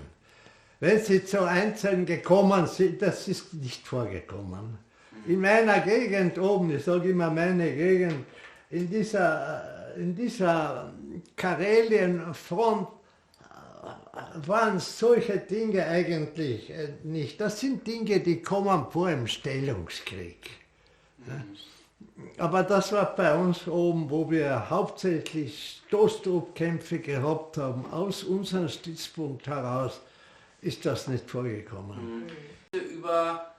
wenn 0.79 0.99
sie 0.99 1.23
zu 1.23 1.43
einzeln 1.43 2.07
gekommen 2.07 2.65
sind, 2.65 3.03
das 3.03 3.27
ist 3.27 3.53
nicht 3.53 3.86
vorgekommen. 3.86 4.79
In 5.28 5.39
meiner 5.39 5.80
Gegend 5.82 6.38
oben, 6.39 6.76
ich 6.76 6.84
sage 6.84 7.09
immer 7.09 7.30
meine 7.30 7.72
Gegend, 7.74 8.26
in 8.69 8.89
dieser, 8.89 9.93
in 9.95 10.15
dieser 10.15 10.93
Karelienfront 11.36 12.88
äh, 12.88 14.47
waren 14.47 14.80
solche 14.80 15.38
Dinge 15.38 15.86
eigentlich 15.86 16.69
äh, 16.69 16.93
nicht. 17.03 17.39
Das 17.39 17.59
sind 17.59 17.86
Dinge, 17.86 18.19
die 18.19 18.41
kommen 18.41 18.88
vor 18.89 19.09
im 19.09 19.28
Stellungskrieg. 19.28 20.49
Aber 22.38 22.63
das 22.63 22.91
war 22.91 23.15
bei 23.15 23.36
uns 23.36 23.67
oben, 23.67 24.09
wo 24.09 24.30
wir 24.30 24.69
hauptsächlich 24.69 25.82
Stoßtruppkämpfe 25.88 26.99
gehabt 26.99 27.57
haben, 27.57 27.86
aus 27.91 28.24
unserem 28.24 28.69
Stützpunkt 28.69 29.47
heraus, 29.47 30.01
ist 30.61 30.86
das 30.86 31.07
nicht 31.07 31.30
vorgekommen. 31.30 32.24
Über 32.72 33.51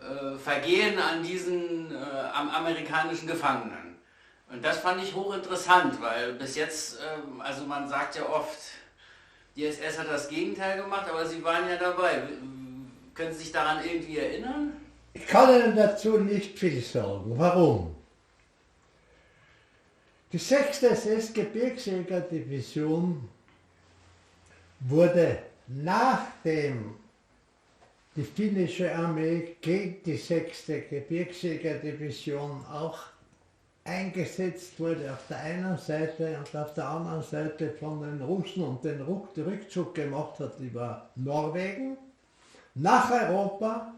äh, 0.00 0.38
Vergehen 0.38 0.98
an 0.98 1.22
diesen 1.22 1.92
äh, 1.92 1.96
am 2.32 2.48
amerikanischen 2.50 3.26
Gefangenen. 3.26 3.98
Und 4.50 4.64
das 4.64 4.78
fand 4.78 5.02
ich 5.02 5.14
hochinteressant, 5.14 6.00
weil 6.00 6.32
bis 6.34 6.56
jetzt, 6.56 6.98
äh, 6.98 7.02
also 7.38 7.66
man 7.66 7.86
sagt 7.88 8.16
ja 8.16 8.26
oft, 8.28 8.58
die 9.56 9.66
SS 9.66 9.98
hat 9.98 10.08
das 10.08 10.28
Gegenteil 10.28 10.80
gemacht, 10.82 11.06
aber 11.10 11.26
Sie 11.26 11.44
waren 11.44 11.68
ja 11.68 11.76
dabei. 11.76 12.22
Können 13.14 13.32
Sie 13.32 13.40
sich 13.40 13.52
daran 13.52 13.84
irgendwie 13.84 14.18
erinnern? 14.18 14.72
Ich 15.12 15.26
kann 15.26 15.50
Ihnen 15.50 15.76
dazu 15.76 16.16
nicht 16.18 16.58
viel 16.58 16.80
sagen. 16.80 17.34
Warum? 17.36 17.94
Die 20.32 20.38
6. 20.38 20.84
SS-Gebirgsjägerdivision 20.84 23.28
wurde 24.80 25.42
nachdem 25.66 26.94
die 28.20 28.26
finnische 28.26 28.94
Armee 28.94 29.56
gegen 29.62 30.02
die 30.04 30.18
6. 30.18 30.66
Gebirgsjägerdivision 30.90 32.66
auch 32.70 32.98
eingesetzt 33.82 34.78
wurde 34.78 35.10
auf 35.10 35.26
der 35.30 35.38
einen 35.38 35.78
Seite 35.78 36.36
und 36.36 36.54
auf 36.54 36.74
der 36.74 36.86
anderen 36.86 37.22
Seite 37.22 37.70
von 37.70 38.02
den 38.02 38.20
Russen 38.20 38.62
und 38.62 38.84
den 38.84 39.00
Rückzug 39.00 39.94
gemacht 39.94 40.38
hat 40.38 40.60
über 40.60 41.08
Norwegen 41.16 41.96
nach 42.74 43.10
Europa 43.10 43.94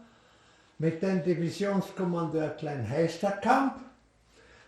mit 0.79 1.01
dem 1.01 1.21
Divisionskommandeur 1.21 2.51
Klein 2.51 2.89
Heisterkamp. 2.89 3.73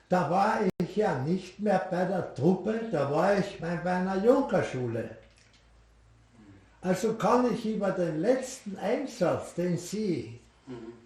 Da 0.10 0.30
war 0.30 0.60
ich 0.82 0.98
ja 0.98 1.18
nicht 1.20 1.62
mehr 1.62 1.88
bei 1.90 2.04
der 2.04 2.36
Truppe, 2.36 2.82
da 2.92 3.10
war 3.10 3.38
ich 3.38 3.58
bei 3.62 3.82
einer 3.82 4.22
Junkerschule. 4.22 5.12
Also 6.86 7.16
kann 7.16 7.52
ich 7.52 7.66
über 7.66 7.90
den 7.90 8.22
letzten 8.22 8.78
Einsatz, 8.78 9.56
den 9.56 9.76
Sie, 9.76 10.40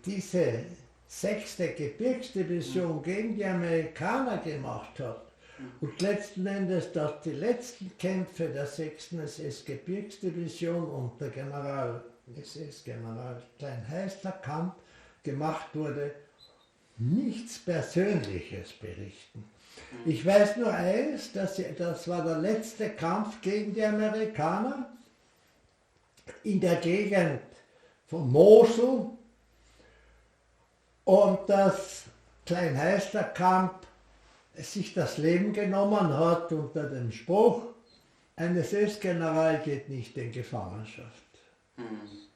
diese 0.06 0.66
sechste 1.08 1.70
Gebirgsdivision 1.70 3.02
gegen 3.02 3.38
die 3.38 3.46
Amerikaner 3.46 4.40
gemacht 4.40 5.00
hat, 5.00 5.22
und 5.80 6.02
letzten 6.02 6.46
Endes, 6.48 6.92
dass 6.92 7.22
die 7.22 7.32
letzten 7.32 7.98
Kämpfe 7.98 8.50
der 8.50 8.66
6. 8.66 9.14
SS-Gebirgsdivision 9.14 10.84
unter 10.84 11.30
General, 11.30 12.04
SS-General 12.38 13.42
Klein-Heister-Kamp 13.58 14.76
gemacht 15.24 15.68
wurde, 15.74 16.12
nichts 16.98 17.58
Persönliches 17.58 18.74
berichten. 18.74 19.46
Ich 20.06 20.26
weiß 20.26 20.58
nur 20.58 20.74
eins, 20.74 21.32
dass 21.32 21.62
das 21.78 22.06
war 22.10 22.26
der 22.26 22.40
letzte 22.40 22.90
Kampf 22.90 23.40
gegen 23.42 23.74
die 23.74 23.86
Amerikaner 23.86 24.90
in 26.44 26.60
der 26.60 26.76
Gegend 26.78 27.42
von 28.08 28.32
Mosel 28.32 29.06
und 31.06 31.40
dass 31.50 32.04
Kleinheisterkamp 32.46 33.86
sich 34.56 34.94
das 34.94 35.18
Leben 35.18 35.54
genommen 35.54 36.18
hat 36.18 36.52
unter 36.52 36.90
dem 36.90 37.12
Spruch, 37.12 37.64
ein 38.36 38.56
SS-General 38.56 39.60
geht 39.60 39.90
nicht 39.90 40.18
in 40.18 40.32
Gefangenschaft. 40.32 41.30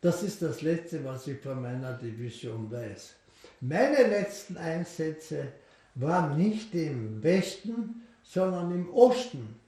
Das 0.02 0.22
ist 0.22 0.42
das 0.42 0.62
Letzte, 0.62 1.04
was 1.06 1.28
ich 1.28 1.40
von 1.40 1.62
meiner 1.62 1.94
Division 1.94 2.70
weiß. 2.72 3.16
Meine 3.62 4.08
letzten 4.08 4.58
Einsätze 4.58 5.48
waren 5.96 6.38
nicht 6.38 6.74
im 6.76 7.24
Westen, 7.24 8.04
sondern 8.24 8.72
im 8.72 8.94
Osten. 8.94 9.60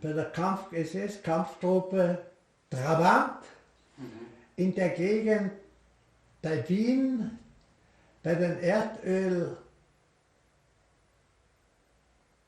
Bei 0.00 0.12
der 0.12 0.32
SS-Kampftruppe 0.72 2.18
Trabant 2.70 3.42
in 4.56 4.74
der 4.74 4.90
Gegend 4.90 5.52
bei 6.42 6.68
Wien, 6.68 7.38
bei 8.22 8.34
den 8.34 8.60
Erdöl, 8.60 9.56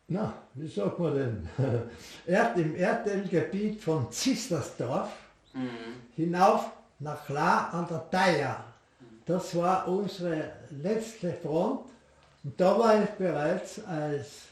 na, 0.09 0.35
wie 0.55 0.69
sagt 0.69 0.99
man 0.99 1.15
denn, 1.15 1.49
Erd, 2.27 2.59
im 2.59 2.77
Erdölgebiet 2.77 3.81
von 3.81 4.13
Zistersdorf 4.13 5.11
mhm. 5.55 5.71
hinauf 6.15 6.71
nach 6.99 7.29
La 7.31 7.69
an 7.71 7.87
der 7.89 8.11
Thaya. 8.11 8.65
Das 9.25 9.57
war 9.57 9.89
unsere 9.89 10.53
letzte 10.71 11.33
Front 11.33 11.87
und 12.45 12.61
da 12.61 12.79
war 12.79 13.03
ich 13.03 13.11
bereits 13.11 13.83
als 13.85 14.49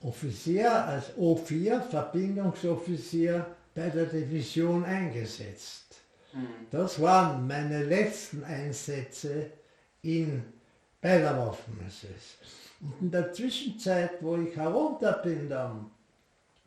Offizier, 0.00 0.72
als 0.72 1.14
O4, 1.16 1.80
Verbindungsoffizier 1.80 3.46
bei 3.74 3.90
der 3.90 4.06
Division 4.06 4.84
eingesetzt. 4.84 5.85
Das 6.70 7.00
waren 7.00 7.46
meine 7.46 7.84
letzten 7.84 8.44
Einsätze 8.44 9.50
in, 10.02 10.42
bei 11.00 11.18
der 11.18 11.36
Waffen-SS. 11.38 12.38
Und 12.80 12.94
in 13.00 13.10
der 13.10 13.32
Zwischenzeit, 13.32 14.12
wo 14.20 14.36
ich 14.36 14.54
herunter 14.56 15.12
bin 15.24 15.48
dann 15.48 15.90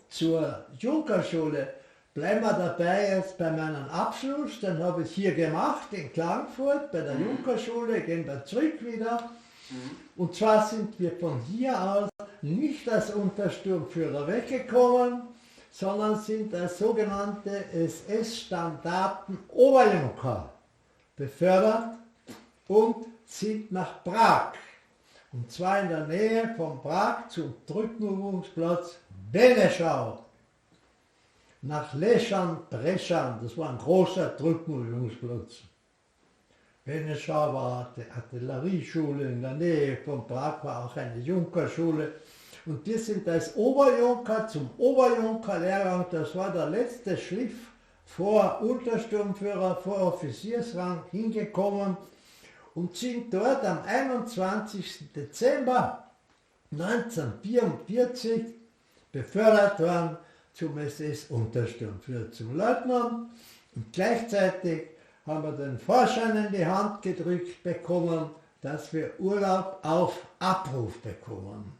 zur 0.10 0.66
Junkerschule, 0.80 1.74
bleiben 2.14 2.42
wir 2.42 2.54
dabei 2.54 3.16
jetzt 3.16 3.38
bei 3.38 3.52
meinem 3.52 3.88
Abschluss, 3.90 4.60
den 4.60 4.82
habe 4.84 5.04
ich 5.04 5.12
hier 5.12 5.36
gemacht 5.36 5.88
in 5.92 6.12
Klagenfurt 6.12 6.92
bei 6.92 7.02
der 7.02 7.16
mhm. 7.16 7.28
Junkerschule, 7.28 8.02
gehen 8.02 8.26
wir 8.26 8.44
zurück 8.44 8.84
wieder. 8.84 9.30
Mhm. 9.70 9.92
Und 10.16 10.36
zwar 10.36 10.68
sind 10.68 11.00
wir 11.00 11.12
von 11.12 11.40
hier 11.42 11.80
aus 11.80 12.10
nicht 12.42 12.90
als 12.90 13.12
Untersturmführer 13.12 14.28
weggekommen, 14.28 15.22
sondern 15.80 16.20
sind 16.20 16.54
als 16.54 16.78
sogenannte 16.78 17.64
SS-Standarten 17.72 19.38
Oberjunker 19.48 20.50
befördert 21.16 22.00
und 22.68 23.06
sind 23.26 23.72
nach 23.72 24.04
Prag. 24.04 24.52
Und 25.32 25.50
zwar 25.50 25.80
in 25.80 25.88
der 25.88 26.06
Nähe 26.06 26.54
von 26.58 26.82
Prag 26.82 27.30
zum 27.30 27.54
Drückenübungsplatz 27.66 28.98
Beneschau. 29.32 30.26
Nach 31.62 31.94
Leschan, 31.94 32.58
Breschan, 32.70 33.40
das 33.42 33.58
war 33.58 33.70
ein 33.70 33.78
großer 33.78 34.32
Drückenübungsplatz. 34.32 35.62
Beneschau 36.84 37.54
war 37.54 37.94
die 37.96 38.12
Artillerieschule 38.12 39.32
in 39.32 39.42
der 39.42 39.54
Nähe 39.54 39.98
von 40.04 40.28
Prag, 40.28 40.62
war 40.62 40.88
auch 40.88 40.98
eine 40.98 41.22
Junkerschule. 41.22 42.16
Und 42.70 42.86
wir 42.86 43.00
sind 43.00 43.28
als 43.28 43.56
Oberjunker 43.56 44.48
zum 44.48 44.70
Oberjunkerlehrgang, 44.78 46.06
das 46.12 46.36
war 46.36 46.52
der 46.52 46.70
letzte 46.70 47.18
Schliff 47.18 47.56
vor 48.06 48.62
Untersturmführer, 48.62 49.76
vor 49.78 50.00
Offiziersrang 50.00 51.02
hingekommen 51.10 51.98
und 52.76 52.96
sind 52.96 53.34
dort 53.34 53.66
am 53.66 53.80
21. 53.82 55.12
Dezember 55.16 56.12
1944 56.72 58.54
befördert 59.12 59.80
worden 59.80 60.18
zum 60.54 60.78
SS-Untersturmführer, 60.78 62.32
zum 62.32 62.56
Leutnant. 62.56 63.32
Und 63.76 63.92
gleichzeitig 63.92 64.90
haben 65.26 65.42
wir 65.42 65.54
den 65.54 65.80
Vorschein 65.80 66.46
in 66.46 66.52
die 66.54 66.68
Hand 66.68 67.02
gedrückt 67.02 67.64
bekommen, 67.64 68.30
dass 68.62 68.94
wir 68.94 69.20
Urlaub 69.20 69.80
auf 69.82 70.24
Abruf 70.38 71.02
bekommen. 71.02 71.79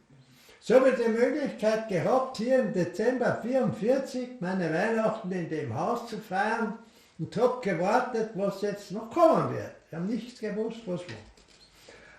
So 0.70 0.76
habe 0.76 0.90
ich 0.90 1.04
die 1.04 1.10
Möglichkeit 1.10 1.88
gehabt, 1.88 2.36
hier 2.36 2.60
im 2.60 2.72
Dezember 2.72 3.40
1944 3.42 4.40
meine 4.40 4.72
Weihnachten 4.72 5.32
in 5.32 5.50
dem 5.50 5.76
Haus 5.76 6.08
zu 6.08 6.16
feiern 6.18 6.78
und 7.18 7.36
habe 7.36 7.60
gewartet, 7.60 8.30
was 8.34 8.62
jetzt 8.62 8.92
noch 8.92 9.10
kommen 9.10 9.52
wird. 9.52 9.72
Ich 9.88 9.96
habe 9.96 10.06
nichts 10.06 10.40
gewusst, 10.40 10.76
was 10.86 11.00
war. 11.00 11.16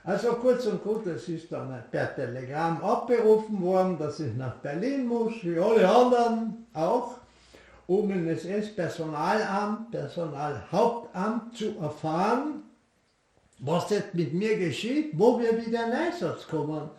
Also 0.04 0.34
kurz 0.34 0.66
und 0.66 0.84
gut, 0.84 1.08
es 1.08 1.30
ist 1.30 1.50
dann 1.50 1.82
per 1.92 2.14
Telegramm 2.14 2.84
abberufen 2.84 3.62
worden, 3.62 3.98
dass 3.98 4.20
ich 4.20 4.36
nach 4.36 4.56
Berlin 4.56 5.08
muss, 5.08 5.32
wie 5.44 5.58
alle 5.58 5.88
anderen 5.88 6.68
auch, 6.74 7.20
um 7.88 8.12
in 8.12 8.28
das 8.28 8.44
S-Personalamt, 8.44 9.92
Personalhauptamt 9.92 11.56
zu 11.56 11.80
erfahren, 11.80 12.64
was 13.60 13.90
jetzt 13.92 14.14
mit 14.14 14.34
mir 14.34 14.58
geschieht, 14.58 15.12
wo 15.14 15.40
wir 15.40 15.66
wieder 15.66 15.88
in 15.88 15.94
Einsatz 15.94 16.46
kommen. 16.46 16.90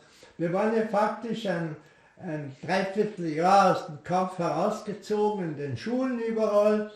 Wir 0.43 0.53
waren 0.53 0.75
ja 0.75 0.85
faktisch 0.89 1.47
ein, 1.47 1.77
ein 2.17 2.57
Dreivierteljahr 2.67 3.77
aus 3.77 3.87
dem 3.87 4.03
Kampf 4.03 4.39
herausgezogen, 4.39 5.51
in 5.51 5.57
den 5.57 5.77
Schulen 5.77 6.19
überall. 6.19 6.91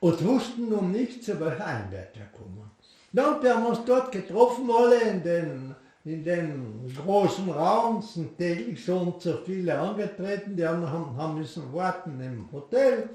und 0.00 0.24
wussten 0.24 0.72
um 0.72 0.90
nichts, 0.90 1.28
über 1.28 1.52
Einwärter 1.64 2.26
kommen. 2.36 2.68
Dann 3.12 3.40
wir 3.40 3.54
haben 3.54 3.66
uns 3.66 3.84
dort 3.86 4.10
getroffen, 4.10 4.68
alle 4.68 5.00
in 5.00 5.22
den, 5.22 5.76
in 6.04 6.24
den 6.24 6.92
großen 7.04 7.48
Raum, 7.48 8.02
sind 8.02 8.36
täglich 8.36 8.84
so 8.84 8.96
und 8.96 9.22
so 9.22 9.36
viele 9.46 9.78
angetreten, 9.78 10.56
die 10.56 10.64
anderen 10.64 11.16
haben 11.16 11.38
müssen 11.38 11.72
warten 11.72 12.20
im 12.20 12.50
Hotel 12.50 13.10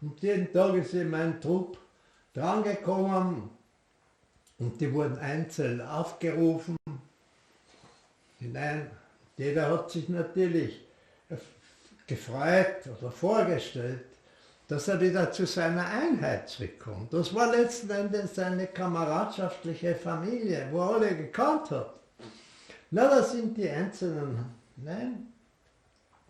und 0.00 0.22
jeden 0.22 0.52
Tag 0.52 0.76
ist 0.76 0.94
eben 0.94 1.12
ein 1.12 1.40
Trupp 1.40 1.76
drangekommen 2.32 3.50
und 4.62 4.80
die 4.80 4.92
wurden 4.92 5.18
einzeln 5.18 5.80
aufgerufen 5.80 6.76
hinein. 8.38 8.90
Jeder 9.36 9.70
hat 9.70 9.90
sich 9.90 10.08
natürlich 10.08 10.80
gefreut 12.06 12.88
oder 13.00 13.10
vorgestellt, 13.10 14.04
dass 14.68 14.88
er 14.88 15.00
wieder 15.00 15.32
zu 15.32 15.46
seiner 15.46 15.86
Einheit 15.86 16.48
zurückkommt. 16.48 17.12
Das 17.12 17.34
war 17.34 17.50
letzten 17.50 17.90
Endes 17.90 18.38
eine 18.38 18.68
kameradschaftliche 18.68 19.94
Familie, 19.94 20.68
wo 20.70 20.80
er 20.80 20.94
alle 20.94 21.16
gekannt 21.16 21.70
hat. 21.70 21.94
Na, 22.90 23.08
da 23.08 23.22
sind 23.22 23.56
die 23.56 23.68
Einzelnen 23.68 24.44
nein, 24.76 25.26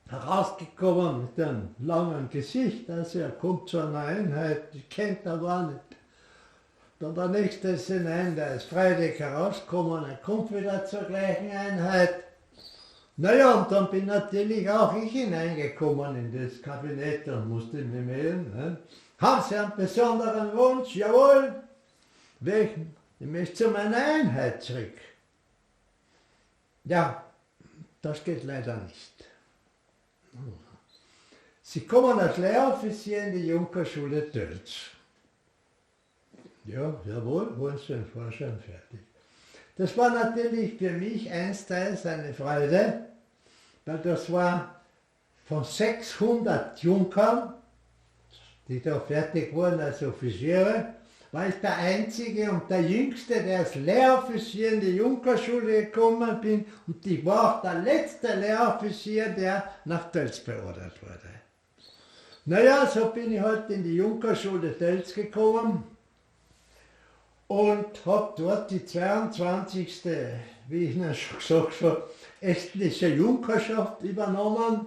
herausgekommen 0.09 1.23
mit 1.23 1.45
einem 1.45 1.75
langen 1.81 2.31
Gesicht. 2.31 2.89
Also 2.89 3.19
er 3.19 3.31
kommt 3.31 3.69
zu 3.69 3.79
einer 3.79 4.07
Einheit, 4.07 4.73
die 4.73 4.83
kennt 4.83 5.27
er 5.27 5.39
gar 5.39 5.67
nicht. 5.67 5.92
Dann 7.03 7.17
der 7.17 7.27
nächste 7.27 7.71
ist 7.71 7.89
hinein, 7.89 8.37
der 8.37 8.55
ist 8.55 8.69
freiwillig 8.69 9.19
herausgekommen, 9.19 10.09
er 10.09 10.19
kommt 10.19 10.55
wieder 10.55 10.87
zur 10.87 11.03
gleichen 11.03 11.51
Einheit. 11.51 12.15
Naja, 13.17 13.55
und 13.55 13.73
dann 13.73 13.91
bin 13.91 14.07
natürlich 14.07 14.71
auch 14.71 14.95
ich 14.95 15.11
hineingekommen 15.11 16.15
in 16.15 16.31
das 16.33 16.63
Kabinett 16.63 17.27
und 17.27 17.49
musste 17.49 17.79
mich 17.79 18.07
melden. 18.07 18.53
Ne? 18.55 18.79
Haben 19.19 19.43
Sie 19.43 19.57
einen 19.57 19.73
besonderen 19.77 20.57
Wunsch? 20.57 20.95
Jawohl. 20.95 21.53
Welchen? 22.39 22.95
Ich 23.19 23.27
möchte 23.27 23.55
zu 23.65 23.71
meiner 23.71 23.97
Einheit 23.97 24.63
zurück. 24.63 24.95
Ja, 26.85 27.25
das 28.01 28.23
geht 28.23 28.45
leider 28.45 28.77
nicht. 28.77 29.25
Sie 31.63 31.81
kommen 31.81 32.21
als 32.21 32.39
Lehroffizier 32.39 33.25
in 33.25 33.33
die 33.33 33.49
Junkerschule 33.49 34.31
Tölz. 34.31 34.92
Ja, 36.65 36.95
jawohl, 37.05 37.59
wollen 37.59 37.79
Sie 37.79 37.95
den 37.95 38.07
Vorschein 38.07 38.59
fertig. 38.61 39.01
Das 39.77 39.97
war 39.97 40.11
natürlich 40.11 40.75
für 40.75 40.91
mich 40.91 41.31
einsteils 41.31 42.07
eine 42.07 42.33
Freude, 42.33 43.07
weil 43.85 43.99
das 43.99 44.31
war 44.31 44.81
von 45.49 45.65
600 45.65 46.81
Junkern, 46.83 47.55
die 48.69 48.81
da 48.81 49.01
fertig 49.01 49.53
wurden 49.53 49.81
als 49.81 50.03
Offiziere, 50.03 50.95
war 51.33 51.49
ich 51.49 51.55
der 51.57 51.79
Einzige 51.79 52.51
und 52.51 52.71
der 52.71 52.83
Jüngste, 52.83 53.43
der 53.43 53.61
als 53.61 53.75
Lehroffizier 53.75 54.75
in 54.75 54.81
die 54.81 54.97
Junkerschule 54.97 55.87
gekommen 55.87 56.41
bin 56.41 56.67
und 56.87 57.05
ich 57.07 57.25
war 57.25 57.57
auch 57.57 57.63
der 57.63 57.81
letzte 57.81 58.35
Lehroffizier, 58.35 59.31
der 59.31 59.65
nach 59.87 60.13
Tölz 60.13 60.39
beordert 60.41 61.03
wurde. 61.03 61.33
Naja, 62.45 62.87
so 62.87 63.07
bin 63.07 63.33
ich 63.33 63.41
halt 63.41 63.71
in 63.71 63.83
die 63.83 63.97
Junkerschule 63.97 64.77
Tölz 64.77 65.15
gekommen 65.15 65.92
und 67.53 68.07
habe 68.07 68.33
dort 68.39 68.71
die 68.71 68.83
22. 68.83 70.05
wie 70.69 70.85
ich 70.85 70.97
Ihnen 70.97 71.15
schon 71.15 71.37
gesagt 71.37 71.83
habe, 71.83 72.05
estnische 72.41 73.09
Junkerschaft 73.09 74.03
übernommen. 74.03 74.87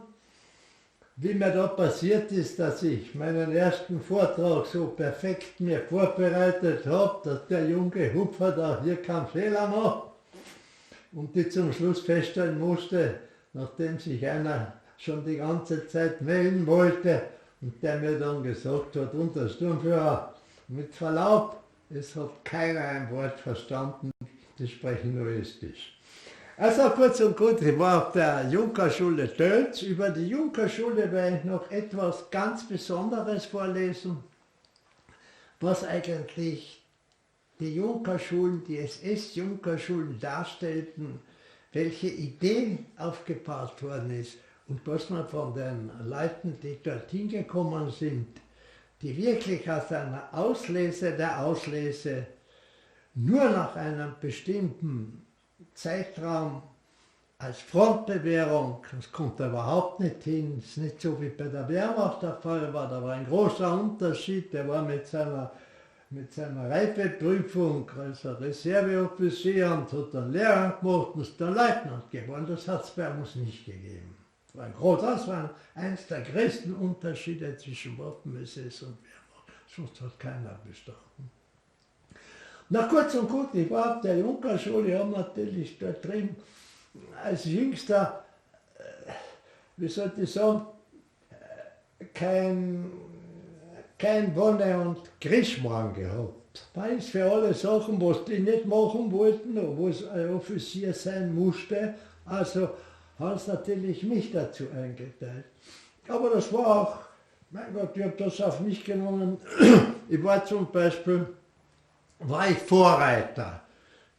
Wie 1.16 1.36
mir 1.36 1.52
da 1.52 1.68
passiert 1.68 2.32
ist, 2.32 2.58
dass 2.58 2.82
ich 2.82 3.14
meinen 3.14 3.56
ersten 3.56 4.02
Vortrag 4.02 4.66
so 4.66 4.88
perfekt 4.88 5.60
mir 5.60 5.82
vorbereitet 5.82 6.88
habe, 6.88 7.20
dass 7.24 7.48
der 7.48 7.70
junge 7.70 8.12
Hupfer 8.12 8.52
da 8.52 8.82
hier 8.84 9.00
keinen 9.00 9.28
Fehler 9.28 9.68
macht 9.68 10.08
und 11.14 11.36
die 11.36 11.48
zum 11.48 11.72
Schluss 11.72 12.02
feststellen 12.02 12.60
musste, 12.60 13.20
nachdem 13.54 14.00
sich 14.00 14.26
einer 14.28 14.74
schon 14.98 15.24
die 15.24 15.38
ganze 15.38 15.88
Zeit 15.88 16.20
melden 16.20 16.66
wollte 16.66 17.22
und 17.62 17.82
der 17.84 17.98
mir 17.98 18.18
dann 18.18 18.42
gesagt 18.42 18.96
hat, 18.96 19.14
unter 19.14 19.48
Sturmführer, 19.48 20.34
mit 20.68 20.96
Verlaub, 20.96 21.62
es 21.90 22.16
hat 22.16 22.44
keiner 22.44 22.82
ein 22.82 23.12
Wort 23.12 23.40
verstanden, 23.40 24.12
die 24.58 24.68
sprechen 24.68 25.16
nur 25.16 25.32
Estisch. 25.32 25.98
Also 26.58 26.90
kurz 26.92 27.20
und 27.20 27.36
gut, 27.36 27.62
ich 27.62 27.78
war 27.78 28.08
auf 28.08 28.14
der 28.14 28.48
Junkerschule 28.50 29.32
Tölz. 29.36 29.82
Über 29.82 30.10
die 30.10 30.28
Junkerschule 30.28 31.12
werde 31.12 31.38
ich 31.38 31.44
noch 31.44 31.70
etwas 31.70 32.30
ganz 32.32 32.66
Besonderes 32.68 33.46
vorlesen, 33.46 34.18
was 35.60 35.84
eigentlich 35.84 36.82
die 37.60 37.76
Junkerschulen, 37.76 38.64
die 38.64 38.78
SS-Junkerschulen 38.78 40.18
darstellten, 40.20 41.20
welche 41.74 42.08
Idee 42.08 42.80
aufgebaut 42.98 43.84
worden 43.84 44.12
ist 44.12 44.38
und 44.68 44.80
was 44.86 45.10
man 45.10 45.28
von 45.28 45.54
den 45.54 45.92
Leuten, 46.06 46.58
die 46.64 46.82
dorthin 46.82 47.28
gekommen 47.28 47.92
sind, 47.92 48.28
die 49.02 49.16
wirklich 49.18 49.70
aus 49.70 49.92
einer 49.92 50.30
Auslese 50.32 51.12
der 51.12 51.40
Auslese 51.42 52.28
nur 53.16 53.50
nach 53.50 53.76
einem 53.76 54.16
bestimmten 54.20 55.26
Zeitraum 55.74 56.64
als 57.38 57.60
Frontbewährung, 57.62 58.84
das 58.96 59.12
kommt 59.12 59.40
überhaupt 59.40 60.00
nicht 60.00 60.24
hin, 60.24 60.56
das 60.58 60.66
ist 60.66 60.78
nicht 60.78 61.02
so 61.02 61.22
wie 61.22 61.30
bei 61.30 61.46
der 61.46 61.68
Wehrmacht 61.68 62.24
der 62.24 62.36
Fall 62.36 62.74
war, 62.74 62.90
da 62.90 63.02
war 63.04 63.14
ein 63.14 63.26
großer 63.26 63.78
Unterschied, 63.78 64.54
der 64.54 64.68
war 64.68 64.84
mit 64.84 65.06
seiner, 65.06 65.52
mit 66.10 66.34
seiner 66.34 66.70
Reifeprüfung 66.70 67.90
als 68.00 68.26
Reserveoffizier 68.26 69.72
und 69.72 69.92
hat 69.92 70.14
dann 70.14 70.32
Lehrer 70.32 70.78
gemacht 70.80 71.16
ist 71.20 71.40
dann 71.40 71.54
Leutnant 71.56 72.10
geworden, 72.10 72.46
das 72.48 72.68
hat 72.68 72.86
es 72.86 72.92
bei 72.92 73.10
uns 73.10 73.36
nicht 73.36 73.66
gegeben. 73.66 74.15
War, 74.56 74.70
groß, 74.70 75.02
das 75.02 75.28
war 75.28 75.50
eines 75.74 76.08
der 76.08 76.22
größten 76.22 76.76
Unterschiede 76.76 77.58
zwischen 77.58 77.98
Waffen-SS 77.98 78.84
und 78.84 78.98
Wehrmacht, 79.04 79.52
sonst 79.76 80.00
hat 80.02 80.20
keiner 80.20 80.60
bestanden. 80.66 81.32
Na 82.70 82.88
kurz 82.88 83.14
und 83.16 83.30
gut, 83.30 83.54
ich 83.54 83.70
war 83.70 83.98
auf 83.98 84.02
der 84.02 84.18
Junkerschule, 84.18 84.94
ich 84.94 85.00
habe 85.00 85.12
natürlich 85.12 85.78
da 85.78 85.92
drin 85.92 86.36
als 87.24 87.46
Jüngster, 87.46 88.26
äh, 88.78 89.12
wie 89.78 89.88
soll 89.88 90.12
ich 90.18 90.32
sagen, 90.32 90.66
äh, 91.30 92.06
kein, 92.14 92.92
kein 94.00 94.36
Wonne 94.36 94.80
und 94.80 95.00
Grischmann 95.20 95.94
gehabt. 95.94 96.68
Da 96.74 96.86
ist 96.86 97.10
für 97.10 97.30
alle 97.30 97.54
Sachen, 97.54 98.02
was 98.02 98.24
die 98.26 98.40
nicht 98.40 98.66
machen 98.66 99.12
wollten, 99.12 99.56
wo 99.78 99.90
es 99.90 100.08
ein 100.08 100.34
Offizier 100.34 100.94
sein 100.94 101.36
musste, 101.36 101.96
also 102.26 102.70
haben 103.20 103.40
sie 103.40 103.52
natürlich 103.52 104.04
mich 104.04 104.32
dazu 104.32 104.66
eingeteilt. 104.76 105.46
Aber 106.08 106.30
das 106.30 106.52
war 106.54 106.68
auch, 106.68 107.00
mein 107.52 107.74
Gott, 107.74 107.96
ich 107.96 108.04
habe 108.04 108.16
das 108.18 108.42
auf 108.42 108.60
mich 108.60 108.84
genommen. 108.84 109.38
Ich 110.08 110.24
war 110.24 110.46
zum 110.46 110.72
Beispiel 110.72 111.26
war 112.20 112.50
ich 112.50 112.58
Vorreiter. 112.58 113.62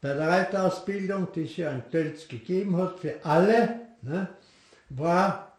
Bei 0.01 0.15
der 0.15 0.29
Reiterausbildung, 0.29 1.29
die 1.35 1.45
es 1.45 1.57
ja 1.57 1.71
in 1.71 1.89
Tölz 1.91 2.29
gegeben 2.29 2.77
hat, 2.77 2.99
für 2.99 3.15
alle, 3.25 3.81
ne, 4.03 4.29
war 4.91 5.53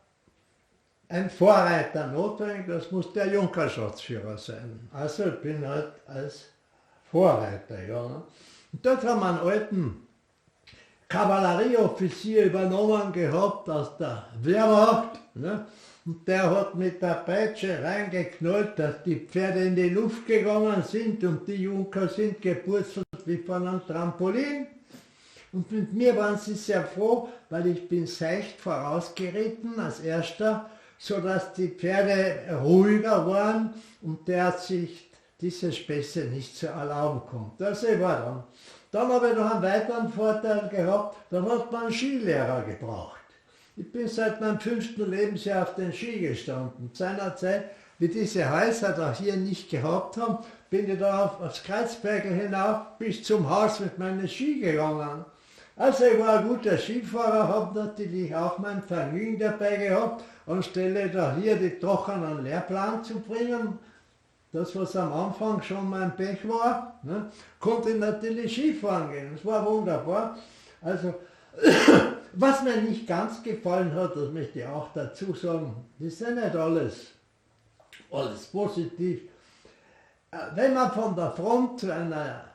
ein 1.09 1.29
Vorreiter 1.29 2.07
notwendig, 2.07 2.67
das 2.67 2.91
muss 2.91 3.11
der 3.13 3.27
Junkerschatzführer 3.27 4.37
sein. 4.37 4.89
Also 4.91 5.27
ich 5.27 5.41
bin 5.41 5.67
halt 5.67 5.93
als 6.05 6.45
Vorreiter. 7.09 7.81
Ja, 7.83 8.07
ne. 8.07 8.21
Und 8.73 8.85
dort 8.85 9.03
haben 9.05 9.21
wir 9.21 9.29
einen 9.29 9.39
alten 9.39 10.06
Kavallerieoffizier 11.09 12.45
übernommen 12.45 13.13
gehabt 13.13 13.69
aus 13.69 13.97
der 13.97 14.25
Wehrmacht. 14.41 15.19
Ne? 15.35 15.65
Und 16.05 16.27
der 16.27 16.49
hat 16.49 16.75
mit 16.75 17.01
der 17.01 17.15
Peitsche 17.25 17.81
reingeknallt, 17.81 18.77
dass 18.79 19.03
die 19.03 19.15
Pferde 19.15 19.65
in 19.65 19.75
die 19.75 19.89
Luft 19.89 20.25
gegangen 20.25 20.83
sind 20.83 21.23
und 21.23 21.47
die 21.47 21.55
Junker 21.55 22.07
sind 22.07 22.41
gepurzelt 22.41 23.05
wie 23.25 23.37
von 23.37 23.67
einem 23.67 23.85
Trampolin. 23.85 24.67
Und 25.53 25.71
mit 25.71 25.93
mir 25.93 26.15
waren 26.15 26.37
sie 26.37 26.55
sehr 26.55 26.83
froh, 26.83 27.29
weil 27.49 27.67
ich 27.67 27.87
bin 27.87 28.05
seicht 28.05 28.59
vorausgeritten 28.59 29.79
als 29.79 30.01
erster, 30.01 30.69
sodass 30.97 31.53
die 31.53 31.69
Pferde 31.69 32.59
ruhiger 32.63 33.25
waren 33.27 33.73
und 34.01 34.27
der 34.27 34.51
sich 34.51 35.09
diese 35.39 35.71
Späße 35.71 36.25
nicht 36.25 36.55
zu 36.55 36.67
erlauben 36.67 37.21
kommt. 37.29 37.61
Das 37.61 37.83
war 37.99 38.19
dann. 38.19 38.43
Dann 38.91 39.11
habe 39.11 39.29
ich 39.29 39.35
noch 39.35 39.51
einen 39.51 39.63
weiteren 39.63 40.09
Vorteil 40.09 40.69
gehabt, 40.69 41.17
dann 41.29 41.49
hat 41.49 41.71
man 41.71 41.83
einen 41.83 41.93
Skilehrer 41.93 42.61
gebraucht. 42.61 43.17
Ich 43.75 43.91
bin 43.91 44.07
seit 44.07 44.41
meinem 44.41 44.59
fünften 44.59 45.09
Lebensjahr 45.09 45.63
auf 45.63 45.75
den 45.75 45.93
Ski 45.93 46.19
gestanden. 46.19 46.89
Seinerzeit, 46.93 47.65
wie 47.99 48.07
diese 48.07 48.49
Häuser 48.49 48.93
da 48.93 49.13
hier 49.13 49.35
nicht 49.35 49.69
gehabt 49.69 50.17
haben, 50.17 50.39
bin 50.69 50.89
ich 50.89 50.99
da 50.99 51.25
auf, 51.25 51.41
aufs 51.41 51.63
Kreuzberger 51.63 52.29
hinauf 52.29 52.97
bis 52.97 53.23
zum 53.23 53.49
Haus 53.49 53.79
mit 53.79 53.99
meinen 53.99 54.27
Ski 54.27 54.59
gegangen. 54.59 55.25
Also 55.75 56.05
ich 56.05 56.19
war 56.19 56.39
ein 56.39 56.47
guter 56.47 56.75
Skifahrer, 56.75 57.47
habe 57.47 57.79
natürlich 57.79 58.35
auch 58.35 58.57
mein 58.57 58.81
Vergnügen 58.81 59.37
dabei 59.37 59.75
gehabt, 59.75 60.23
anstelle 60.47 61.09
da 61.09 61.35
hier 61.39 61.55
die 61.55 61.77
trockenen 61.77 62.43
Lehrplan 62.43 63.03
zu 63.03 63.19
bringen, 63.19 63.77
das 64.51 64.75
was 64.75 64.95
am 64.95 65.11
Anfang 65.13 65.61
schon 65.61 65.89
mein 65.89 66.15
Pech 66.15 66.47
war, 66.47 66.99
ne, 67.03 67.29
konnte 67.59 67.91
ich 67.91 67.97
natürlich 67.97 68.51
Skifahren 68.51 69.11
gehen. 69.11 69.31
Das 69.35 69.45
war 69.45 69.65
wunderbar. 69.65 70.37
Also, 70.81 71.13
was 72.33 72.63
mir 72.63 72.81
nicht 72.81 73.07
ganz 73.07 73.43
gefallen 73.43 73.93
hat, 73.93 74.15
das 74.15 74.31
möchte 74.31 74.59
ich 74.59 74.65
auch 74.65 74.89
dazu 74.93 75.33
sagen, 75.33 75.85
das 75.99 76.13
ist 76.13 76.21
ja 76.21 76.31
nicht 76.31 76.55
alles, 76.55 77.07
alles 78.11 78.45
positiv. 78.47 79.21
Äh, 80.31 80.37
wenn 80.55 80.73
man 80.73 80.91
von 80.91 81.15
der 81.15 81.31
Front 81.31 81.81
zu 81.81 81.93
einer 81.93 82.45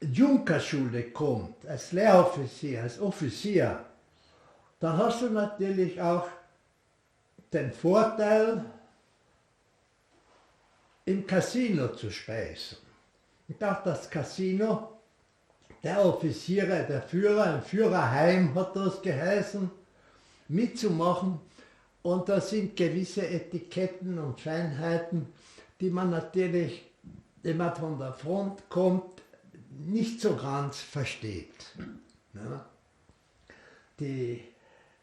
Junkerschule 0.00 1.10
kommt, 1.10 1.66
als 1.66 1.92
Lehroffizier, 1.92 2.82
als 2.82 3.00
Offizier, 3.00 3.78
dann 4.80 4.96
hast 4.96 5.22
du 5.22 5.30
natürlich 5.30 6.00
auch 6.00 6.26
den 7.52 7.70
Vorteil, 7.70 8.64
im 11.04 11.26
Casino 11.26 11.88
zu 11.88 12.10
speisen. 12.10 12.78
Und 13.48 13.62
auch 13.64 13.82
das 13.82 14.08
Casino, 14.08 15.00
der 15.82 16.04
Offiziere, 16.04 16.86
der 16.88 17.02
Führer, 17.02 17.54
ein 17.54 17.62
Führerheim 17.62 18.54
hat 18.54 18.76
das 18.76 19.02
geheißen, 19.02 19.70
mitzumachen. 20.48 21.40
Und 22.02 22.28
da 22.28 22.40
sind 22.40 22.76
gewisse 22.76 23.26
Etiketten 23.26 24.18
und 24.18 24.40
Feinheiten, 24.40 25.26
die 25.80 25.90
man 25.90 26.10
natürlich, 26.10 26.84
wenn 27.42 27.56
man 27.56 27.74
von 27.74 27.98
der 27.98 28.12
Front 28.12 28.68
kommt, 28.68 29.22
nicht 29.70 30.20
so 30.20 30.36
ganz 30.36 30.80
versteht. 30.80 31.74
Ja. 32.34 32.66
Die, 33.98 34.42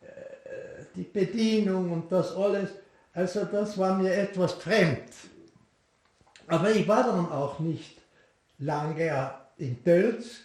äh, 0.02 0.84
die 0.96 1.04
Bedienung 1.04 1.92
und 1.92 2.12
das 2.12 2.36
alles, 2.36 2.70
also 3.14 3.46
das 3.46 3.78
war 3.78 3.98
mir 3.98 4.14
etwas 4.14 4.54
fremd. 4.54 5.10
Aber 6.50 6.72
ich 6.72 6.88
war 6.88 7.04
dann 7.04 7.32
auch 7.32 7.60
nicht 7.60 7.98
lange 8.58 9.34
in 9.58 9.84
Tölz 9.84 10.42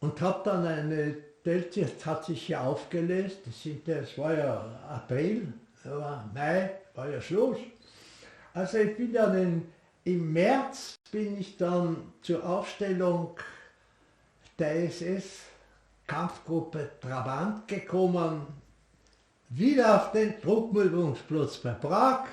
und 0.00 0.20
habe 0.20 0.40
dann 0.44 0.66
eine, 0.66 1.16
Tölz 1.44 1.76
hat 2.04 2.24
sich 2.24 2.48
ja 2.48 2.62
aufgelöst, 2.62 3.38
das 3.86 4.18
war 4.18 4.34
ja 4.34 4.80
April, 4.88 5.52
aber 5.84 6.28
Mai 6.34 6.70
war 6.94 7.08
ja 7.08 7.20
Schluss. 7.20 7.58
Also 8.52 8.78
ich 8.78 8.96
bin 8.96 9.12
dann 9.12 9.38
in, 9.38 9.68
im 10.04 10.32
März 10.32 10.96
bin 11.12 11.38
ich 11.38 11.56
dann 11.56 12.12
zur 12.22 12.44
Aufstellung 12.44 13.38
der 14.58 14.84
SS 14.84 15.42
Kampfgruppe 16.06 16.90
Trabant 17.00 17.68
gekommen, 17.68 18.46
wieder 19.50 19.96
auf 19.96 20.12
den 20.12 20.40
Truppenübungsplatz 20.40 21.58
bei 21.58 21.72
Prag 21.72 22.26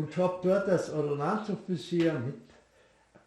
und 0.00 0.16
habe 0.16 0.38
dort 0.42 0.66
als 0.66 0.90
Ordonnanzoffizier 0.90 2.14
mit 2.14 2.34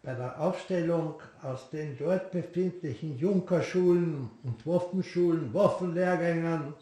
bei 0.02 0.12
der 0.12 0.38
Aufstellung 0.40 1.14
aus 1.40 1.70
den 1.70 1.96
dort 1.96 2.32
befindlichen 2.32 3.16
Junkerschulen 3.16 4.28
und 4.42 4.66
Waffenschulen, 4.66 5.54
Waffenlehrgängen, 5.54 6.74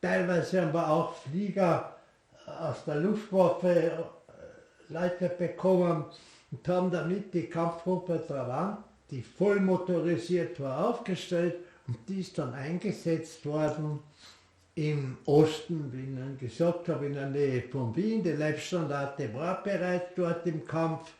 teilweise 0.00 0.62
haben 0.62 0.72
wir 0.72 0.88
auch 0.88 1.14
Flieger 1.14 1.96
aus 2.46 2.84
der 2.86 2.96
Luftwaffe 2.96 3.68
äh, 3.68 4.92
Leute 4.92 5.28
bekommen 5.28 6.04
und 6.50 6.68
haben 6.68 6.90
damit 6.90 7.34
die 7.34 7.46
Kampfgruppe 7.46 8.24
Travant, 8.26 8.78
die 9.10 9.22
voll 9.22 9.60
motorisiert 9.60 10.58
war, 10.60 10.88
aufgestellt 10.88 11.56
und 11.88 11.98
die 12.08 12.20
ist 12.20 12.38
dann 12.38 12.54
eingesetzt 12.54 13.44
worden 13.44 13.98
im 14.74 15.18
Osten, 15.26 15.92
wie 15.92 16.00
ich 16.00 16.06
Ihnen 16.06 16.38
gesagt 16.38 16.88
habe, 16.88 17.06
in 17.06 17.14
der 17.14 17.28
Nähe 17.28 17.62
von 17.62 17.94
Wien. 17.94 18.22
Die 18.22 18.30
Leibstandarte 18.30 19.32
war 19.34 19.62
bereits 19.62 20.14
dort 20.16 20.46
im 20.46 20.64
Kampf. 20.64 21.12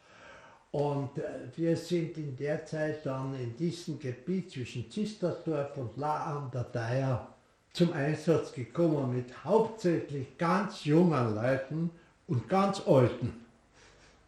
Und 0.70 1.18
äh, 1.18 1.22
wir 1.54 1.76
sind 1.76 2.16
in 2.16 2.34
der 2.36 2.64
Zeit 2.64 3.04
dann 3.04 3.34
in 3.38 3.54
diesem 3.56 3.98
Gebiet 3.98 4.50
zwischen 4.50 4.90
Zistersdorf 4.90 5.76
und 5.76 5.96
La 5.98 6.36
an 6.36 6.50
der 6.50 6.64
Deier 6.64 7.28
zum 7.74 7.92
Einsatz 7.92 8.52
gekommen 8.52 9.14
mit 9.14 9.44
hauptsächlich 9.44 10.38
ganz 10.38 10.84
jungen 10.84 11.34
Leuten 11.34 11.90
und 12.26 12.48
ganz 12.48 12.82
alten. 12.86 13.34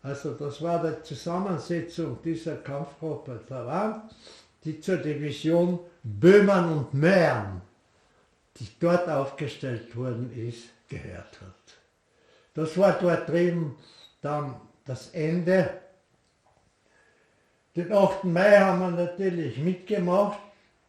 Also 0.03 0.35
das 0.35 0.61
war 0.61 0.83
die 0.83 1.03
Zusammensetzung 1.03 2.19
dieser 2.23 2.57
Kampfgruppe 2.57 3.41
Taiwan, 3.49 4.03
die 4.65 4.79
zur 4.81 4.99
Division 4.99 5.79
Böhmen 6.03 6.65
und 6.73 6.93
Mähren 6.93 7.63
die 8.59 8.69
dort 8.79 9.09
aufgestellt 9.09 9.97
worden 9.97 10.31
ist, 10.37 10.69
gehört 10.89 11.41
hat. 11.41 11.79
Das 12.55 12.77
war 12.79 12.93
dort 13.01 13.29
drüben 13.29 13.77
dann 14.23 14.61
das 14.85 15.11
Ende. 15.11 15.81
Den 17.75 17.93
8. 17.93 18.25
Mai 18.25 18.59
haben 18.59 18.81
wir 18.81 18.91
natürlich 18.91 19.59
mitgemacht. 19.59 20.39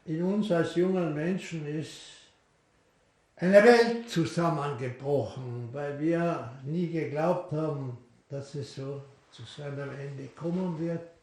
In 0.05 0.21
uns 0.23 0.51
als 0.51 0.75
jungen 0.75 1.15
Menschen 1.15 1.65
ist 1.65 2.01
eine 3.37 3.63
Welt 3.63 4.07
zusammengebrochen, 4.09 5.69
weil 5.71 5.99
wir 5.99 6.51
nie 6.63 6.87
geglaubt 6.87 7.51
haben, 7.51 7.97
dass 8.29 8.53
es 8.53 8.75
so 8.75 9.01
zu 9.31 9.43
seinem 9.43 9.89
Ende 9.99 10.27
kommen 10.35 10.79
wird. 10.79 11.14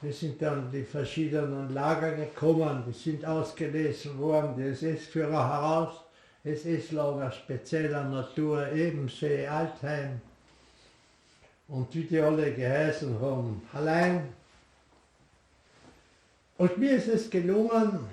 Wir 0.00 0.12
sind 0.12 0.40
dann 0.40 0.70
die 0.70 0.84
verschiedenen 0.84 1.74
Lager 1.74 2.12
gekommen, 2.12 2.84
die 2.86 2.92
sind 2.92 3.24
ausgelesen 3.24 4.16
worden, 4.18 4.54
die 4.56 4.68
SS-Führer 4.68 5.48
heraus, 5.48 6.04
SS-Lager 6.44 7.32
spezieller 7.32 8.04
Natur, 8.04 8.70
Ebensee, 8.70 9.48
Altheim 9.48 10.20
und 11.66 11.92
wie 11.96 12.04
die 12.04 12.20
alle 12.20 12.54
geheißen 12.54 13.20
haben, 13.20 13.60
allein. 13.72 14.32
Und 16.58 16.78
mir 16.78 16.92
ist 16.92 17.08
es 17.08 17.28
gelungen, 17.28 18.08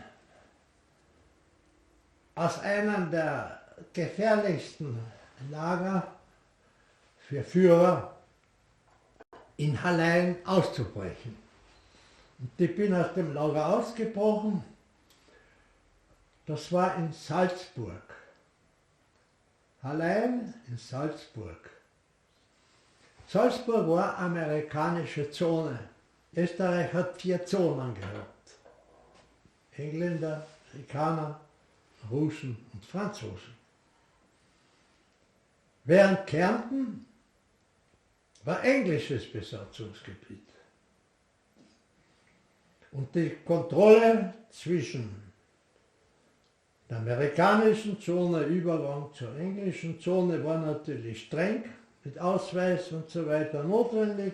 aus 2.34 2.60
einem 2.62 3.12
der 3.12 3.62
gefährlichsten 3.94 4.98
Lager 5.52 6.08
für 7.20 7.44
Führer 7.44 8.16
in 9.58 9.82
Hallein 9.84 10.38
auszubrechen. 10.46 11.45
Und 12.40 12.52
ich 12.58 12.76
bin 12.76 12.94
aus 12.94 13.14
dem 13.14 13.34
Lager 13.34 13.68
ausgebrochen. 13.68 14.64
Das 16.46 16.72
war 16.72 16.96
in 16.98 17.12
Salzburg. 17.12 18.16
Allein 19.82 20.54
in 20.68 20.78
Salzburg. 20.78 21.70
Salzburg 23.28 23.88
war 23.88 24.18
amerikanische 24.18 25.32
Zone. 25.32 25.80
Österreich 26.36 26.92
hat 26.94 27.22
vier 27.22 27.46
Zonen 27.46 27.96
gehabt. 27.96 28.52
Engländer, 29.78 30.46
Amerikaner, 30.74 31.40
Russen 32.10 32.58
und 32.74 32.86
Franzosen. 32.86 33.56
Während 35.86 36.28
Kärnten 36.28 37.06
war 38.44 38.64
englisches 38.64 39.32
Besatzungsgebiet. 39.32 40.55
Und 42.96 43.14
die 43.14 43.30
Kontrolle 43.46 44.34
zwischen 44.50 45.10
der 46.90 46.98
amerikanischen 47.00 48.00
Zone, 48.00 48.44
Übergang 48.44 49.10
zur 49.14 49.36
englischen 49.38 50.00
Zone 50.00 50.42
war 50.44 50.60
natürlich 50.60 51.26
streng, 51.26 51.66
mit 52.04 52.18
Ausweis 52.20 52.92
und 52.92 53.10
so 53.10 53.26
weiter 53.28 53.64
notwendig. 53.64 54.34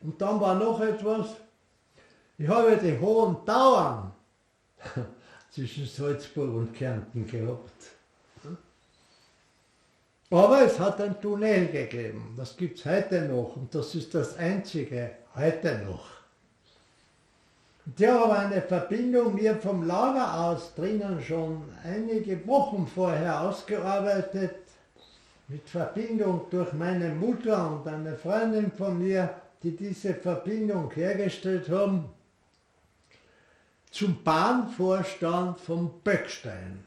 Und 0.00 0.20
dann 0.22 0.40
war 0.40 0.54
noch 0.54 0.80
etwas, 0.80 1.36
ich 2.38 2.48
habe 2.48 2.76
die 2.76 2.98
hohen 2.98 3.44
Dauern 3.44 4.12
zwischen 5.50 5.86
Salzburg 5.86 6.54
und 6.54 6.72
Kärnten 6.72 7.26
gehabt. 7.26 7.90
Aber 10.30 10.62
es 10.62 10.78
hat 10.78 11.00
ein 11.00 11.20
Tunnel 11.20 11.68
gegeben, 11.68 12.34
das 12.36 12.56
gibt 12.56 12.78
es 12.78 12.86
heute 12.86 13.22
noch 13.22 13.56
und 13.56 13.74
das 13.74 13.94
ist 13.94 14.14
das 14.14 14.36
einzige 14.36 15.10
heute 15.34 15.78
noch. 15.86 16.17
Der 17.96 18.20
aber 18.20 18.38
eine 18.40 18.60
Verbindung 18.60 19.34
mir 19.34 19.56
vom 19.56 19.82
Lager 19.82 20.34
aus 20.34 20.74
drinnen 20.74 21.22
schon 21.22 21.62
einige 21.82 22.46
Wochen 22.46 22.86
vorher 22.86 23.40
ausgearbeitet, 23.40 24.56
mit 25.48 25.66
Verbindung 25.66 26.42
durch 26.50 26.74
meine 26.74 27.08
Mutter 27.08 27.72
und 27.72 27.88
eine 27.88 28.14
Freundin 28.14 28.70
von 28.70 28.98
mir, 28.98 29.30
die 29.62 29.74
diese 29.74 30.12
Verbindung 30.12 30.90
hergestellt 30.90 31.70
haben, 31.70 32.10
zum 33.90 34.22
Bahnvorstand 34.22 35.58
von 35.58 35.90
Böckstein. 36.04 36.84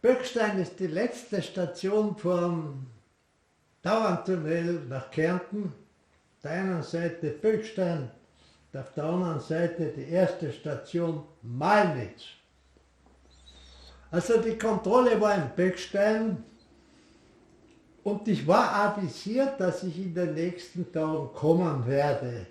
Böckstein 0.00 0.60
ist 0.60 0.78
die 0.78 0.86
letzte 0.86 1.42
Station 1.42 2.16
vom 2.16 2.86
Dauerntunnel 3.82 4.84
nach 4.88 5.10
Kärnten. 5.10 5.64
Auf 5.64 6.42
der 6.44 6.50
einen 6.52 6.82
Seite 6.84 7.30
Böckstein, 7.30 8.10
auf 8.74 8.92
der 8.94 9.04
anderen 9.04 9.40
Seite 9.40 9.92
die 9.96 10.08
erste 10.10 10.52
Station 10.52 11.24
Malnitz. 11.42 12.22
Also 14.10 14.40
die 14.40 14.58
Kontrolle 14.58 15.20
war 15.20 15.34
in 15.34 15.50
Beckstein 15.54 16.44
Und 18.04 18.26
ich 18.26 18.46
war 18.46 18.74
avisiert, 18.74 19.60
dass 19.60 19.84
ich 19.84 19.96
in 19.96 20.14
den 20.14 20.34
nächsten 20.34 20.90
Tagen 20.92 21.32
kommen 21.34 21.86
werde. 21.86 22.46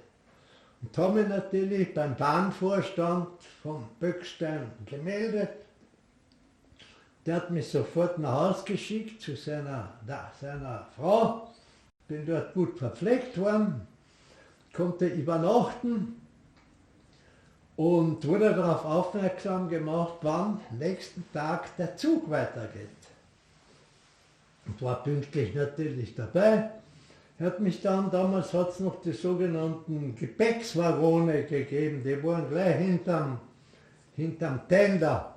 Und 0.81 0.97
habe 0.97 1.19
mich 1.19 1.27
natürlich 1.27 1.93
beim 1.93 2.15
Bahnvorstand 2.15 3.27
von 3.61 3.83
Böckstein 3.99 4.71
gemeldet. 4.85 5.49
Der 7.25 7.35
hat 7.35 7.51
mich 7.51 7.69
sofort 7.69 8.17
nach 8.17 8.49
Hause 8.49 8.63
geschickt 8.65 9.21
zu 9.21 9.35
seiner, 9.35 9.93
da, 10.07 10.31
seiner 10.39 10.87
Frau. 10.95 11.49
Bin 12.07 12.25
dort 12.25 12.53
gut 12.53 12.79
verpflegt 12.79 13.37
worden, 13.37 13.87
konnte 14.73 15.07
übernachten 15.07 16.21
und 17.75 18.27
wurde 18.27 18.53
darauf 18.53 18.85
aufmerksam 18.85 19.69
gemacht, 19.69 20.15
wann 20.21 20.59
nächsten 20.77 21.23
Tag 21.33 21.75
der 21.77 21.95
Zug 21.97 22.29
weitergeht. 22.29 22.89
Und 24.65 24.81
war 24.81 25.03
pünktlich 25.03 25.55
natürlich 25.55 26.13
dabei. 26.15 26.69
Hat 27.39 27.59
mich 27.59 27.81
dann, 27.81 28.11
damals 28.11 28.53
hat 28.53 28.69
es 28.69 28.79
noch 28.81 29.01
die 29.01 29.13
sogenannten 29.13 30.15
Gepäckswagone 30.15 31.45
gegeben, 31.45 32.03
die 32.03 32.23
waren 32.23 32.47
gleich 32.47 32.77
hinterm, 32.77 33.39
hinterm 34.15 34.61
Tender. 34.69 35.35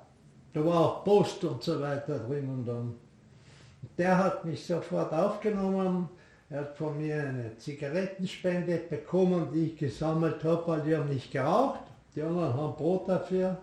Da 0.53 0.63
war 0.63 0.79
auch 0.79 1.03
Post 1.03 1.43
und 1.45 1.63
so 1.63 1.81
weiter 1.81 2.19
drin 2.19 2.47
und 2.47 2.65
dann. 2.65 2.95
Der 3.97 4.17
hat 4.17 4.45
mich 4.45 4.63
sofort 4.65 5.11
aufgenommen, 5.11 6.09
er 6.49 6.59
hat 6.59 6.77
von 6.77 6.97
mir 6.97 7.15
eine 7.15 7.57
Zigarettenspende 7.57 8.77
bekommen, 8.89 9.49
die 9.53 9.67
ich 9.67 9.77
gesammelt 9.77 10.43
habe, 10.43 10.67
weil 10.67 10.81
die 10.81 10.95
haben 10.95 11.09
nicht 11.09 11.31
geraucht. 11.31 11.81
Die 12.15 12.21
anderen 12.21 12.53
haben 12.53 12.75
Brot 12.75 13.09
dafür. 13.09 13.57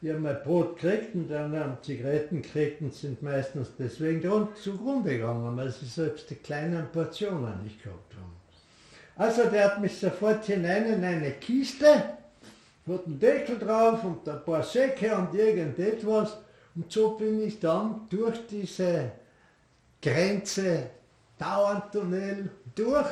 Die 0.00 0.12
haben 0.12 0.26
ein 0.26 0.42
Brot 0.42 0.78
gekriegt 0.78 1.14
und 1.14 1.28
die 1.28 1.34
anderen 1.34 1.76
Zigaretten 1.82 2.42
gekriegt 2.42 2.80
und 2.80 2.94
sind 2.94 3.22
meistens 3.22 3.70
deswegen 3.78 4.48
zugrunde 4.54 5.16
gegangen, 5.16 5.56
weil 5.56 5.70
sie 5.70 5.86
selbst 5.86 6.28
die 6.30 6.34
kleinen 6.36 6.90
Portionen 6.90 7.62
nicht 7.62 7.82
gehabt 7.82 8.14
haben. 8.14 8.32
Also 9.16 9.48
der 9.48 9.66
hat 9.66 9.80
mich 9.80 9.98
sofort 9.98 10.44
hinein 10.44 10.86
in 10.86 11.04
eine 11.04 11.32
Kiste, 11.32 11.86
hat 11.86 13.06
einen 13.06 13.18
Deckel 13.18 13.58
drauf 13.58 14.02
und 14.04 14.28
ein 14.28 14.44
paar 14.44 14.62
Säcke 14.62 15.14
und 15.16 15.34
irgendetwas. 15.34 16.38
Und 16.74 16.90
so 16.90 17.10
bin 17.10 17.40
ich 17.42 17.60
dann 17.60 18.06
durch 18.10 18.46
diese 18.46 19.12
Grenze 20.02 20.90
Dauertunnel 21.38 22.50
durch 22.74 23.06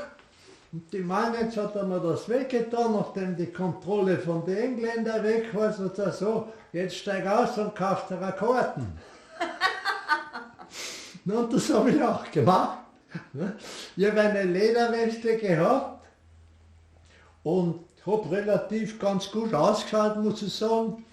und 0.73 0.90
die 0.90 1.01
jetzt 1.39 1.57
hat 1.59 1.74
mir 1.86 2.01
das 2.01 2.28
weggetan, 2.31 2.93
nachdem 2.93 3.36
die 3.36 3.53
Kontrolle 3.53 4.19
von 4.19 4.44
den 4.47 4.57
Engländern 4.57 5.23
weg 5.23 5.55
war, 5.55 5.70
sagt 5.70 5.99
er 5.99 6.12
so, 6.12 6.49
jetzt 6.73 6.97
steig 6.97 7.27
aus 7.27 7.59
und 7.59 7.74
kauf 7.74 8.07
dir 8.07 8.16
Karten. 8.32 8.99
und 11.27 11.53
das 11.53 11.73
habe 11.73 11.90
ich 11.90 12.03
auch 12.03 12.31
gemacht. 12.31 12.78
Ich 13.97 14.07
habe 14.07 14.20
eine 14.20 14.44
Lederweste 14.44 15.36
gehabt 15.36 16.07
und 17.43 17.85
habe 18.07 18.31
relativ 18.31 18.99
ganz 18.99 19.31
gut 19.31 19.53
ausgeschaut, 19.53 20.16
muss 20.23 20.40
ich 20.40 20.55
sagen. 20.55 21.05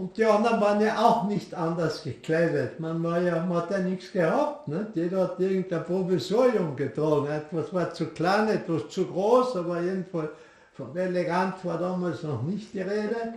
Und 0.00 0.16
die 0.16 0.24
anderen 0.24 0.62
waren 0.62 0.80
ja 0.80 0.98
auch 0.98 1.24
nicht 1.24 1.52
anders 1.52 2.02
gekleidet. 2.02 2.80
Man, 2.80 3.02
war 3.02 3.20
ja, 3.20 3.44
man 3.44 3.58
hat 3.58 3.70
ja 3.70 3.80
nichts 3.80 4.10
gehabt. 4.10 4.66
Ne? 4.66 4.86
Jeder 4.94 5.24
hat 5.24 5.38
irgendein 5.38 5.84
Provisorium 5.84 6.74
getragen. 6.74 7.26
Etwas 7.26 7.70
war 7.74 7.92
zu 7.92 8.06
klein, 8.06 8.48
etwas 8.48 8.88
zu 8.88 9.04
groß, 9.06 9.56
aber 9.56 9.82
jedenfalls 9.82 10.30
von 10.72 10.96
elegant 10.96 11.62
war 11.66 11.76
damals 11.76 12.22
noch 12.22 12.40
nicht 12.44 12.72
die 12.72 12.80
Rede. 12.80 13.34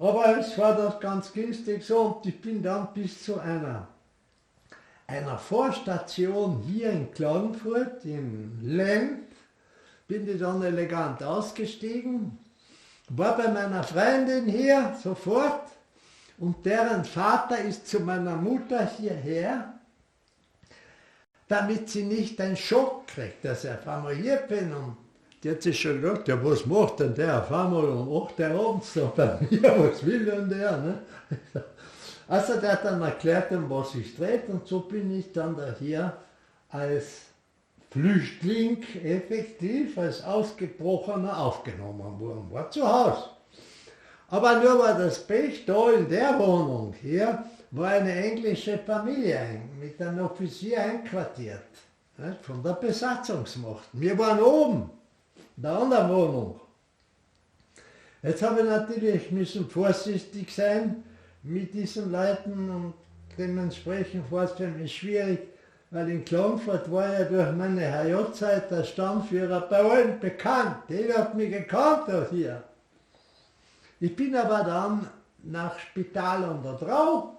Aber 0.00 0.36
es 0.36 0.58
war 0.58 0.76
das 0.76 0.98
ganz 0.98 1.32
günstig 1.32 1.84
so 1.84 2.00
und 2.00 2.26
ich 2.26 2.40
bin 2.40 2.60
dann 2.60 2.88
bis 2.92 3.22
zu 3.22 3.38
einer, 3.38 3.86
einer 5.06 5.38
Vorstation 5.38 6.60
hier 6.66 6.90
in 6.90 7.12
Klagenfurt, 7.12 8.04
in 8.04 8.58
Lenz, 8.64 9.20
bin 10.08 10.28
ich 10.28 10.40
dann 10.40 10.60
elegant 10.60 11.22
ausgestiegen, 11.22 12.36
war 13.10 13.36
bei 13.36 13.46
meiner 13.46 13.84
Freundin 13.84 14.46
hier 14.46 14.96
sofort 15.00 15.73
und 16.38 16.66
deren 16.66 17.04
Vater 17.04 17.58
ist 17.58 17.86
zu 17.86 18.00
meiner 18.00 18.36
Mutter 18.36 18.86
hierher, 18.86 19.74
damit 21.48 21.88
sie 21.88 22.04
nicht 22.04 22.40
einen 22.40 22.56
Schock 22.56 23.06
kriegt, 23.06 23.44
dass 23.44 23.64
ich 23.64 23.70
auf 23.70 23.86
einmal 23.86 24.14
hier 24.14 24.36
bin. 24.36 24.72
Und 24.74 24.96
die 25.42 25.50
hat 25.50 25.62
sich 25.62 25.80
schon 25.80 26.00
gedacht, 26.00 26.26
ja, 26.26 26.42
was 26.42 26.66
macht 26.66 27.00
denn 27.00 27.14
der 27.14 27.42
auf 27.42 27.52
einmal 27.52 27.84
um 27.84 28.24
8 28.26 28.40
Uhr 28.40 28.46
abends 28.46 28.94
so 28.94 29.12
bei 29.14 29.38
mir, 29.50 29.62
was 29.78 30.04
will 30.04 30.24
denn 30.24 30.48
der? 30.48 30.76
Ne? 30.78 30.98
Also 32.26 32.58
der 32.58 32.72
hat 32.72 32.84
dann 32.84 33.02
erklärt, 33.02 33.52
um 33.52 33.68
was 33.68 33.94
ich 33.94 34.16
dreht 34.16 34.48
und 34.48 34.66
so 34.66 34.80
bin 34.80 35.16
ich 35.16 35.32
dann 35.32 35.56
da 35.56 35.74
hier 35.78 36.16
als 36.70 37.26
Flüchtling 37.90 38.82
effektiv, 39.04 39.98
als 39.98 40.24
Ausgebrochener 40.24 41.38
aufgenommen 41.38 42.18
worden, 42.18 42.50
war 42.50 42.70
zu 42.70 42.82
Hause. 42.82 43.33
Aber 44.34 44.58
nur 44.58 44.80
war 44.80 44.98
das 44.98 45.24
Pech, 45.24 45.64
da 45.64 45.92
in 45.92 46.08
der 46.08 46.36
Wohnung 46.40 46.92
hier 47.00 47.44
war 47.70 47.90
eine 47.90 48.12
englische 48.12 48.78
Familie 48.78 49.60
mit 49.80 50.02
einem 50.02 50.24
Offizier 50.24 50.82
einquartiert, 50.82 51.70
von 52.42 52.60
der 52.60 52.72
Besatzungsmacht. 52.72 53.90
Wir 53.92 54.18
waren 54.18 54.42
oben, 54.42 54.90
in 55.56 55.62
der 55.62 55.78
anderen 55.78 56.08
Wohnung. 56.08 56.60
Jetzt 58.24 58.42
habe 58.42 58.62
ich 58.62 58.66
natürlich 58.66 59.30
müssen 59.30 59.70
vorsichtig 59.70 60.52
sein 60.52 61.04
mit 61.44 61.72
diesen 61.72 62.10
Leuten 62.10 62.70
und 62.70 62.94
dementsprechend 63.38 64.24
für 64.28 64.66
mich 64.66 64.96
schwierig, 64.96 65.46
weil 65.92 66.10
in 66.10 66.24
Klagenfurt 66.24 66.90
war 66.90 67.20
ja 67.20 67.24
durch 67.24 67.52
meine 67.52 67.82
HJ-Zeit 67.88 68.68
der 68.68 68.82
Stammführer 68.82 69.60
bei 69.60 69.78
allen 69.78 70.18
bekannt. 70.18 70.78
Der 70.88 71.18
hat 71.18 71.36
mich 71.36 71.52
gekannt 71.52 72.10
hier. 72.32 72.64
Ich 74.04 74.14
bin 74.14 74.36
aber 74.36 74.62
dann 74.64 75.08
nach 75.44 75.78
Spital 75.78 76.44
an 76.44 76.62
der 76.62 76.76
Trau 76.76 77.38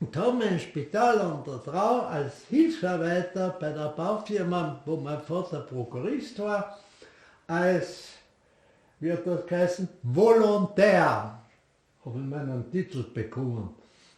und 0.00 0.16
habe 0.16 0.38
mein 0.38 0.58
Spital 0.58 1.20
an 1.20 1.44
der 1.46 1.62
Trau 1.62 2.00
als 2.00 2.46
Hilfsarbeiter 2.50 3.56
bei 3.60 3.70
der 3.70 3.90
Baufirma, 3.90 4.80
wo 4.86 4.96
mein 4.96 5.20
Vater 5.20 5.60
Prokurist 5.60 6.40
war, 6.40 6.80
als, 7.46 8.08
wie 8.98 9.12
hat 9.12 9.24
das 9.24 9.46
geheißen, 9.46 9.88
Volontär, 10.02 11.38
habe 12.04 12.18
ich 12.18 12.26
meinen 12.26 12.68
Titel 12.72 13.04
bekommen. 13.14 13.72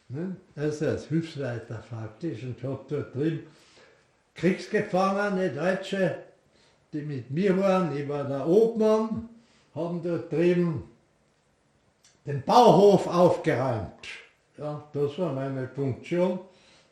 Ne? 0.08 0.34
Also 0.54 0.86
als 0.86 1.04
Hilfsleiter 1.08 1.82
faktisch 1.82 2.42
und 2.42 2.62
habe 2.62 2.86
dort 2.88 3.14
drin 3.14 3.40
Kriegsgefangene, 4.34 5.50
Deutsche, 5.50 6.22
die 6.94 7.02
mit 7.02 7.30
mir 7.30 7.54
waren, 7.58 7.94
ich 7.94 8.08
war 8.08 8.24
der 8.24 8.48
Obmann, 8.48 9.28
haben 9.74 10.02
dort 10.02 10.32
drüben 10.32 10.95
den 12.26 12.42
Bauhof 12.42 13.06
aufgeräumt. 13.06 14.08
Ja, 14.58 14.82
das 14.92 15.18
war 15.18 15.32
meine 15.32 15.68
Funktion. 15.68 16.40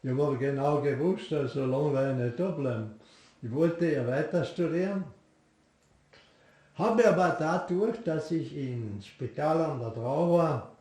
Ich 0.03 0.11
habe 0.11 0.37
genau 0.37 0.81
gewusst, 0.81 1.33
also 1.33 1.65
lange 1.65 1.95
werde 1.95 2.13
ich 2.13 2.25
nicht 2.27 2.41
da 2.41 2.51
bleiben. 2.51 2.91
Ich 3.43 3.53
wollte 3.53 3.91
ja 3.91 4.07
weiter 4.07 4.45
studieren, 4.45 5.05
habe 6.75 7.09
aber 7.09 7.37
dadurch, 7.39 8.03
dass 8.05 8.31
ich 8.31 8.57
ins 8.57 9.07
Spital 9.07 9.63
an 9.63 9.81
der 9.81 9.95
Trau 9.95 10.39
war, 10.39 10.73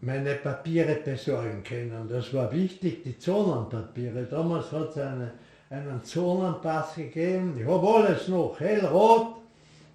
meine 0.00 0.34
Papiere 0.34 0.96
besorgen 0.96 1.62
können. 1.62 2.08
Das 2.08 2.32
war 2.34 2.50
wichtig, 2.52 3.02
die 3.04 3.18
Zonenpapiere. 3.18 4.24
Damals 4.24 4.70
hat 4.72 4.90
es 4.90 4.98
eine, 4.98 5.32
einen 5.70 6.02
Zonenpass 6.02 6.94
gegeben. 6.96 7.56
Ich 7.58 7.66
habe 7.66 7.88
alles 7.88 8.28
noch, 8.28 8.58
hellrot, 8.58 9.35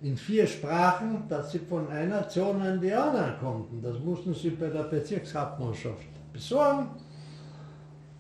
in 0.04 0.18
vier 0.18 0.48
Sprachen, 0.48 1.26
dass 1.30 1.52
sie 1.52 1.60
von 1.60 1.88
einer 1.90 2.28
Zone 2.28 2.74
in 2.74 2.82
die 2.82 2.94
andere 2.94 3.38
konnten. 3.40 3.82
Das 3.82 4.00
mussten 4.00 4.34
sie 4.34 4.50
bei 4.52 4.68
der 4.68 4.84
Bezirkshauptmannschaft 4.84 6.08
besorgen. 6.34 6.90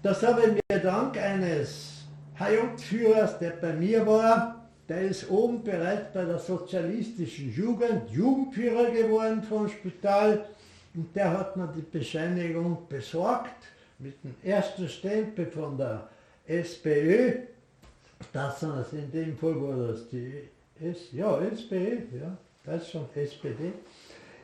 Das 0.04 0.22
habe 0.24 0.42
ich 0.42 0.62
mir 0.70 0.80
dank 0.80 1.18
eines 1.18 2.06
HJ-Führers, 2.36 3.40
der 3.40 3.52
bei 3.52 3.74
mir 3.74 4.06
war, 4.06 4.62
der 4.88 5.04
ist 5.04 5.30
oben 5.30 5.64
bereits 5.64 6.12
bei 6.14 6.26
der 6.26 6.40
sozialistischen 6.40 7.54
Jugend 7.54 8.10
Jugendführer 8.12 8.92
geworden 8.92 9.42
vom 9.44 9.70
Spital 9.70 10.46
und 10.94 11.16
der 11.16 11.32
hat 11.38 11.56
mir 11.56 11.68
die 11.68 11.82
Bescheinigung 11.82 12.78
besorgt 12.90 13.64
mit 14.00 14.22
dem 14.24 14.36
ersten 14.44 14.90
Stempel 14.90 15.46
von 15.46 15.78
der 15.78 16.10
SPÖ. 16.46 17.34
Das 18.34 18.64
in 18.64 19.12
dem 19.12 19.38
Fall 19.38 19.62
war 19.62 19.88
das 19.88 20.10
die 20.10 20.50
S, 20.84 21.12
ja, 21.12 21.40
SPÖ, 21.42 21.98
ja, 22.20 22.36
das 22.66 22.84
ist 22.84 22.92
schon 22.92 23.08
SPD. 23.14 23.72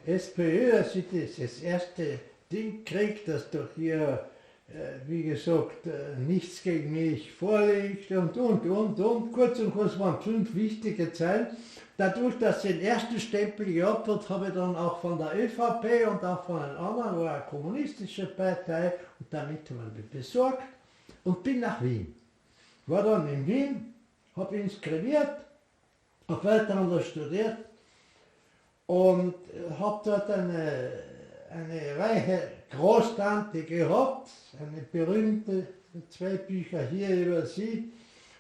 SPÖ, 0.06 0.72
dass 0.72 0.94
sie 0.94 1.04
das, 1.12 1.38
das 1.38 1.62
erste 1.62 2.20
Ding 2.52 2.86
kriegt, 2.86 3.28
dass 3.28 3.50
doch 3.50 3.70
hier, 3.76 4.30
äh, 4.70 5.00
wie 5.08 5.24
gesagt, 5.24 5.88
äh, 5.88 6.16
nichts 6.20 6.62
gegen 6.62 6.94
mich 6.94 7.32
vorliegt 7.32 8.12
und, 8.12 8.38
und, 8.38 8.66
und, 8.66 9.00
und. 9.00 9.32
Kurz 9.32 9.60
und 9.60 9.74
kurz 9.74 9.98
waren 9.98 10.22
fünf 10.22 10.54
wichtige 10.54 11.12
Zeilen. 11.12 11.48
Dadurch, 11.98 12.38
dass 12.38 12.64
ich 12.64 12.74
den 12.74 12.82
ersten 12.82 13.20
Stempel 13.20 13.66
gehabt 13.74 14.08
hat, 14.08 14.30
habe 14.30 14.50
ich 14.50 14.54
dann 14.54 14.76
auch 14.76 15.02
von 15.02 15.18
der 15.18 15.36
ÖVP 15.36 16.08
und 16.08 16.24
auch 16.24 16.44
von 16.46 16.62
einem 16.62 16.78
anderen, 16.78 17.20
war 17.20 17.34
eine 17.34 17.44
kommunistische 17.50 18.28
Partei, 18.28 18.94
und 19.20 19.26
damit 19.32 19.68
habe 19.72 19.90
ich 19.90 20.04
mich 20.04 20.12
besorgt 20.12 20.62
und 21.24 21.44
bin 21.44 21.62
nach 21.62 21.82
Wien. 21.82 22.14
war 22.86 23.02
dann 23.02 23.28
in 23.28 23.48
Wien, 23.48 23.94
habe 24.36 24.58
inskribiert, 24.58 25.47
auf 26.28 26.44
weiter 26.44 27.02
studiert 27.02 27.58
und 28.86 29.36
habe 29.80 30.02
dort 30.04 30.30
eine, 30.30 30.92
eine 31.50 31.98
reiche 31.98 32.52
Großtante 32.70 33.64
gehabt, 33.64 34.30
eine 34.60 34.82
berühmte, 34.82 35.68
zwei 36.10 36.36
Bücher 36.36 36.86
hier 36.88 37.16
über 37.16 37.46
sie. 37.46 37.92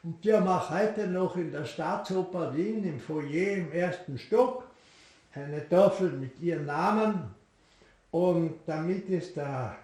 Und 0.03 0.23
die 0.23 0.34
haben 0.34 0.69
heute 0.69 1.07
noch 1.07 1.38
in 1.38 1.51
der 1.51 1.65
Staatsoper 1.65 2.55
Wien 2.55 2.84
im 2.84 2.99
Foyer 2.99 3.57
im 3.57 3.72
ersten 3.72 4.18
Stock 4.18 4.64
eine 5.34 5.68
Tafel 5.68 6.11
mit 6.11 6.39
ihrem 6.41 6.65
Namen. 6.65 7.35
Und 8.11 8.59
damit 8.65 9.09
ist 9.09 9.38
der 9.38 9.77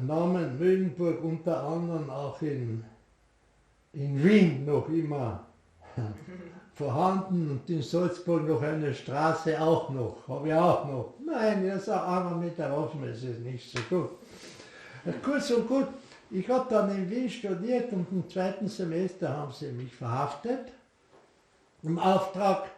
Name 0.00 0.48
Mühlenburg 0.58 1.22
unter 1.22 1.62
anderem 1.62 2.10
auch 2.10 2.42
in, 2.42 2.84
in 3.92 4.22
Wien 4.22 4.64
noch 4.64 4.88
immer 4.88 5.46
vorhanden 6.78 7.50
und 7.50 7.68
in 7.68 7.82
Salzburg 7.82 8.46
noch 8.46 8.62
eine 8.62 8.94
Straße 8.94 9.60
auch 9.60 9.90
noch, 9.90 10.16
habe 10.28 10.48
ich 10.48 10.54
auch 10.54 10.84
noch. 10.84 11.14
Nein, 11.26 11.66
ist 11.66 11.90
auch 11.90 12.06
einmal 12.06 12.36
mit 12.36 12.56
der 12.56 12.70
Waffen, 12.70 13.02
ist 13.02 13.24
nicht 13.40 13.72
so 13.72 13.80
gut. 13.90 14.10
Kurz 15.24 15.50
und 15.50 15.66
gut, 15.66 15.88
ich 16.30 16.48
habe 16.48 16.66
dann 16.70 16.90
in 16.90 17.10
Wien 17.10 17.28
studiert 17.28 17.92
und 17.92 18.06
im 18.12 18.28
zweiten 18.30 18.68
Semester 18.68 19.28
haben 19.36 19.52
sie 19.52 19.72
mich 19.72 19.92
verhaftet. 19.92 20.72
Im 21.82 21.98
Auftrag 21.98 22.68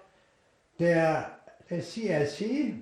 der, 0.78 1.38
der 1.68 1.82
CIC 1.82 2.76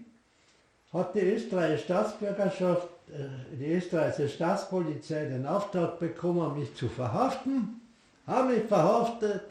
hat 0.92 1.14
die 1.16 1.20
österreichische 1.20 1.84
Staatsbürgerschaft, 1.84 2.88
äh, 3.08 3.56
die 3.56 3.72
österreichische 3.72 4.28
Staatspolizei 4.28 5.24
den 5.24 5.46
Auftrag 5.46 5.98
bekommen, 5.98 6.58
mich 6.58 6.74
zu 6.76 6.88
verhaften, 6.88 7.80
haben 8.26 8.52
mich 8.52 8.64
verhaftet, 8.64 9.42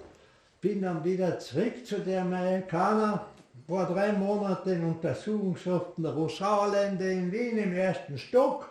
bin 0.62 0.82
dann 0.82 1.04
wieder 1.04 1.40
zurück 1.40 1.86
zu 1.86 2.00
den 2.00 2.20
Amerikanern, 2.20 3.20
war 3.68 3.88
drei 3.88 4.14
Monate 4.14 4.72
in 4.72 4.84
Untersuchungshaft 4.86 5.98
in 5.98 6.04
der 6.04 6.14
Roschauerlände 6.14 7.12
in 7.12 7.32
Wien 7.32 7.58
im 7.58 7.74
ersten 7.74 8.18
Stock. 8.18 8.70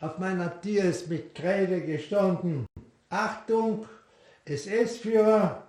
Auf 0.00 0.18
meiner 0.18 0.60
Tür 0.60 0.84
ist 0.84 1.08
mit 1.08 1.34
Kreide 1.34 1.80
gestanden, 1.80 2.66
Achtung, 3.08 3.86
SS-Führer, 4.44 5.62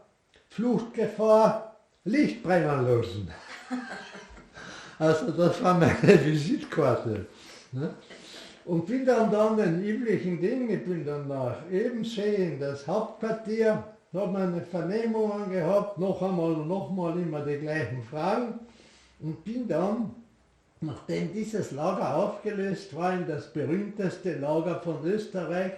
Fluchtgefahr, 0.49 1.75
Licht 2.03 2.43
brennen 2.43 2.85
lassen. 2.85 3.31
Also 4.99 5.29
das 5.29 5.61
war 5.63 5.75
meine 5.75 6.01
Visitkarte. 6.25 7.27
Ne? 7.71 7.93
Und 8.65 8.87
bin 8.87 9.05
dann 9.05 9.31
dann 9.31 9.55
den 9.55 9.83
üblichen 9.83 10.41
Dingen, 10.41 10.67
ich 10.71 10.83
bin 10.83 11.05
dann 11.05 11.27
nach 11.27 11.57
Ebensee 11.71 12.47
in 12.47 12.59
das 12.59 12.87
Hauptquartier, 12.87 13.83
habe 14.17 14.31
meine 14.33 14.61
Vernehmungen 14.61 15.51
gehabt, 15.51 15.97
noch 15.97 16.21
einmal 16.21 16.53
und 16.53 16.67
noch 16.67 16.91
mal 16.91 17.17
immer 17.17 17.45
die 17.45 17.57
gleichen 17.57 18.03
Fragen 18.03 18.59
und 19.19 19.43
bin 19.43 19.67
dann, 19.67 20.11
nachdem 20.81 21.33
dieses 21.33 21.71
Lager 21.71 22.15
aufgelöst 22.15 22.95
war, 22.95 23.13
in 23.13 23.27
das 23.27 23.51
berühmteste 23.51 24.35
Lager 24.35 24.79
von 24.81 25.03
Österreich, 25.05 25.71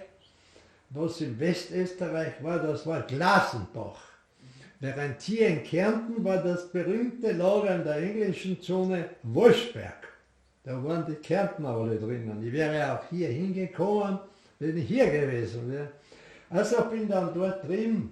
was 0.90 1.20
in 1.20 1.38
Westösterreich 1.38 2.42
war, 2.42 2.58
das 2.58 2.86
war 2.86 3.02
Glasenbach. 3.02 4.00
Während 4.80 5.20
hier 5.20 5.48
in 5.48 5.62
Kärnten 5.62 6.24
war 6.24 6.42
das 6.42 6.70
berühmte 6.72 7.32
Lager 7.32 7.76
in 7.76 7.84
der 7.84 7.96
englischen 7.96 8.60
Zone 8.60 9.10
Wolfsberg. 9.22 10.08
Da 10.64 10.82
waren 10.82 11.04
die 11.06 11.14
Kärntner 11.14 11.70
alle 11.70 11.96
drinnen. 11.96 12.42
Ich 12.42 12.52
wäre 12.52 12.92
auch 12.92 13.04
hier 13.10 13.28
hingekommen, 13.28 14.18
wenn 14.58 14.76
ich 14.76 14.88
hier 14.88 15.10
gewesen 15.10 15.70
wäre. 15.70 15.88
Also 16.48 16.82
bin 16.84 17.08
dann 17.08 17.32
dort 17.34 17.66
drin 17.66 18.10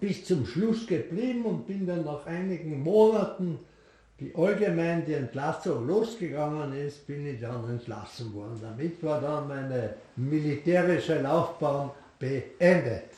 bis 0.00 0.24
zum 0.24 0.46
Schluss 0.46 0.86
geblieben 0.86 1.44
und 1.44 1.66
bin 1.66 1.86
dann 1.86 2.04
nach 2.04 2.26
einigen 2.26 2.82
Monaten, 2.82 3.58
wie 4.18 4.32
allgemein 4.36 5.04
die 5.04 5.14
Entlassung 5.14 5.86
losgegangen 5.86 6.72
ist, 6.72 7.06
bin 7.06 7.26
ich 7.26 7.40
dann 7.40 7.68
entlassen 7.68 8.32
worden. 8.32 8.58
Damit 8.62 9.02
war 9.02 9.20
dann 9.20 9.48
meine 9.48 9.94
militärische 10.16 11.20
Laufbahn 11.20 11.90
beendet. 12.18 13.10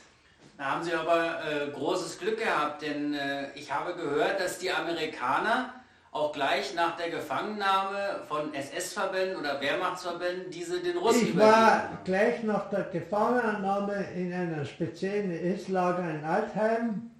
Da 0.57 0.65
haben 0.65 0.85
Sie 0.85 0.95
aber 0.95 1.39
äh, 1.45 1.71
großes 1.71 2.19
Glück 2.19 2.39
gehabt, 2.39 2.81
denn 2.81 3.13
äh, 3.13 3.53
ich 3.55 3.71
habe 3.71 3.95
gehört, 3.95 4.41
dass 4.41 4.59
die 4.59 4.71
Amerikaner 4.71 5.75
auch 6.17 6.33
gleich 6.33 6.75
nach 6.75 6.97
der 6.97 7.11
Gefangennahme 7.11 8.21
von 8.27 8.55
SS-Verbänden 8.55 9.37
oder 9.37 9.61
Wehrmachtsverbänden 9.61 10.51
diese 10.51 10.81
den 10.81 10.97
Russen 10.97 11.29
Ich 11.29 11.37
war 11.37 11.99
gleich 12.05 12.43
nach 12.43 12.71
der 12.71 12.85
Gefangennahme 12.85 14.07
in 14.15 14.33
einem 14.33 14.65
speziellen 14.65 15.31
SS-Lager 15.31 16.11
in 16.11 16.25
Altheim. 16.25 17.11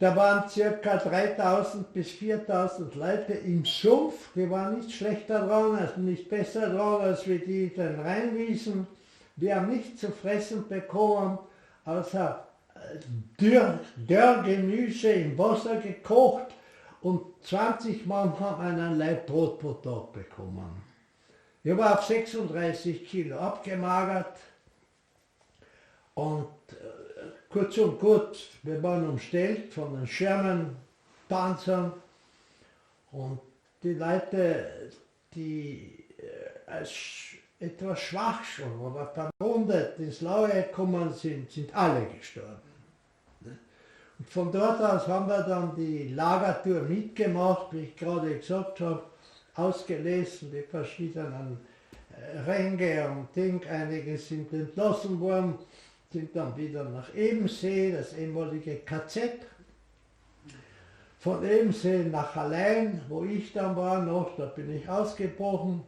Da 0.00 0.16
waren 0.16 0.44
ca. 0.48 0.96
3000 0.96 1.92
bis 1.92 2.10
4000 2.10 2.94
Leute 2.94 3.34
im 3.34 3.64
Sumpf, 3.64 4.14
die 4.34 4.50
waren 4.50 4.78
nicht 4.78 4.92
schlechter 4.92 5.46
dran, 5.46 5.76
also 5.76 6.00
nicht 6.00 6.28
besser 6.28 6.70
dran 6.70 7.02
als 7.02 7.28
wie 7.28 7.38
die 7.38 7.64
in 7.66 7.74
den 7.74 8.00
Rheinwiesen. 8.00 8.86
Wir 9.36 9.56
haben 9.56 9.68
nichts 9.68 10.00
zu 10.00 10.10
fressen 10.10 10.66
bekommen, 10.68 11.38
außer 11.84 12.46
äh, 12.74 12.78
Dürr, 13.40 13.78
Dörrgemüse 13.96 15.12
im 15.12 15.38
Wasser 15.38 15.76
gekocht 15.76 16.46
und 17.02 17.22
20 17.42 18.06
Mann 18.06 18.38
haben 18.38 18.62
einen 18.62 18.98
Leib 18.98 19.26
Brot 19.26 19.58
pro 19.58 19.72
Tag 19.74 20.12
bekommen. 20.12 20.82
Ich 21.62 21.76
war 21.76 21.98
auf 21.98 22.04
36 22.04 23.06
Kilo 23.06 23.38
abgemagert 23.38 24.38
und 26.14 26.48
äh, 26.70 27.30
kurz 27.50 27.76
und 27.78 28.00
gut, 28.00 28.48
wir 28.62 28.82
waren 28.82 29.08
umstellt 29.08 29.72
von 29.72 29.94
den 29.94 30.06
Schermenpanzern 30.06 31.92
und 33.12 33.40
die 33.82 33.94
Leute, 33.94 34.90
die 35.34 36.06
äh, 36.18 36.70
als 36.70 36.90
etwas 37.58 38.00
schwach 38.00 38.42
schon, 38.42 38.72
aber 38.86 39.06
verwundet 39.38 39.98
ins 39.98 40.22
Laue 40.22 40.48
gekommen 40.48 41.12
sind, 41.12 41.50
sind 41.50 41.74
alle 41.74 42.06
gestorben. 42.06 42.69
Von 44.28 44.52
dort 44.52 44.80
aus 44.82 45.08
haben 45.08 45.28
wir 45.28 45.42
dann 45.42 45.74
die 45.74 46.08
Lagertour 46.08 46.82
mitgemacht, 46.82 47.72
wie 47.72 47.84
ich 47.84 47.96
gerade 47.96 48.36
gesagt 48.36 48.80
habe, 48.80 49.02
ausgelesen, 49.54 50.52
die 50.52 50.62
verschiedenen 50.62 51.58
äh, 52.12 52.38
Ränge 52.40 53.10
und 53.10 53.34
Ding. 53.34 53.62
Einige 53.66 54.18
sind 54.18 54.52
entlassen 54.52 55.20
worden, 55.20 55.54
sind 56.12 56.34
dann 56.36 56.56
wieder 56.56 56.84
nach 56.84 57.14
Ebensee, 57.14 57.92
das 57.92 58.12
ehemalige 58.16 58.76
KZ. 58.76 59.32
Von 61.18 61.44
Ebensee 61.44 62.04
nach 62.04 62.34
Allein, 62.36 63.00
wo 63.08 63.24
ich 63.24 63.52
dann 63.52 63.76
war 63.76 64.02
noch, 64.02 64.36
da 64.36 64.46
bin 64.46 64.74
ich 64.74 64.88
ausgebrochen. 64.88 65.82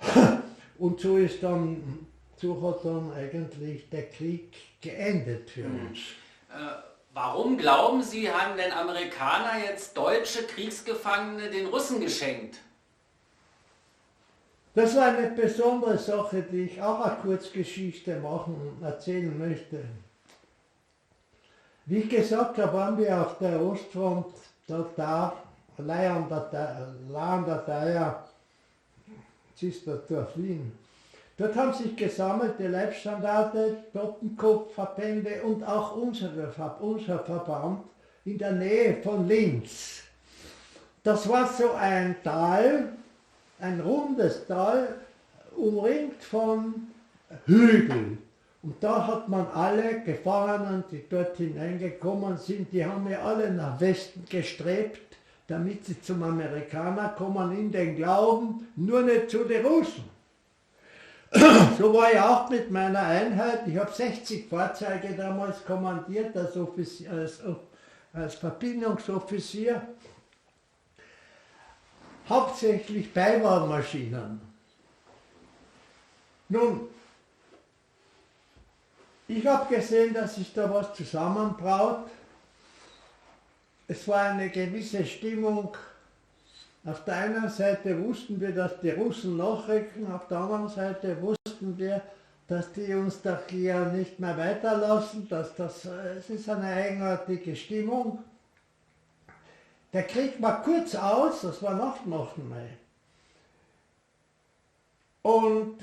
Und 0.78 0.98
so 0.98 1.16
ist 1.16 1.42
dann, 1.42 2.06
so 2.36 2.60
hat 2.60 2.84
dann 2.84 3.12
eigentlich 3.12 3.88
der 3.90 4.08
Krieg 4.08 4.52
geendet 4.80 5.50
für 5.50 5.68
mhm. 5.68 5.86
uns. 5.86 5.98
Äh 6.50 6.93
Warum 7.14 7.56
glauben 7.56 8.02
Sie, 8.02 8.28
haben 8.28 8.56
denn 8.56 8.72
Amerikaner 8.72 9.64
jetzt 9.64 9.96
deutsche 9.96 10.42
Kriegsgefangene 10.48 11.48
den 11.48 11.66
Russen 11.66 12.00
geschenkt? 12.00 12.58
Das 14.74 14.96
war 14.96 15.16
eine 15.16 15.30
besondere 15.30 15.96
Sache, 15.96 16.42
die 16.42 16.62
ich 16.62 16.82
auch 16.82 17.00
eine 17.00 17.16
Kurzgeschichte 17.22 18.16
machen 18.16 18.56
und 18.56 18.84
erzählen 18.84 19.38
möchte. 19.38 19.84
Wie 21.86 21.98
ich 21.98 22.10
gesagt 22.10 22.58
habe, 22.58 22.72
waren 22.72 22.98
wir 22.98 23.20
auf 23.20 23.38
der 23.38 23.64
Ostfront 23.64 24.34
dort 24.66 24.98
da, 24.98 25.36
allein 25.78 26.10
an 26.10 26.28
der 26.28 27.64
Theier, 27.64 28.28
Zisterdorf 29.54 30.36
Wien. 30.36 30.76
Dort 31.36 31.56
haben 31.56 31.72
sich 31.72 31.96
gesammelte 31.96 32.68
Leibstandarte, 32.68 33.78
Totenkopfverbände 33.92 35.42
und 35.42 35.64
auch 35.64 35.96
unsere, 35.96 36.52
unser 36.80 37.18
Verband 37.18 37.80
in 38.24 38.38
der 38.38 38.52
Nähe 38.52 39.02
von 39.02 39.26
Linz. 39.26 40.04
Das 41.02 41.28
war 41.28 41.46
so 41.46 41.72
ein 41.72 42.14
Tal, 42.22 42.92
ein 43.58 43.80
rundes 43.80 44.46
Tal, 44.46 44.96
umringt 45.56 46.22
von 46.22 46.88
Hügeln. 47.46 48.18
Und 48.62 48.82
da 48.82 49.06
hat 49.06 49.28
man 49.28 49.46
alle 49.48 50.02
Gefangenen, 50.02 50.84
die 50.90 51.04
dort 51.10 51.36
hineingekommen 51.36 52.38
sind, 52.38 52.72
die 52.72 52.86
haben 52.86 53.10
ja 53.10 53.18
alle 53.18 53.50
nach 53.52 53.78
Westen 53.80 54.24
gestrebt, 54.30 55.18
damit 55.48 55.84
sie 55.84 56.00
zum 56.00 56.22
Amerikaner 56.22 57.08
kommen, 57.10 57.58
in 57.58 57.70
den 57.70 57.96
Glauben, 57.96 58.68
nur 58.76 59.02
nicht 59.02 59.30
zu 59.30 59.44
den 59.44 59.66
Russen. 59.66 60.13
So 61.78 61.92
war 61.92 62.12
ich 62.12 62.20
auch 62.20 62.48
mit 62.48 62.70
meiner 62.70 63.00
Einheit. 63.00 63.66
Ich 63.66 63.76
habe 63.76 63.92
60 63.92 64.48
Fahrzeuge 64.48 65.14
damals 65.16 65.64
kommandiert 65.64 66.36
als, 66.36 66.56
Offizier, 66.56 67.10
als, 67.10 67.40
als 68.12 68.34
Verbindungsoffizier. 68.36 69.82
Hauptsächlich 72.28 73.12
Beiwagenmaschinen. 73.12 74.40
Nun, 76.48 76.88
Ich 79.26 79.46
habe 79.46 79.74
gesehen, 79.74 80.12
dass 80.12 80.34
sich 80.34 80.52
da 80.52 80.72
was 80.72 80.92
zusammenbraut. 80.94 82.10
Es 83.88 84.06
war 84.06 84.24
eine 84.24 84.50
gewisse 84.50 85.04
Stimmung. 85.06 85.74
Auf 86.86 87.04
der 87.04 87.16
einen 87.16 87.48
Seite 87.48 88.04
wussten 88.04 88.40
wir, 88.40 88.52
dass 88.52 88.78
die 88.80 88.90
Russen 88.90 89.38
nachrücken, 89.38 90.12
auf 90.12 90.28
der 90.28 90.38
anderen 90.38 90.68
Seite 90.68 91.20
wussten 91.22 91.78
wir, 91.78 92.02
dass 92.46 92.72
die 92.72 92.92
uns 92.92 93.22
doch 93.22 93.38
hier 93.48 93.86
nicht 93.86 94.20
mehr 94.20 94.36
weiterlassen, 94.36 95.26
dass 95.28 95.54
das, 95.54 95.86
es 95.86 96.28
ist 96.28 96.48
eine 96.48 96.66
eigenartige 96.66 97.56
Stimmung. 97.56 98.22
Der 99.94 100.02
Krieg 100.02 100.42
war 100.42 100.62
kurz 100.62 100.94
aus, 100.94 101.40
das 101.40 101.62
war 101.62 101.74
dem 102.04 102.12
8. 102.12 102.38
Mai. 102.38 102.68
Und 105.22 105.78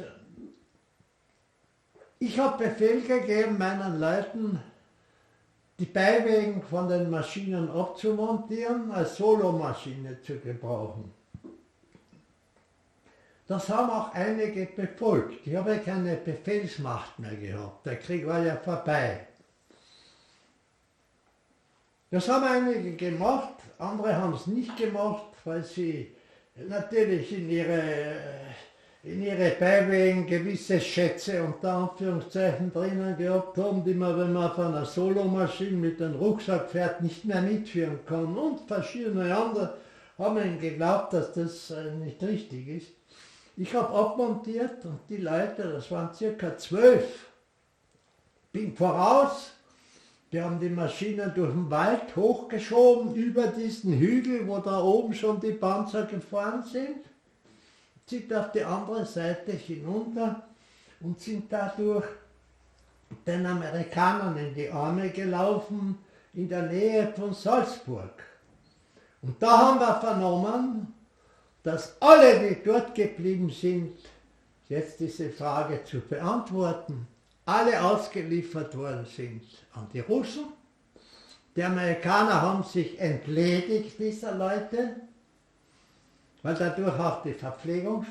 ich 2.20 2.38
habe 2.38 2.66
Befehl 2.66 3.02
gegeben 3.02 3.58
meinen 3.58 4.00
Leuten, 4.00 4.62
die 5.82 5.88
Beiwegen 5.88 6.62
von 6.62 6.88
den 6.88 7.10
Maschinen 7.10 7.68
abzumontieren, 7.72 8.92
als 8.92 9.18
Solomaschine 9.18 10.22
zu 10.22 10.38
gebrauchen. 10.38 11.12
Das 13.48 13.68
haben 13.68 13.90
auch 13.90 14.14
einige 14.14 14.68
befolgt. 14.68 15.48
Ich 15.48 15.56
habe 15.56 15.80
keine 15.80 16.18
Befehlsmacht 16.18 17.18
mehr 17.18 17.36
gehabt. 17.36 17.84
Der 17.88 17.96
Krieg 17.96 18.28
war 18.28 18.46
ja 18.46 18.58
vorbei. 18.58 19.26
Das 22.12 22.30
haben 22.30 22.46
einige 22.46 22.96
gemacht, 22.96 23.56
andere 23.80 24.16
haben 24.16 24.36
es 24.36 24.46
nicht 24.46 24.78
gemacht, 24.78 25.34
weil 25.46 25.64
sie 25.64 26.16
natürlich 26.68 27.34
in 27.34 27.50
ihre 27.50 28.14
in 29.04 29.24
ihre 29.24 29.50
Beiwegen 29.60 30.28
gewisse 30.28 30.80
Schätze 30.80 31.44
unter 31.44 31.74
Anführungszeichen 31.74 32.72
drinnen 32.72 33.18
gehabt 33.18 33.58
haben, 33.58 33.84
die 33.84 33.96
man, 33.96 34.18
wenn 34.18 34.34
man 34.34 34.52
auf 34.52 34.60
einer 34.60 34.86
Solomaschine 34.86 35.78
mit 35.78 36.02
einem 36.02 36.16
Rucksack 36.16 36.70
fährt, 36.70 37.02
nicht 37.02 37.26
mehr 37.26 37.42
mitführen 37.42 38.00
kann. 38.06 38.38
Und 38.38 38.62
verschiedene 38.68 39.36
andere 39.36 39.78
haben 40.20 40.38
ihnen 40.38 40.60
geglaubt, 40.60 41.14
dass 41.14 41.34
das 41.34 41.72
äh, 41.72 41.92
nicht 41.96 42.22
richtig 42.22 42.68
ist. 42.68 42.88
Ich 43.58 43.74
habe 43.74 43.90
abmontiert 43.90 44.86
und 44.86 45.00
die 45.10 45.18
Leute, 45.18 45.64
das 45.64 45.90
waren 45.90 46.14
circa 46.14 46.56
zwölf, 46.58 47.28
bin 48.52 48.76
voraus, 48.76 49.52
die 50.32 50.42
haben 50.42 50.60
die 50.60 50.70
Maschine 50.70 51.32
durch 51.36 51.52
den 51.52 51.70
Wald 51.72 52.16
hochgeschoben, 52.16 53.16
über 53.16 53.48
diesen 53.48 53.94
Hügel, 53.98 54.48
wo 54.48 54.60
da 54.60 54.82
oben 54.82 55.14
schon 55.14 55.40
die 55.42 55.52
Panzer 55.52 56.06
gefahren 56.06 56.64
sind 56.64 57.11
sind 58.12 58.34
auf 58.34 58.52
die 58.52 58.64
andere 58.64 59.06
Seite 59.06 59.54
hinunter 59.54 60.44
und 61.00 61.20
sind 61.20 61.52
dadurch 61.52 62.06
den 63.26 63.46
Amerikanern 63.46 64.36
in 64.38 64.54
die 64.54 64.70
Arme 64.70 65.10
gelaufen, 65.10 65.98
in 66.34 66.50
der 66.50 66.64
Nähe 66.64 67.14
von 67.16 67.34
Salzburg. 67.34 68.22
Und 69.22 69.42
da 69.42 69.58
haben 69.58 69.80
wir 69.80 69.96
vernommen, 70.02 70.94
dass 71.64 71.96
alle, 72.02 72.40
die 72.40 72.62
dort 72.64 72.94
geblieben 72.96 73.50
sind, 73.50 73.98
jetzt 74.68 75.00
diese 75.00 75.30
Frage 75.30 75.84
zu 75.86 76.02
beantworten, 76.02 77.08
alle 77.46 77.82
ausgeliefert 77.82 78.76
worden 78.78 79.06
sind 79.06 79.44
an 79.74 79.88
die 79.94 80.00
Russen. 80.02 80.46
Die 81.56 81.64
Amerikaner 81.64 82.42
haben 82.42 82.64
sich 82.64 83.00
entledigt 83.00 84.00
dieser 84.00 84.36
Leute 84.36 84.96
weil 86.44 86.56
dadurch 86.56 87.00
auch 87.00 87.24
die 87.24 87.34
Verpflegung 87.34 88.06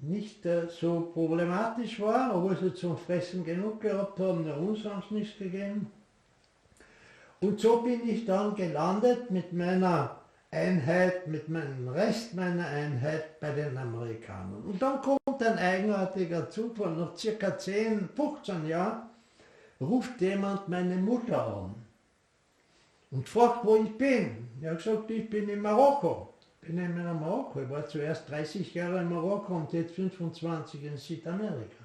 nicht 0.00 0.44
äh, 0.44 0.68
so 0.68 1.10
problematisch 1.12 2.00
war, 2.00 2.34
obwohl 2.34 2.56
sie 2.56 2.74
zum 2.74 2.96
Fressen 2.96 3.44
genug 3.44 3.80
gehabt 3.80 4.18
haben, 4.20 4.44
der 4.44 4.58
uns 4.58 4.84
haben 4.84 5.02
sie 5.08 5.14
nichts 5.14 5.38
gegeben. 5.38 5.90
Und 7.40 7.60
so 7.60 7.82
bin 7.82 8.08
ich 8.08 8.24
dann 8.24 8.54
gelandet 8.54 9.30
mit 9.30 9.52
meiner 9.52 10.20
Einheit, 10.50 11.26
mit 11.26 11.48
meinem 11.48 11.88
Rest 11.88 12.34
meiner 12.34 12.66
Einheit 12.66 13.40
bei 13.40 13.50
den 13.50 13.76
Amerikanern. 13.76 14.62
Und 14.64 14.80
dann 14.80 15.00
kommt 15.00 15.42
ein 15.42 15.58
eigenartiger 15.58 16.48
Zufall, 16.48 16.92
nach 16.92 17.16
circa 17.16 17.58
10, 17.58 18.08
15 18.14 18.68
Jahren 18.68 19.02
ruft 19.80 20.20
jemand 20.20 20.68
meine 20.68 20.96
Mutter 20.96 21.44
an 21.44 21.74
und 23.10 23.28
fragt, 23.28 23.64
wo 23.64 23.76
ich 23.76 23.96
bin. 23.98 24.48
Ich 24.60 24.66
habe 24.66 24.76
gesagt, 24.76 25.10
ich 25.10 25.28
bin 25.28 25.48
in 25.48 25.60
Marokko 25.60 26.33
bin 26.64 26.78
in 26.78 26.94
Marokko. 26.94 27.62
Ich 27.62 27.70
war 27.70 27.86
zuerst 27.86 28.28
30 28.30 28.74
Jahre 28.74 29.00
in 29.00 29.10
Marokko 29.10 29.56
und 29.56 29.72
jetzt 29.72 29.94
25 29.94 30.84
in 30.84 30.96
Südamerika. 30.96 31.84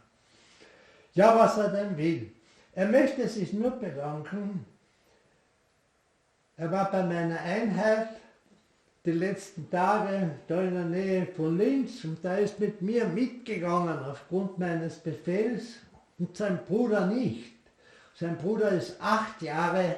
Ja, 1.14 1.38
was 1.38 1.58
er 1.58 1.70
denn 1.70 1.98
will. 1.98 2.32
Er 2.74 2.88
möchte 2.88 3.28
sich 3.28 3.54
nur 3.54 3.72
bedanken. 3.72 4.66
Er 6.58 6.72
war 6.72 6.92
bei 6.92 7.04
meiner 7.04 7.40
Einheit 7.40 8.10
die 9.06 9.12
letzten 9.12 9.70
Tage 9.70 10.32
da 10.48 10.62
in 10.62 10.74
der 10.74 10.86
Nähe 10.86 11.26
von 11.26 11.58
Linz 11.58 12.04
und 12.04 12.24
da 12.24 12.36
ist 12.36 12.60
mit 12.60 12.82
mir 12.82 13.06
mitgegangen 13.06 13.98
aufgrund 14.00 14.60
meines 14.60 14.98
Befehls 14.98 15.78
und 16.18 16.36
sein 16.36 16.60
Bruder 16.68 17.08
nicht. 17.08 17.54
Sein 18.14 18.38
Bruder 18.38 18.70
ist 18.72 18.98
acht 19.02 19.42
Jahre 19.42 19.96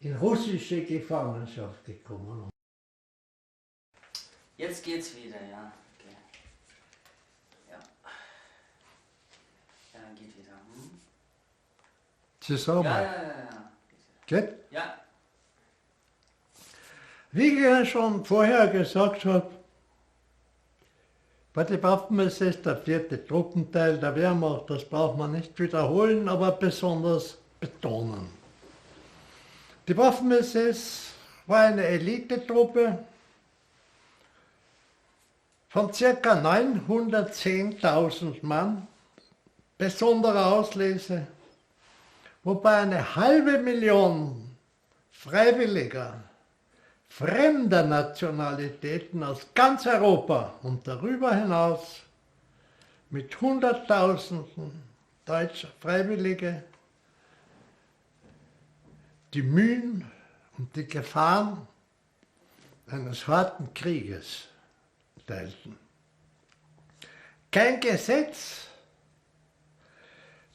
in 0.00 0.14
russische 0.16 0.84
Gefangenschaft 0.84 1.84
gekommen. 1.86 2.53
Jetzt 4.56 4.84
geht's 4.84 5.16
wieder, 5.16 5.36
ja. 5.50 5.72
Okay. 5.98 6.16
Ja. 7.70 7.78
Ja, 9.92 10.00
geht 10.14 10.38
wieder. 10.38 10.52
Hm? 10.52 11.00
Zusammen. 12.40 12.84
Ja, 12.84 13.02
ja, 13.02 13.22
ja, 13.22 13.28
ja. 13.28 13.72
Geht? 14.26 14.54
Ja. 14.70 14.94
Wie 17.32 17.48
ich 17.48 17.90
schon 17.90 18.24
vorher 18.24 18.68
gesagt 18.68 19.24
habe, 19.24 19.50
bei 21.52 21.64
den 21.64 21.82
Waffen 21.82 22.18
ist 22.20 22.40
es 22.40 22.62
der 22.62 22.76
vierte 22.76 23.24
Truppenteil 23.24 23.98
der 23.98 24.14
Wehrmacht, 24.14 24.70
das 24.70 24.84
braucht 24.84 25.18
man 25.18 25.32
nicht 25.32 25.58
wiederholen, 25.58 26.28
aber 26.28 26.52
besonders 26.52 27.38
betonen. 27.60 28.28
Die 29.86 29.96
Waffen-SS 29.96 31.12
war 31.46 31.66
eine 31.66 31.84
Elitetruppe, 31.84 33.04
von 35.74 35.90
ca. 35.90 36.34
910.000 36.34 38.46
Mann 38.46 38.86
besonderer 39.76 40.52
Auslese, 40.52 41.26
wobei 42.44 42.76
eine 42.76 43.16
halbe 43.16 43.58
Million 43.58 44.56
Freiwilliger 45.10 46.22
fremder 47.08 47.82
Nationalitäten 47.82 49.24
aus 49.24 49.48
ganz 49.52 49.84
Europa 49.84 50.54
und 50.62 50.86
darüber 50.86 51.34
hinaus 51.34 52.02
mit 53.10 53.40
Hunderttausenden 53.40 54.80
deutscher 55.24 55.72
Freiwillige 55.80 56.62
die 59.32 59.42
Mühen 59.42 60.08
und 60.56 60.76
die 60.76 60.86
Gefahren 60.86 61.66
eines 62.86 63.26
harten 63.26 63.74
Krieges 63.74 64.46
teilten. 65.26 65.78
Kein 67.50 67.78
Gesetz 67.80 68.66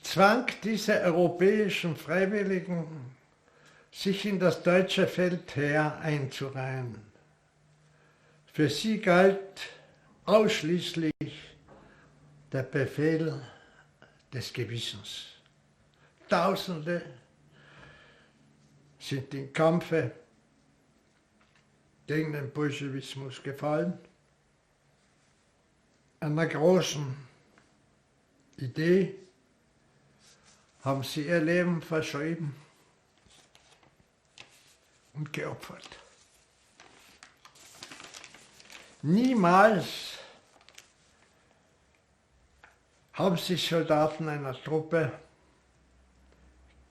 zwang 0.02 0.48
diese 0.64 1.00
europäischen 1.02 1.96
Freiwilligen, 1.96 3.16
sich 3.92 4.26
in 4.26 4.40
das 4.40 4.62
deutsche 4.62 5.08
Feldheer 5.08 6.00
einzureihen. 6.00 7.02
Für 8.52 8.70
sie 8.70 9.00
galt 9.00 9.62
ausschließlich 10.26 11.14
der 12.52 12.64
Befehl 12.64 13.42
des 14.34 14.52
Gewissens. 14.54 15.28
Tausende 16.28 17.02
sind 19.00 19.34
im 19.34 19.54
Kampfe 19.54 20.12
gegen 22.06 22.34
den 22.34 22.52
Bolschewismus 22.52 23.42
gefallen 23.42 23.98
einer 26.20 26.48
großen 26.48 27.16
Idee 28.58 29.16
haben 30.84 31.04
sie 31.04 31.28
ihr 31.28 31.42
Leben 31.42 31.82
verschrieben 31.82 32.56
und 35.14 35.32
geopfert. 35.32 36.00
Niemals 39.02 40.18
haben 43.14 43.38
sich 43.38 43.68
Soldaten 43.68 44.28
einer 44.28 44.62
Truppe 44.62 45.12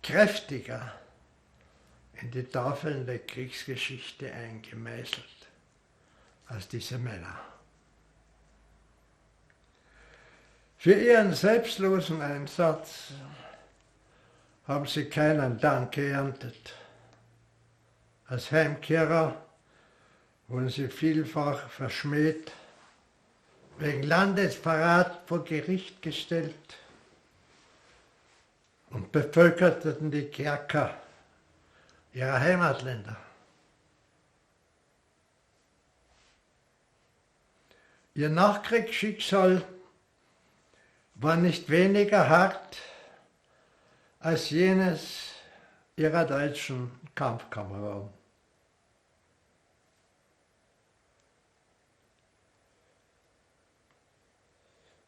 kräftiger 0.03 0.95
in 2.15 2.31
die 2.31 2.45
Tafeln 2.45 3.07
der 3.07 3.21
Kriegsgeschichte 3.21 4.33
eingemeißelt 4.33 5.49
als 6.47 6.69
diese 6.69 6.99
Männer. 6.99 7.48
Für 10.81 10.93
ihren 10.93 11.35
selbstlosen 11.35 12.23
Einsatz 12.23 13.09
haben 14.69 14.87
sie 14.87 15.07
keinen 15.07 15.59
Dank 15.59 15.91
geerntet. 15.91 16.73
Als 18.29 18.53
Heimkehrer 18.53 19.35
wurden 20.47 20.69
sie 20.69 20.87
vielfach 20.87 21.69
verschmäht, 21.69 22.53
wegen 23.79 24.05
Landesverrat 24.05 25.21
vor 25.27 25.43
Gericht 25.43 26.01
gestellt 26.01 26.77
und 28.91 29.11
bevölkerten 29.11 30.13
die 30.13 30.27
Kerker 30.27 30.97
ihrer 32.15 32.39
Heimatländer. 32.39 33.17
Ihr 38.15 38.29
Nachkriegsschicksal 38.29 39.65
war 41.19 41.37
nicht 41.37 41.69
weniger 41.69 42.29
hart 42.29 42.79
als 44.21 44.51
jenes 44.51 45.33
ihrer 45.97 46.25
deutschen 46.25 46.91
Kampfkameraden. 47.15 48.09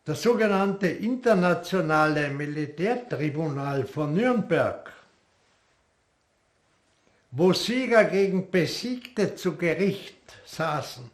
Das 0.05 0.23
sogenannte 0.23 0.89
Internationale 0.89 2.31
Militärtribunal 2.31 3.87
von 3.87 4.13
Nürnberg, 4.15 4.93
wo 7.31 7.53
Sieger 7.53 8.05
gegen 8.05 8.51
Besiegte 8.51 9.37
zu 9.37 9.57
Gericht 9.57 10.17
saßen, 10.45 11.09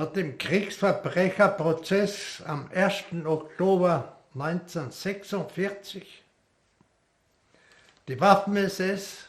hat 0.00 0.16
im 0.16 0.38
Kriegsverbrecherprozess 0.38 2.42
am 2.46 2.70
1. 2.72 3.26
Oktober 3.26 4.16
1946 4.34 6.22
die 8.08 8.18
Waffen-SS 8.18 9.26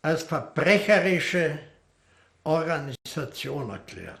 als 0.00 0.22
verbrecherische 0.22 1.58
Organisation 2.44 3.70
erklärt. 3.70 4.20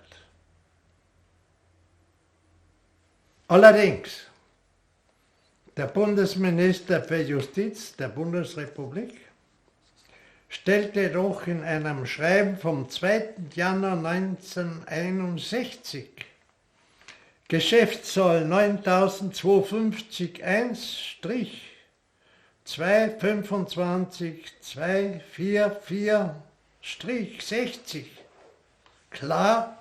Allerdings, 3.46 4.26
der 5.76 5.86
Bundesminister 5.86 7.00
für 7.02 7.22
Justiz 7.22 7.94
der 7.94 8.08
Bundesrepublik 8.08 9.20
stellte 10.52 11.08
doch 11.08 11.46
in 11.46 11.64
einem 11.64 12.04
Schreiben 12.04 12.58
vom 12.58 12.90
2. 12.90 13.36
Januar 13.54 14.04
1961 14.04 16.10
Geschäftszoll 17.48 18.44
9250 18.44 20.44
1 20.44 20.98
225 22.64 24.52
244 24.60 27.42
60 27.42 28.10
klar 29.10 29.78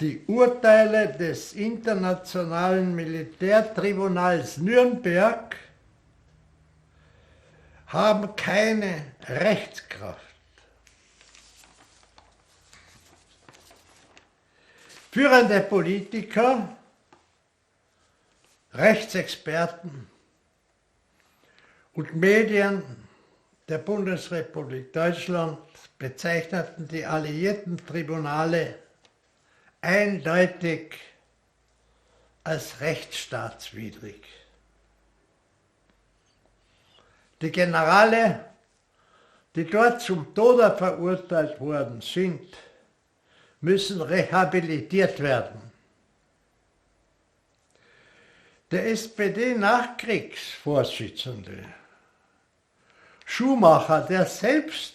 die 0.00 0.22
Urteile 0.28 1.08
des 1.18 1.54
Internationalen 1.54 2.94
Militärtribunals 2.94 4.58
Nürnberg 4.58 5.56
haben 7.92 8.34
keine 8.36 9.12
Rechtskraft. 9.28 10.20
Führende 15.10 15.60
Politiker, 15.60 16.74
Rechtsexperten 18.72 20.08
und 21.92 22.16
Medien 22.16 22.82
der 23.68 23.76
Bundesrepublik 23.76 24.94
Deutschland 24.94 25.58
bezeichneten 25.98 26.88
die 26.88 27.04
alliierten 27.04 27.76
Tribunale 27.86 28.78
eindeutig 29.82 30.98
als 32.42 32.80
rechtsstaatswidrig. 32.80 34.41
Die 37.42 37.50
Generale, 37.50 38.44
die 39.56 39.64
dort 39.64 40.00
zum 40.00 40.32
Tode 40.34 40.76
verurteilt 40.76 41.60
worden 41.60 42.00
sind, 42.00 42.46
müssen 43.60 44.00
rehabilitiert 44.00 45.18
werden. 45.20 45.60
Der 48.70 48.86
SPD-Nachkriegsvorsitzende 48.86 51.64
Schumacher, 53.26 54.02
der 54.02 54.24
selbst 54.24 54.94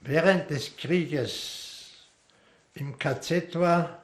während 0.00 0.48
des 0.48 0.74
Krieges 0.76 2.06
im 2.74 2.98
KZ 2.98 3.54
war, 3.56 4.02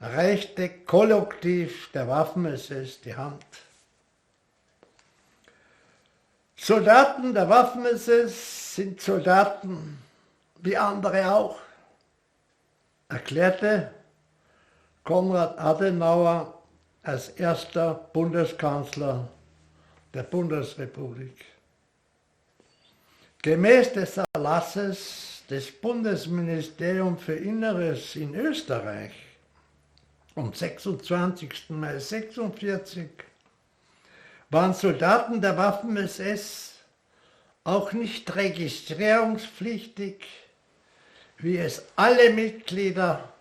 reichte 0.00 0.68
kollektiv 0.86 1.90
der 1.92 2.06
Waffen-SS 2.08 3.00
die 3.00 3.16
Hand 3.16 3.44
Soldaten 6.62 7.32
der 7.32 7.48
Waffen-SS 7.48 8.74
sind 8.74 9.00
Soldaten 9.00 9.96
wie 10.60 10.76
andere 10.76 11.32
auch, 11.32 11.58
erklärte 13.08 13.94
Konrad 15.02 15.58
Adenauer 15.58 16.62
als 17.02 17.30
erster 17.30 17.94
Bundeskanzler 18.12 19.26
der 20.12 20.22
Bundesrepublik. 20.24 21.46
Gemäß 23.40 23.94
des 23.94 24.20
Erlasses 24.34 25.42
des 25.48 25.72
Bundesministeriums 25.80 27.22
für 27.22 27.36
Inneres 27.36 28.16
in 28.16 28.34
Österreich 28.34 29.12
am 30.34 30.52
26. 30.52 31.70
Mai 31.70 31.94
1946 31.94 33.29
waren 34.50 34.74
Soldaten 34.74 35.40
der 35.40 35.56
Waffen-SS 35.56 36.74
auch 37.64 37.92
nicht 37.92 38.34
registrierungspflichtig, 38.34 40.26
wie 41.38 41.56
es 41.56 41.84
alle 41.96 42.30
Mitglieder 42.30 43.32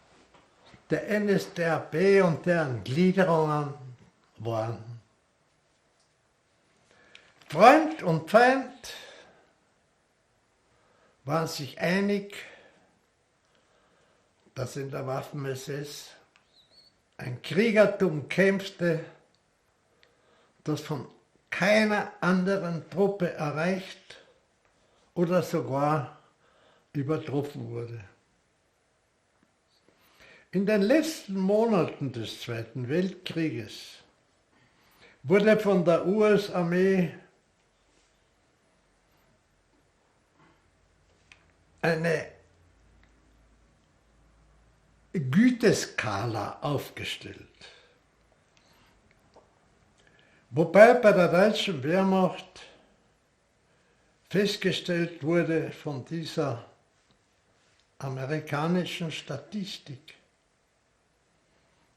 der 0.89 1.19
NSDAP 1.19 2.23
und 2.23 2.45
deren 2.45 2.83
Gliederungen 2.83 3.73
waren. 4.37 4.77
Freund 7.47 8.03
und 8.03 8.29
Feind 8.29 8.93
waren 11.25 11.47
sich 11.47 11.79
einig, 11.79 12.35
dass 14.53 14.75
in 14.75 14.91
der 14.91 15.07
Waffen-SS 15.07 16.09
ein 17.17 17.41
Kriegertum 17.41 18.29
kämpfte, 18.29 19.03
das 20.69 20.81
von 20.81 21.07
keiner 21.49 22.11
anderen 22.21 22.89
Truppe 22.89 23.31
erreicht 23.33 24.17
oder 25.13 25.41
sogar 25.41 26.19
übertroffen 26.93 27.69
wurde. 27.69 28.03
In 30.51 30.65
den 30.65 30.81
letzten 30.81 31.35
Monaten 31.35 32.11
des 32.11 32.41
Zweiten 32.41 32.89
Weltkrieges 32.89 33.97
wurde 35.23 35.59
von 35.59 35.85
der 35.85 36.07
US-Armee 36.07 37.13
eine 41.81 42.27
Güteskala 45.13 46.59
aufgestellt. 46.61 47.47
Wobei 50.51 50.95
bei 50.95 51.11
der 51.11 51.27
deutschen 51.27 51.83
Wehrmacht 51.83 52.61
festgestellt 54.29 55.23
wurde 55.23 55.71
von 55.71 56.03
dieser 56.05 56.65
amerikanischen 57.99 59.11
Statistik. 59.11 60.15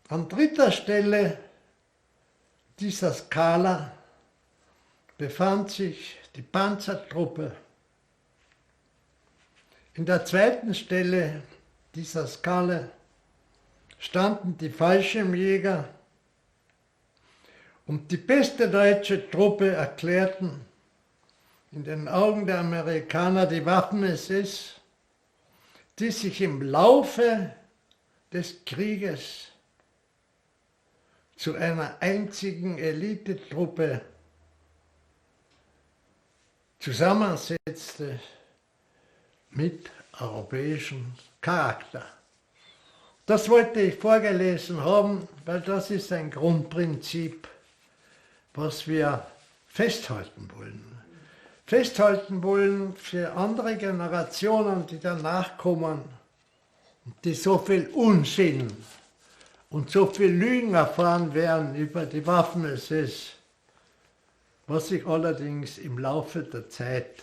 An 0.09 0.29
dritter 0.29 0.71
Stelle 0.71 1.39
dieser 2.79 3.15
Skala 3.15 3.91
befand 5.17 5.71
sich 5.71 6.19
die 6.37 6.43
Panzertruppe. 6.43 7.53
In 9.95 10.05
der 10.05 10.27
zweiten 10.27 10.75
Stelle 10.75 11.43
dieser 11.95 12.27
Skala 12.27 12.91
standen 13.99 14.59
die 14.59 14.69
Fallschirmjäger 14.69 15.89
und 17.93 18.11
die 18.11 18.17
beste 18.17 18.71
deutsche 18.71 19.31
Truppe 19.31 19.69
erklärten 19.73 20.63
in 21.73 21.85
den 21.85 22.09
Augen 22.09 22.47
der 22.47 22.61
Amerikaner 22.61 23.45
die 23.45 23.67
Waffen-SS, 23.67 24.77
die 25.99 26.11
sich 26.11 26.41
im 26.41 26.63
Laufe 26.63 27.55
des 28.33 28.65
Krieges 28.65 29.49
zu 31.37 31.55
einer 31.55 31.99
einzigen 32.01 32.79
Elitetruppe 32.79 34.01
zusammensetzte 36.79 38.21
mit 39.51 39.91
europäischem 40.19 41.13
Charakter. 41.43 42.07
Das 43.27 43.51
wollte 43.51 43.83
ich 43.83 43.97
vorgelesen 43.97 44.83
haben, 44.83 45.29
weil 45.45 45.61
das 45.61 45.91
ist 45.91 46.11
ein 46.11 46.31
Grundprinzip, 46.31 47.49
was 48.55 48.87
wir 48.87 49.27
festhalten 49.67 50.51
wollen. 50.57 50.85
Festhalten 51.67 52.43
wollen 52.43 52.95
für 52.97 53.33
andere 53.33 53.77
Generationen, 53.77 54.87
die 54.87 54.99
danach 54.99 55.57
kommen, 55.57 56.03
die 57.25 57.35
so 57.35 57.59
viel 57.59 57.89
Unsinn 57.95 58.71
und 59.71 59.91
so 59.91 60.07
viel 60.07 60.31
Lügen 60.31 60.75
erfahren 60.75 61.33
werden 61.33 61.75
über 61.75 62.05
die 62.05 62.27
Waffen-SS, 62.27 63.33
was 64.67 64.89
sich 64.89 65.07
allerdings 65.07 65.79
im 65.79 65.99
Laufe 65.99 66.43
der 66.43 66.69
Zeit, 66.69 67.23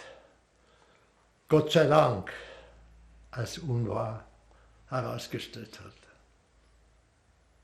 Gott 1.47 1.71
sei 1.71 1.85
Dank, 1.85 2.31
als 3.31 3.59
unwahr 3.59 4.25
herausgestellt 4.89 5.79
hat. 5.79 5.93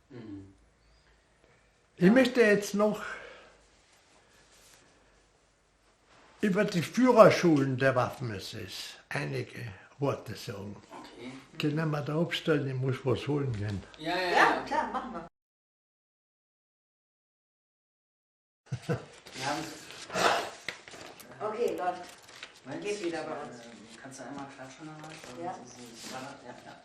Mhm. 0.10 0.54
Ich 1.98 2.12
möchte 2.12 2.42
jetzt 2.42 2.76
noch 2.76 3.02
über 6.46 6.64
die 6.64 6.84
Führerschulen 6.84 7.76
der 7.78 7.96
Waffen-SS 7.96 8.98
einige 9.10 9.62
Worte 9.98 10.36
sagen. 10.36 10.76
Okay. 10.92 11.32
Können 11.60 11.90
wir 11.90 12.02
da 12.02 12.22
abstellen? 12.22 12.68
Ich 12.68 12.76
muss 12.76 13.04
was 13.04 13.28
holen 13.28 13.52
gehen. 13.54 13.82
Ja, 13.98 14.16
ja, 14.16 14.32
ja. 14.32 14.64
klar, 14.64 14.92
machen 14.92 15.14
wir. 15.14 15.28
okay, 21.40 21.76
läuft. 21.76 22.04
Geht 22.84 23.06
wieder 23.06 23.24
bei 23.24 23.42
uns. 23.42 23.60
Äh, 23.62 23.64
kannst 24.02 24.20
du 24.20 24.24
einmal 24.24 24.46
klatschen? 24.56 24.88
Ja. 25.40 25.46
ja, 25.46 25.52
ja. 26.66 26.84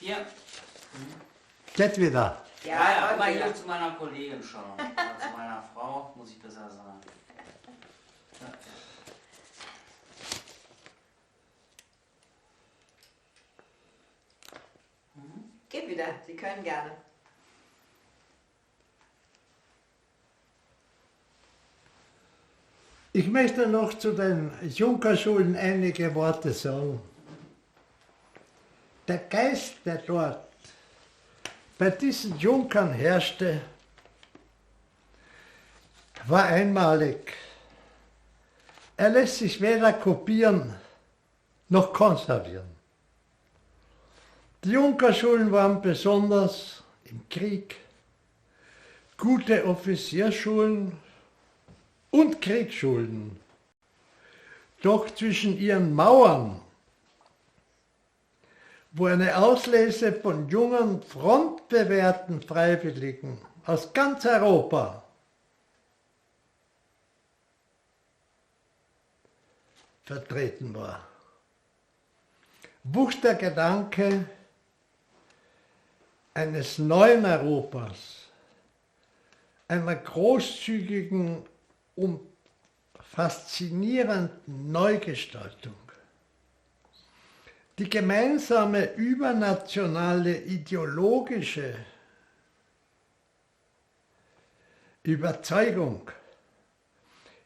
Hier. 0.00 0.18
Mhm. 0.18 1.14
Geht 1.74 1.98
wieder. 1.98 2.44
Ja, 2.62 2.72
ja, 2.72 3.08
aber 3.10 3.24
hier 3.26 3.54
zu 3.54 3.66
meiner 3.66 3.92
Kollegin 3.92 4.42
schon. 4.42 4.60
zu 4.78 5.36
meiner 5.36 5.62
Frau, 5.72 6.12
muss 6.16 6.30
ich 6.30 6.38
besser 6.42 6.68
sagen. 6.68 7.00
Ja. 8.40 8.52
Geht 15.68 15.88
wieder, 15.88 16.06
Sie 16.26 16.36
können 16.36 16.62
gerne. 16.62 16.92
Ich 23.12 23.28
möchte 23.28 23.66
noch 23.66 23.94
zu 23.94 24.12
den 24.12 24.52
Junkerschulen 24.62 25.56
einige 25.56 26.14
Worte 26.14 26.52
sagen. 26.52 27.00
Der 29.08 29.16
Geist, 29.16 29.76
der 29.86 29.96
dort 29.98 30.46
bei 31.78 31.88
diesen 31.88 32.38
Junkern 32.38 32.92
herrschte, 32.92 33.62
war 36.26 36.44
einmalig. 36.44 37.32
Er 38.96 39.10
lässt 39.10 39.38
sich 39.38 39.60
weder 39.60 39.92
kopieren 39.92 40.74
noch 41.68 41.92
konservieren. 41.92 42.76
Die 44.64 44.70
Junkerschulen 44.70 45.52
waren 45.52 45.82
besonders 45.82 46.82
im 47.04 47.28
Krieg 47.28 47.76
gute 49.18 49.66
Offizierschulen 49.66 50.92
und 52.10 52.40
Kriegsschulen. 52.40 53.38
Doch 54.82 55.12
zwischen 55.14 55.58
ihren 55.58 55.94
Mauern, 55.94 56.60
wo 58.92 59.06
eine 59.06 59.36
Auslese 59.36 60.12
von 60.12 60.48
jungen, 60.48 61.02
frontbewährten 61.02 62.42
Freiwilligen 62.42 63.38
aus 63.66 63.92
ganz 63.92 64.24
Europa 64.24 65.02
vertreten 70.06 70.72
war, 70.74 71.06
wuchs 72.84 73.20
der 73.20 73.34
Gedanke 73.34 74.24
eines 76.32 76.78
neuen 76.78 77.24
Europas, 77.24 78.28
einer 79.66 79.96
großzügigen 79.96 81.44
und 81.96 82.20
faszinierenden 83.00 84.70
Neugestaltung. 84.70 85.74
Die 87.78 87.90
gemeinsame 87.90 88.94
übernationale 88.94 90.38
ideologische 90.38 91.74
Überzeugung 95.02 96.10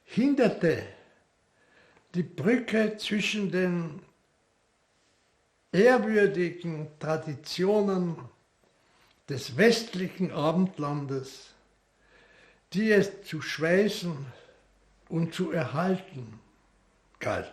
hinderte 0.05 0.85
die 2.15 2.23
Brücke 2.23 2.97
zwischen 2.97 3.51
den 3.51 4.01
ehrwürdigen 5.73 6.89
Traditionen 6.99 8.17
des 9.29 9.57
westlichen 9.57 10.33
Abendlandes, 10.33 11.55
die 12.73 12.91
es 12.91 13.23
zu 13.23 13.41
schweißen 13.41 14.27
und 15.09 15.35
zu 15.35 15.53
erhalten 15.53 16.41
galt. 17.21 17.53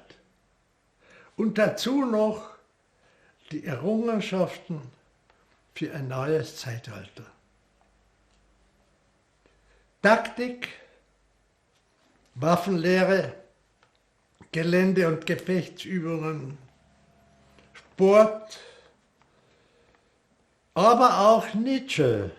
Und 1.36 1.60
dazu 1.60 2.04
noch 2.04 2.50
die 3.52 3.64
Errungenschaften 3.64 4.82
für 5.76 5.94
ein 5.94 6.08
neues 6.08 6.58
Zeitalter. 6.58 7.26
Taktik, 10.02 10.70
Waffenlehre, 12.34 13.36
Gelände- 14.52 15.08
und 15.08 15.26
Gefechtsübungen, 15.26 16.58
Sport, 17.74 18.60
aber 20.74 21.20
auch 21.20 21.54
Nietzsche, 21.54 22.32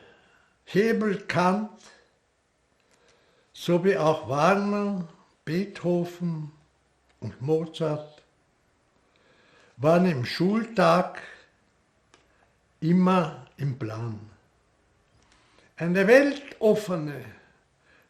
Hebel, 0.64 1.18
Kant, 1.26 1.70
sowie 3.52 3.96
auch 3.96 4.28
Wagner, 4.28 5.08
Beethoven 5.44 6.52
und 7.20 7.42
Mozart 7.42 8.22
waren 9.78 10.06
im 10.06 10.24
Schultag 10.24 11.22
immer 12.80 13.46
im 13.56 13.78
Plan. 13.78 14.18
Eine 15.76 16.06
weltoffene, 16.06 17.24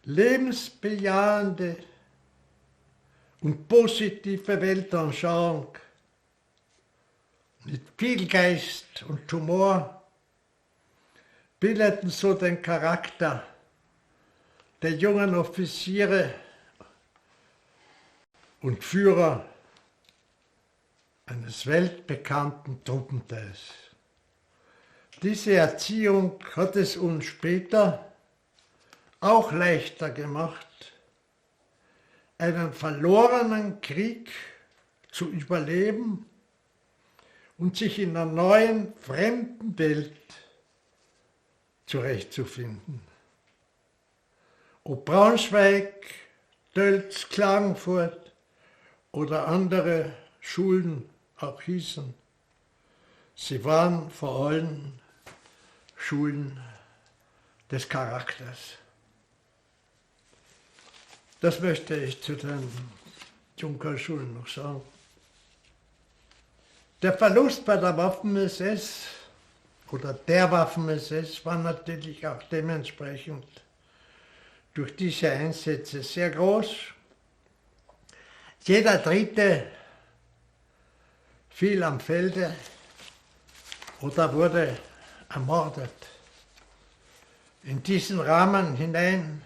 lebensbejahende 0.05 1.77
und 3.41 3.69
positive 3.69 4.61
Weltanschauung 4.61 5.77
mit 7.65 7.83
viel 7.97 8.27
Geist 8.27 9.05
und 9.09 9.31
Humor 9.33 10.03
bildeten 11.61 12.11
so 12.11 12.35
den 12.35 12.63
Charakter 12.63 13.45
der 14.81 14.93
jungen 14.93 15.35
Offiziere 15.35 16.33
und 18.63 18.83
Führer 18.83 19.45
eines 21.27 21.67
weltbekannten 21.67 22.83
Truppenteils. 22.85 23.75
Diese 25.23 25.55
Erziehung 25.55 26.43
hat 26.55 26.77
es 26.77 26.97
uns 26.97 27.25
später 27.27 28.13
auch 29.21 29.53
leichter 29.53 30.11
gemacht, 30.11 30.93
einen 32.39 32.73
verlorenen 32.73 33.81
Krieg 33.81 34.31
zu 35.11 35.29
überleben 35.29 36.25
und 37.59 37.77
sich 37.77 37.99
in 37.99 38.17
einer 38.17 38.25
neuen, 38.25 38.93
fremden 39.01 39.77
Welt 39.79 40.15
zurechtzufinden. 41.87 43.01
Ob 44.85 45.05
Braunschweig, 45.05 46.07
Dölz, 46.75 47.29
Klagenfurt 47.29 48.33
oder 49.11 49.49
andere 49.49 50.13
Schulen 50.41 51.09
auch 51.39 51.61
hießen, 51.63 52.15
sie 53.35 53.65
waren 53.65 54.11
vor 54.11 54.49
allem 54.49 54.93
Schulen 55.97 56.61
des 57.71 57.89
Charakters. 57.89 58.79
Das 61.41 61.61
möchte 61.61 61.95
ich 61.95 62.21
zu 62.21 62.35
den 62.35 62.69
Junkerschulen 63.57 64.35
noch 64.35 64.49
sagen. 64.49 64.83
Der 67.01 67.13
Verlust 67.13 67.65
bei 67.65 67.77
der 67.77 67.97
Waffen-SS 67.97 69.07
oder 69.93 70.15
der 70.15 70.51
Waffen-SS 70.51 71.45
war 71.45 71.59
natürlich 71.59 72.27
auch 72.27 72.43
dementsprechend 72.51 73.45
durch 74.75 74.97
diese 74.97 75.31
Einsätze 75.31 76.03
sehr 76.03 76.31
groß. 76.31 76.75
Jeder 78.65 78.99
Dritte 78.99 79.67
fiel 81.51 81.83
am 81.85 82.01
Felde 82.01 82.53
oder 84.01 84.33
wurde 84.33 84.77
ermordet. 85.29 85.95
In 87.63 87.81
diesen 87.83 88.19
Rahmen 88.19 88.75
hinein 88.75 89.43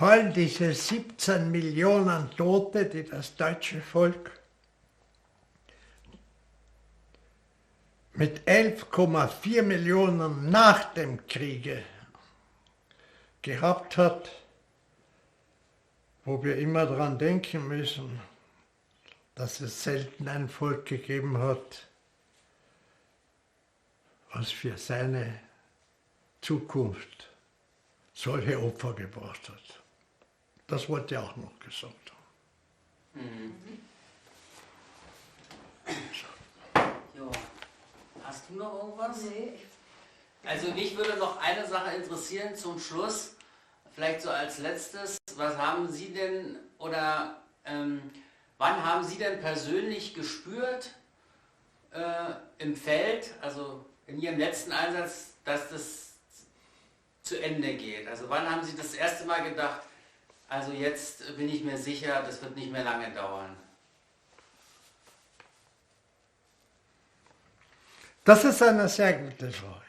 fallen 0.00 0.32
diese 0.32 0.72
17 0.72 1.50
Millionen 1.50 2.30
Tote, 2.30 2.86
die 2.86 3.04
das 3.04 3.36
deutsche 3.36 3.82
Volk 3.82 4.30
mit 8.14 8.48
11,4 8.48 9.60
Millionen 9.60 10.48
nach 10.48 10.94
dem 10.94 11.26
Kriege 11.26 11.82
gehabt 13.42 13.98
hat, 13.98 14.30
wo 16.24 16.42
wir 16.42 16.56
immer 16.56 16.86
daran 16.86 17.18
denken 17.18 17.68
müssen, 17.68 18.22
dass 19.34 19.60
es 19.60 19.82
selten 19.82 20.28
ein 20.28 20.48
Volk 20.48 20.86
gegeben 20.86 21.36
hat, 21.36 21.88
was 24.32 24.50
für 24.50 24.78
seine 24.78 25.40
Zukunft 26.40 27.28
solche 28.14 28.58
Opfer 28.58 28.94
gebracht 28.94 29.50
hat. 29.50 29.80
Das 30.70 30.88
wollte 30.88 31.16
ich 31.16 31.20
auch 31.20 31.34
noch 31.34 31.58
gesagt 31.58 32.12
haben. 32.12 33.24
Mhm. 33.24 33.80
Jo. 37.16 37.28
Hast 38.22 38.44
du 38.48 38.54
noch 38.54 38.84
irgendwas? 38.84 39.22
Nee. 39.22 39.54
Also 40.44 40.70
mich 40.70 40.96
würde 40.96 41.16
noch 41.18 41.38
eine 41.38 41.66
Sache 41.66 41.96
interessieren 41.96 42.54
zum 42.54 42.78
Schluss, 42.78 43.34
vielleicht 43.92 44.22
so 44.22 44.30
als 44.30 44.58
letztes. 44.58 45.18
Was 45.34 45.56
haben 45.56 45.90
Sie 45.90 46.14
denn 46.14 46.56
oder 46.78 47.42
ähm, 47.64 48.08
wann 48.56 48.84
haben 48.84 49.04
Sie 49.04 49.18
denn 49.18 49.40
persönlich 49.40 50.14
gespürt 50.14 50.94
äh, 51.90 52.32
im 52.58 52.76
Feld, 52.76 53.34
also 53.42 53.84
in 54.06 54.20
Ihrem 54.20 54.38
letzten 54.38 54.70
Einsatz, 54.70 55.34
dass 55.44 55.68
das 55.68 56.12
zu 57.22 57.42
Ende 57.42 57.74
geht? 57.74 58.06
Also 58.06 58.28
wann 58.28 58.48
haben 58.48 58.62
Sie 58.62 58.76
das 58.76 58.94
erste 58.94 59.26
Mal 59.26 59.42
gedacht, 59.42 59.82
also 60.50 60.72
jetzt 60.72 61.36
bin 61.36 61.48
ich 61.48 61.62
mir 61.62 61.78
sicher, 61.78 62.22
das 62.26 62.42
wird 62.42 62.56
nicht 62.56 62.70
mehr 62.70 62.82
lange 62.82 63.10
dauern? 63.14 63.56
Das 68.24 68.44
ist 68.44 68.60
eine 68.62 68.88
sehr 68.88 69.14
gute 69.14 69.50
Frage. 69.52 69.80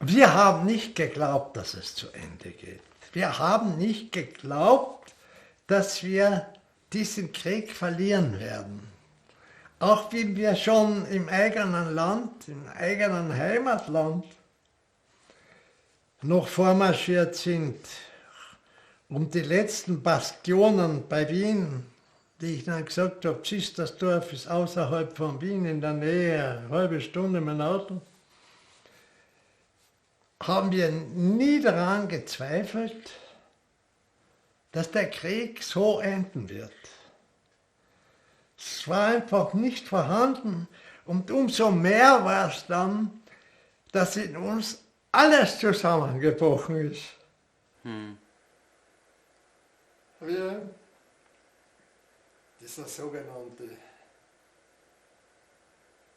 Wir 0.00 0.34
haben 0.34 0.66
nicht 0.66 0.96
geglaubt, 0.96 1.56
dass 1.56 1.74
es 1.74 1.94
zu 1.94 2.10
Ende 2.10 2.50
geht. 2.50 2.82
Wir 3.12 3.38
haben 3.38 3.78
nicht 3.78 4.12
geglaubt, 4.12 5.14
dass 5.68 6.02
wir 6.02 6.52
diesen 6.92 7.32
Krieg 7.32 7.72
verlieren 7.72 8.38
werden. 8.40 8.97
Auch 9.80 10.12
wenn 10.12 10.34
wir 10.36 10.56
schon 10.56 11.06
im 11.06 11.28
eigenen 11.28 11.94
Land, 11.94 12.48
im 12.48 12.66
eigenen 12.76 13.32
Heimatland 13.32 14.24
noch 16.22 16.48
vormarschiert 16.48 17.36
sind, 17.36 17.76
um 19.08 19.30
die 19.30 19.40
letzten 19.40 20.02
Bastionen 20.02 21.06
bei 21.08 21.28
Wien, 21.28 21.86
die 22.40 22.56
ich 22.56 22.64
dann 22.64 22.84
gesagt 22.84 23.24
habe, 23.24 23.42
Zistersdorf 23.42 24.32
ist 24.32 24.48
außerhalb 24.48 25.16
von 25.16 25.40
Wien 25.40 25.64
in 25.64 25.80
der 25.80 25.92
Nähe, 25.92 26.58
eine 26.58 26.68
halbe 26.70 27.00
Stunde 27.00 27.40
mit 27.40 27.54
dem 27.54 27.60
Auto, 27.60 28.00
haben 30.42 30.72
wir 30.72 30.90
nie 30.90 31.60
daran 31.60 32.08
gezweifelt, 32.08 33.10
dass 34.72 34.90
der 34.90 35.08
Krieg 35.10 35.62
so 35.62 36.00
enden 36.00 36.48
wird. 36.48 36.72
Es 38.58 38.88
war 38.88 39.08
einfach 39.08 39.54
nicht 39.54 39.86
vorhanden. 39.86 40.68
Und 41.06 41.30
umso 41.30 41.70
mehr 41.70 42.24
war 42.24 42.50
es 42.50 42.66
dann, 42.66 43.22
dass 43.92 44.16
in 44.16 44.36
uns 44.36 44.82
alles 45.12 45.58
zusammengebrochen 45.58 46.92
ist. 46.92 47.14
Hm. 47.82 48.18
Wie 50.20 50.56
dieser 52.60 52.84
sogenannte 52.84 53.70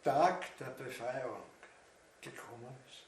Tag 0.03 0.57
der 0.57 0.65
Befreiung 0.83 1.43
gekommen 2.19 2.75
ist. 2.87 3.03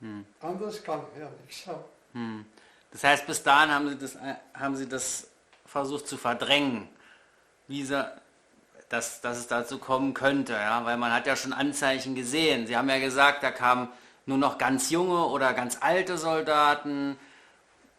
Hm. 0.00 0.26
Anders 0.40 0.82
kann 0.82 1.02
ich 1.14 1.20
ja 1.20 1.30
nicht 1.46 1.64
sagen. 1.64 1.84
Hm. 2.12 2.46
Das 2.90 3.04
heißt, 3.04 3.26
bis 3.26 3.42
dahin 3.42 3.70
haben 3.70 3.88
Sie 3.88 3.98
das, 3.98 4.18
haben 4.52 4.76
Sie 4.76 4.88
das 4.88 5.28
versucht 5.64 6.08
zu 6.08 6.16
verdrängen 6.16 6.88
wie 7.68 7.84
sie, 7.84 8.04
dass, 8.88 9.20
dass 9.20 9.38
es 9.38 9.46
dazu 9.46 9.78
kommen 9.78 10.14
könnte, 10.14 10.52
ja, 10.52 10.84
weil 10.84 10.96
man 10.96 11.12
hat 11.12 11.26
ja 11.26 11.36
schon 11.36 11.52
Anzeichen 11.52 12.14
gesehen. 12.14 12.66
Sie 12.66 12.76
haben 12.76 12.88
ja 12.88 12.98
gesagt, 12.98 13.42
da 13.42 13.50
kamen 13.50 13.88
nur 14.26 14.38
noch 14.38 14.58
ganz 14.58 14.90
junge 14.90 15.26
oder 15.26 15.52
ganz 15.52 15.78
alte 15.80 16.18
Soldaten. 16.18 17.18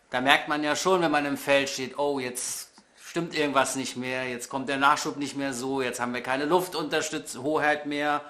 Da 0.10 0.22
merkt 0.22 0.48
man 0.48 0.64
ja 0.64 0.76
schon, 0.76 1.02
wenn 1.02 1.12
man 1.12 1.26
im 1.26 1.38
Feld 1.38 1.70
steht, 1.70 1.98
oh, 1.98 2.20
jetzt 2.20 2.72
stimmt 2.98 3.36
irgendwas 3.36 3.76
nicht 3.76 3.96
mehr, 3.96 4.28
jetzt 4.28 4.50
kommt 4.50 4.70
der 4.70 4.78
Nachschub 4.78 5.18
nicht 5.18 5.36
mehr 5.36 5.54
so, 5.54 5.82
jetzt 5.82 6.00
haben 6.00 6.14
wir 6.14 6.22
keine 6.22 6.46
Luftunterstützung, 6.46 7.44
Hoheit 7.44 7.86
mehr 7.86 8.22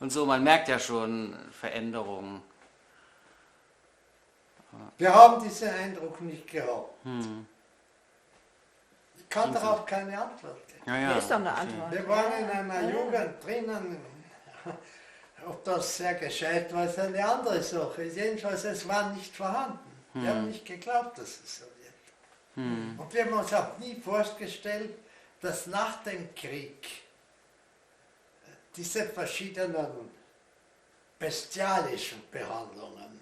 und 0.00 0.10
so. 0.10 0.26
Man 0.26 0.42
merkt 0.42 0.68
ja 0.68 0.78
schon 0.78 1.36
Veränderungen. 1.52 2.42
Wir 4.96 5.14
haben 5.14 5.42
diesen 5.42 5.68
Eindruck 5.68 6.20
nicht 6.22 6.50
gehabt. 6.50 7.04
Hm. 7.04 7.46
Ich 9.18 9.28
kann 9.28 9.52
darauf 9.52 9.84
keine 9.86 10.20
Antwort. 10.20 10.71
Ja, 10.86 10.96
ja. 10.96 11.12
Ist 11.12 11.30
doch 11.30 11.36
eine 11.36 11.54
Antwort. 11.54 11.92
Wir 11.92 12.08
waren 12.08 12.32
in 12.40 12.50
einer 12.50 12.90
Jugend 12.90 13.44
drinnen. 13.44 13.98
Ob 15.46 15.64
das 15.64 15.96
sehr 15.96 16.14
gescheit 16.14 16.72
war, 16.72 16.86
ist 16.86 16.98
eine 16.98 17.24
andere 17.24 17.62
Sache. 17.62 18.04
Jedenfalls, 18.04 18.64
es 18.64 18.86
war 18.86 19.12
nicht 19.12 19.34
vorhanden. 19.34 19.78
Hm. 20.12 20.22
Wir 20.22 20.30
haben 20.30 20.42
hm. 20.42 20.48
nicht 20.48 20.64
geglaubt, 20.64 21.18
dass 21.18 21.40
es 21.44 21.58
so 21.58 21.64
wird. 21.64 21.94
Hm. 22.54 22.98
Und 22.98 23.12
wir 23.12 23.24
haben 23.24 23.32
uns 23.32 23.52
auch 23.52 23.78
nie 23.78 24.00
vorgestellt, 24.00 24.94
dass 25.40 25.66
nach 25.66 26.02
dem 26.04 26.32
Krieg 26.34 26.86
diese 28.76 29.04
verschiedenen 29.06 30.10
bestialischen 31.18 32.22
Behandlungen 32.30 33.20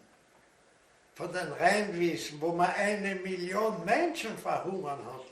von 1.15 1.33
den 1.33 1.53
Rheinwiesen, 1.53 2.41
wo 2.41 2.53
man 2.53 2.71
eine 2.71 3.15
Million 3.17 3.85
Menschen 3.85 4.37
verhungern 4.39 5.01
hat 5.05 5.30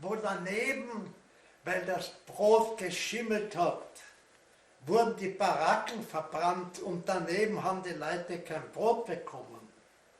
wo 0.00 0.14
daneben, 0.16 1.14
weil 1.64 1.84
das 1.84 2.10
Brot 2.26 2.78
geschimmelt 2.78 3.56
hat, 3.56 3.88
wurden 4.86 5.16
die 5.16 5.28
Baracken 5.28 6.04
verbrannt 6.06 6.80
und 6.80 7.08
daneben 7.08 7.62
haben 7.62 7.82
die 7.82 7.90
Leute 7.90 8.40
kein 8.40 8.70
Brot 8.72 9.06
bekommen. 9.06 9.68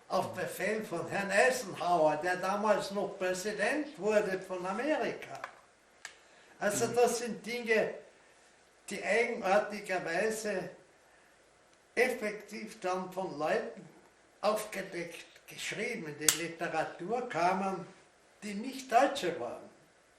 Auf 0.08 0.34
Befehl 0.34 0.84
von 0.84 1.06
Herrn 1.08 1.30
Eisenhower, 1.30 2.16
der 2.16 2.36
damals 2.36 2.90
noch 2.90 3.16
Präsident 3.16 3.98
wurde 3.98 4.40
von 4.40 4.64
Amerika. 4.66 5.40
Also 6.58 6.88
das 6.88 7.18
sind 7.18 7.44
Dinge, 7.46 7.94
die 8.90 9.02
eigenartigerweise 9.02 10.70
effektiv 11.94 12.80
dann 12.80 13.10
von 13.12 13.38
Leuten 13.38 13.88
aufgedeckt, 14.40 15.24
geschrieben 15.46 16.06
in 16.06 16.18
die 16.18 16.42
Literatur 16.42 17.28
kamen, 17.28 17.86
die 18.42 18.54
nicht 18.54 18.90
Deutsche 18.90 19.38
waren. 19.40 19.69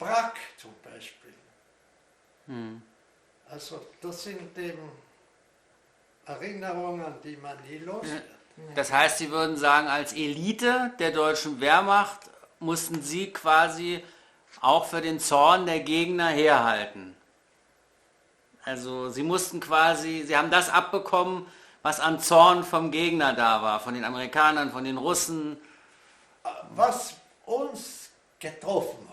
Brack 0.02 0.34
zum 0.58 0.74
Beispiel. 0.84 1.34
Hm. 2.48 2.82
Also 3.50 3.86
das 4.02 4.24
sind 4.24 4.58
eben 4.58 4.92
Erinnerungen, 6.26 7.14
die 7.24 7.38
man 7.38 7.56
nie 7.64 7.78
los 7.78 8.04
wird. 8.08 8.24
Das 8.76 8.92
heißt, 8.92 9.20
Sie 9.20 9.30
würden 9.30 9.58
sagen, 9.58 9.88
als 9.88 10.14
Elite 10.14 10.92
der 11.00 11.12
deutschen 11.12 11.62
Wehrmacht 11.62 12.20
mussten 12.60 13.02
Sie 13.02 13.32
quasi 13.32 14.04
auch 14.60 14.86
für 14.86 15.02
den 15.02 15.20
Zorn 15.20 15.66
der 15.66 15.82
Gegner 15.82 16.30
herhalten. 16.30 17.16
Also 18.64 19.10
Sie 19.10 19.24
mussten 19.24 19.60
quasi, 19.60 20.24
Sie 20.26 20.36
haben 20.36 20.52
das 20.52 20.70
abbekommen, 20.70 21.46
was 21.84 22.00
an 22.00 22.20
Zorn 22.20 22.64
vom 22.64 22.92
Gegner 22.92 23.34
da 23.34 23.62
war, 23.62 23.80
von 23.80 23.94
den 23.94 24.04
Amerikanern, 24.04 24.72
von 24.72 24.84
den 24.84 24.98
Russen. 24.98 25.60
Was 26.76 27.16
uns 27.46 28.10
getroffen 28.40 29.11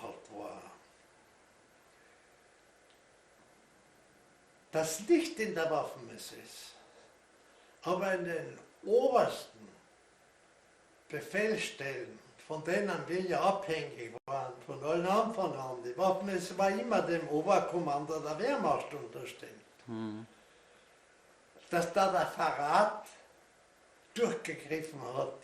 das 4.78 5.00
nicht 5.09 5.38
in 5.38 5.55
der 5.55 5.70
Waffenmesse 5.70 6.36
ist, 6.36 6.74
aber 7.82 8.14
in 8.14 8.24
den 8.24 8.59
obersten 8.84 9.68
Befehlsstellen 11.09 12.18
von 12.48 12.64
denen 12.64 13.06
wir 13.06 13.20
ja 13.20 13.40
abhängig 13.42 14.14
waren, 14.24 14.55
von 14.64 14.82
allen 14.82 15.06
Anfang 15.06 15.55
an. 15.55 15.82
Die 15.84 15.96
Waffen, 15.98 16.30
es 16.30 16.56
war 16.56 16.70
immer 16.70 17.02
dem 17.02 17.28
Oberkommando 17.28 18.18
der 18.20 18.38
Wehrmacht 18.38 18.92
unterstellt. 18.94 19.52
Hm. 19.84 20.26
Dass 21.68 21.92
da 21.92 22.10
der 22.10 22.26
Verrat 22.26 23.05
durchgegriffen 24.14 24.98
hat, 25.14 25.34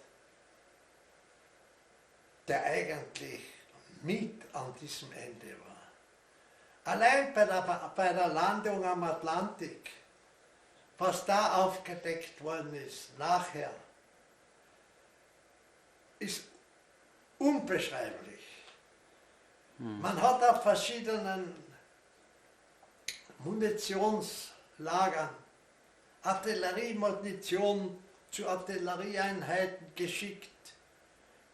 der 2.49 2.65
eigentlich 2.65 3.43
mit 4.03 4.43
an 4.55 4.75
diesem 4.81 5.13
Ende 5.13 5.51
war. 5.61 5.64
Allein 6.85 7.33
bei 7.33 7.47
der, 7.47 7.93
bei 7.97 8.13
der 8.13 8.29
Landung 8.29 8.85
am 8.85 9.03
Atlantik, 9.05 9.91
was 10.99 11.25
da 11.25 11.55
aufgedeckt 11.55 12.43
worden 12.43 12.75
ist, 12.75 13.19
nachher, 13.19 13.71
ist 16.19 16.45
unbeschreiblich. 17.39 18.45
Man 19.79 20.21
hat 20.21 20.43
auf 20.45 20.63
verschiedenen 20.63 21.55
Munitionslagern 23.39 25.31
Artilleriemunition 26.23 28.03
zu 28.31 28.49
Artillerieeinheiten 28.49 29.95
geschickt, 29.95 30.51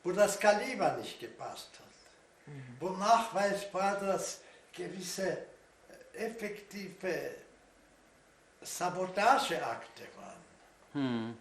wo 0.04 0.12
das 0.12 0.38
Kaliber 0.38 0.92
nicht 0.96 1.18
gepasst 1.18 1.70
hat, 1.78 2.54
wo 2.78 2.90
nachweisbar 2.90 3.98
das 3.98 4.40
gewisse 4.72 5.28
äh, 5.28 6.26
effektive 6.26 7.30
Sabotageakte 8.62 10.02
waren. 10.16 10.44
Hm. 10.92 11.38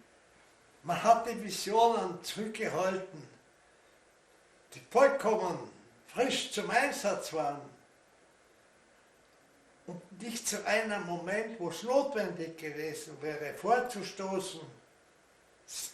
Man 0.82 1.02
hat 1.02 1.26
Divisionen 1.26 2.22
zurückgehalten, 2.24 3.28
die 4.74 4.80
vollkommen 4.90 5.70
frisch 6.06 6.52
zum 6.52 6.70
Einsatz 6.70 7.32
waren 7.32 7.60
und 9.86 10.22
nicht 10.22 10.46
zu 10.46 10.64
einem 10.66 11.04
Moment, 11.06 11.58
wo 11.58 11.68
es 11.68 11.82
notwendig 11.82 12.56
gewesen 12.56 13.20
wäre, 13.20 13.52
vorzustoßen, 13.54 14.60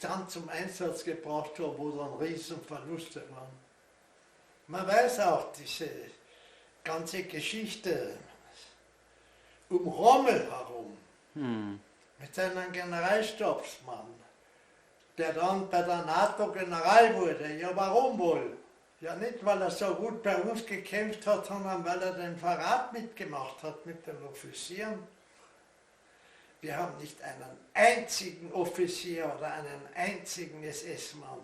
dann 0.01 0.29
zum 0.29 0.49
Einsatz 0.49 1.05
gebracht 1.05 1.59
haben, 1.59 1.77
wo 1.77 1.91
dann 1.91 2.15
Riesenverluste 2.15 3.23
waren. 3.31 3.67
Man 4.69 4.87
weiß 4.87 5.21
auch 5.21 5.53
diese 5.53 5.89
ganze 6.87 7.25
Geschichte 7.25 8.17
um 9.69 9.87
Rommel 9.89 10.41
herum 10.51 10.97
Hm. 11.35 11.79
mit 12.19 12.35
seinem 12.35 12.73
Generalstabsmann, 12.73 14.07
der 15.19 15.35
dann 15.35 15.69
bei 15.69 15.83
der 15.83 16.03
NATO 16.05 16.51
General 16.51 17.15
wurde. 17.15 17.53
Ja, 17.57 17.71
warum 17.75 18.19
wohl? 18.19 18.57
Ja, 19.03 19.15
nicht, 19.17 19.45
weil 19.45 19.61
er 19.61 19.71
so 19.71 19.95
gut 19.97 20.23
bei 20.23 20.37
uns 20.37 20.65
gekämpft 20.65 21.27
hat, 21.27 21.45
sondern 21.45 21.85
weil 21.85 22.01
er 22.01 22.15
den 22.15 22.35
Verrat 22.39 22.95
mitgemacht 22.95 23.63
hat 23.63 23.85
mit 23.85 24.07
den 24.07 24.17
Offizieren. 24.25 25.07
Wir 26.63 26.75
haben 26.79 26.97
nicht 26.97 27.21
einen 27.23 27.59
einzigen 27.75 28.51
Offizier 28.53 29.31
oder 29.37 29.53
einen 29.53 29.83
einzigen 29.95 30.63
SS-Mann 30.65 31.43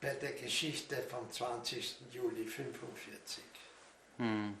bei 0.00 0.14
der 0.14 0.32
Geschichte 0.32 1.02
vom 1.02 1.28
20. 1.28 1.96
Juli 2.12 2.42
1945 2.42 3.42
Hm. 4.18 4.58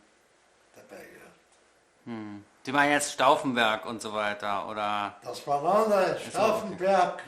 dabei 0.74 1.02
gehabt. 1.02 1.40
Hm. 2.04 2.44
Die 2.64 2.72
waren 2.74 2.90
jetzt 2.90 3.12
Stauffenberg 3.12 3.86
und 3.86 4.02
so 4.02 4.12
weiter, 4.12 4.68
oder? 4.68 5.16
Das 5.22 5.46
war 5.46 5.60
ein 5.60 5.84
anderes, 5.84 6.22
Stauffenberg. 6.22 7.22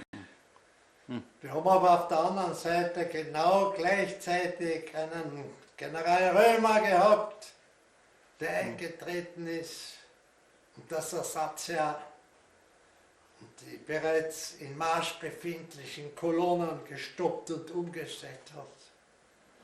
Wir 1.40 1.52
haben 1.52 1.68
aber 1.68 2.00
auf 2.00 2.08
der 2.08 2.18
anderen 2.18 2.54
Seite 2.54 3.06
genau 3.06 3.70
gleichzeitig 3.70 4.94
einen 4.94 5.44
General 5.76 6.36
Römer 6.36 6.80
gehabt, 6.80 7.52
der 8.40 8.50
eingetreten 8.50 9.46
ist 9.46 9.94
und 10.76 10.90
das 10.90 11.12
Ersatzjahr 11.12 12.02
und 13.40 13.48
die 13.60 13.76
bereits 13.78 14.56
in 14.56 14.76
Marsch 14.76 15.14
befindlichen 15.20 16.14
Kolonnen 16.14 16.84
gestoppt 16.86 17.52
und 17.52 17.70
umgestellt 17.70 18.52
hat. 18.54 18.66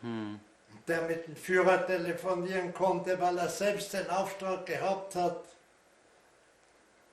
Hm. 0.03 0.41
Der 0.86 1.02
mit 1.02 1.27
dem 1.27 1.36
Führer 1.36 1.86
telefonieren 1.86 2.74
konnte, 2.74 3.19
weil 3.19 3.39
er 3.39 3.48
selbst 3.48 3.93
den 3.94 4.09
Auftrag 4.11 4.66
gehabt 4.66 5.15
hat, 5.15 5.44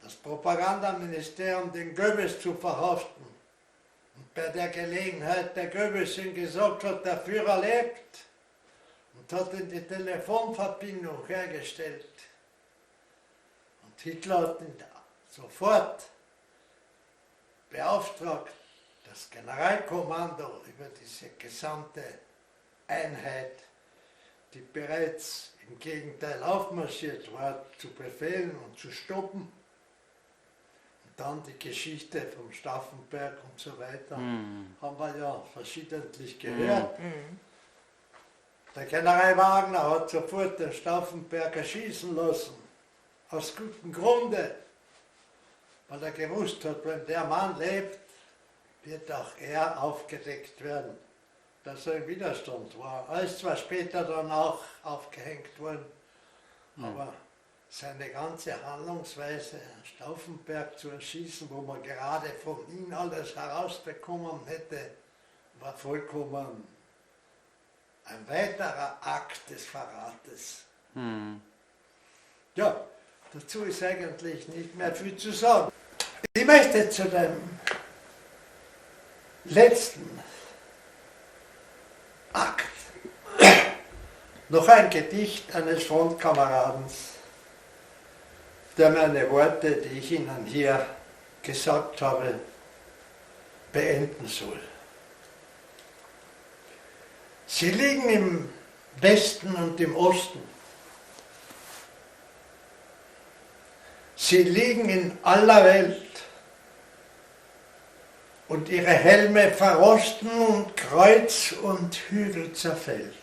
das 0.04 0.14
Propagandaministerium 0.16 1.72
den 1.72 1.96
Goebbels 1.96 2.42
zu 2.42 2.54
verhaften. 2.56 3.26
Und 4.16 4.34
bei 4.34 4.48
der 4.48 4.70
Gelegenheit 4.70 5.56
der 5.56 5.68
Goebbels 5.68 6.18
ihm 6.18 6.34
gesagt 6.34 6.84
hat, 6.84 7.06
der 7.06 7.18
Führer 7.20 7.60
lebt 7.62 8.20
und 9.14 9.40
hat 9.40 9.54
ihm 9.54 9.70
die 9.70 9.86
Telefonverbindung 9.86 11.26
hergestellt. 11.28 12.06
Und 13.84 14.02
Hitler 14.02 14.42
hat 14.42 14.62
ihn 14.62 14.76
sofort 15.30 16.04
beauftragt, 17.70 18.54
das 19.08 19.30
Generalkommando 19.30 20.62
über 20.66 20.90
diese 21.00 21.30
gesamte 21.38 22.04
Einheit, 22.92 23.64
die 24.54 24.60
bereits 24.60 25.54
im 25.68 25.80
Gegenteil 25.80 26.44
aufmarschiert 26.44 27.32
war, 27.34 27.66
zu 27.78 27.88
befehlen 27.94 28.56
und 28.66 28.78
zu 28.78 28.92
stoppen. 28.92 29.42
Und 31.04 31.14
dann 31.18 31.42
die 31.44 31.58
Geschichte 31.58 32.22
vom 32.22 32.52
Stauffenberg 32.52 33.38
und 33.50 33.60
so 33.60 33.78
weiter 33.80 34.18
Hm. 34.18 34.76
haben 34.82 35.00
wir 35.00 35.18
ja 35.18 35.44
verschiedentlich 35.54 36.38
gehört. 36.40 37.00
Der 38.76 38.86
General 38.86 39.38
Wagner 39.38 39.90
hat 39.92 40.10
sofort 40.10 40.60
den 40.60 40.72
Stauffenberg 40.72 41.56
erschießen 41.56 42.16
lassen. 42.16 42.56
Aus 43.30 43.56
gutem 43.56 43.92
Grunde. 43.94 44.56
Weil 45.88 46.04
er 46.04 46.12
gewusst 46.12 46.64
hat, 46.66 46.86
wenn 46.86 47.06
der 47.06 47.26
Mann 47.26 47.58
lebt, 47.58 48.00
wird 48.84 49.12
auch 49.12 49.32
er 49.40 49.82
aufgedeckt 49.82 50.64
werden, 50.64 50.98
dass 51.64 51.88
er 51.88 51.98
im 51.98 52.08
Widerstand 52.08 52.78
war. 52.80 53.08
Er 53.10 53.22
ist 53.22 53.40
zwar 53.40 53.56
später 53.56 54.04
dann 54.04 54.32
auch 54.32 54.64
aufgehängt 54.84 55.60
worden, 55.60 55.86
aber 56.78 57.14
seine 57.70 58.10
ganze 58.10 58.66
Handlungsweise, 58.66 59.62
Stauffenberg 59.84 60.78
zu 60.78 60.90
erschießen, 60.90 61.48
wo 61.50 61.62
man 61.62 61.82
gerade 61.84 62.30
von 62.44 62.58
ihm 62.70 62.94
alles 62.94 63.36
herausbekommen 63.36 64.46
hätte, 64.46 64.92
war 65.60 65.74
vollkommen 65.74 66.68
ein 68.06 68.28
weiterer 68.28 68.98
Akt 69.02 69.50
des 69.50 69.66
Verrates. 69.66 70.64
Hm. 70.94 71.40
Ja, 72.56 72.82
dazu 73.32 73.64
ist 73.64 73.82
eigentlich 73.84 74.48
nicht 74.50 74.76
mehr 74.76 74.94
viel 74.94 75.16
zu 75.16 75.32
sagen. 75.32 75.72
Ich 76.34 76.46
möchte 76.46 76.90
zu 76.90 77.06
dem 77.06 77.38
letzten 79.46 80.20
Akt 82.34 82.66
noch 84.50 84.68
ein 84.68 84.90
Gedicht 84.90 85.54
eines 85.56 85.84
Frontkameradens, 85.84 86.94
der 88.78 88.90
meine 88.90 89.30
Worte, 89.30 89.74
die 89.74 90.00
ich 90.00 90.12
Ihnen 90.12 90.46
hier 90.46 90.86
gesagt 91.44 92.02
habe, 92.02 92.40
beenden 93.72 94.28
soll. 94.28 94.60
Sie 97.48 97.72
liegen 97.72 98.10
im 98.10 98.50
Westen 99.02 99.54
und 99.56 99.80
im 99.80 99.96
Osten. 99.96 100.42
Sie 104.16 104.44
liegen 104.44 104.88
in 104.88 105.18
aller 105.24 105.64
Welt 105.66 106.02
und 108.52 108.68
ihre 108.68 108.92
Helme 108.92 109.50
verrosten 109.50 110.30
und 110.30 110.76
Kreuz 110.76 111.54
und 111.54 111.96
Hügel 112.10 112.52
zerfällt. 112.52 113.14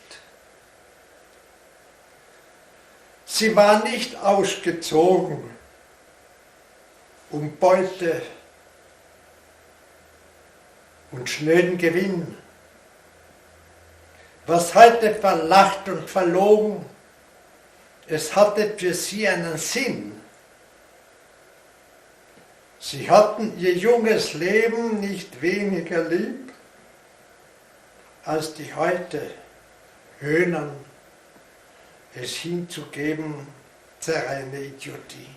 Sie 3.26 3.54
war 3.54 3.84
nicht 3.84 4.16
ausgezogen, 4.16 5.50
um 7.28 7.54
Beute 7.58 8.22
und 11.10 11.28
schnöden 11.28 11.76
Gewinn. 11.76 12.34
Was 14.46 14.74
heute 14.74 15.14
verlacht 15.14 15.90
und 15.90 16.08
verlogen, 16.08 16.86
es 18.06 18.34
hatte 18.34 18.78
für 18.78 18.94
sie 18.94 19.28
einen 19.28 19.58
Sinn. 19.58 20.17
Sie 22.80 23.10
hatten 23.10 23.58
ihr 23.58 23.74
junges 23.74 24.34
Leben 24.34 25.00
nicht 25.00 25.42
weniger 25.42 26.04
lieb, 26.04 26.52
als 28.24 28.54
die 28.54 28.72
heute 28.74 29.22
höhnen, 30.20 30.70
es 32.14 32.36
hinzugeben, 32.36 33.46
reine 34.06 34.60
Idiotie. 34.60 35.28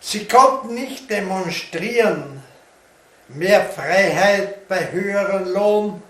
Sie 0.00 0.26
konnten 0.26 0.74
nicht 0.74 1.10
demonstrieren 1.10 2.42
mehr 3.28 3.64
Freiheit 3.64 4.66
bei 4.68 4.90
höherem 4.90 5.52
Lohn. 5.52 6.02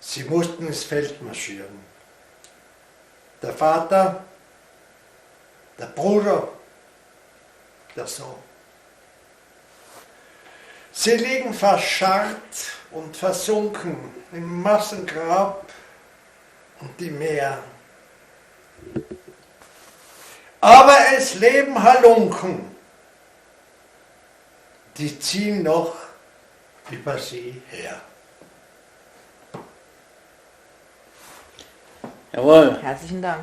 Sie 0.00 0.24
mussten 0.24 0.66
ins 0.66 0.84
Feld 0.84 1.20
marschieren. 1.22 1.84
Der 3.42 3.52
Vater, 3.52 4.24
der 5.78 5.86
Bruder, 5.86 6.48
der 7.94 8.06
Sohn. 8.06 8.42
Sie 10.92 11.16
liegen 11.16 11.52
verscharrt 11.52 12.72
und 12.90 13.16
versunken 13.16 14.14
im 14.32 14.62
Massengrab 14.62 15.70
und 16.80 17.02
im 17.02 17.18
Meer. 17.18 17.58
Aber 20.60 20.96
es 21.16 21.34
leben 21.34 21.80
Halunken, 21.82 22.74
die 24.96 25.18
ziehen 25.18 25.62
noch 25.62 25.94
über 26.90 27.18
sie 27.18 27.62
her. 27.68 28.00
Jawohl. 32.32 32.78
Herzlichen 32.82 33.22
Dank. 33.22 33.42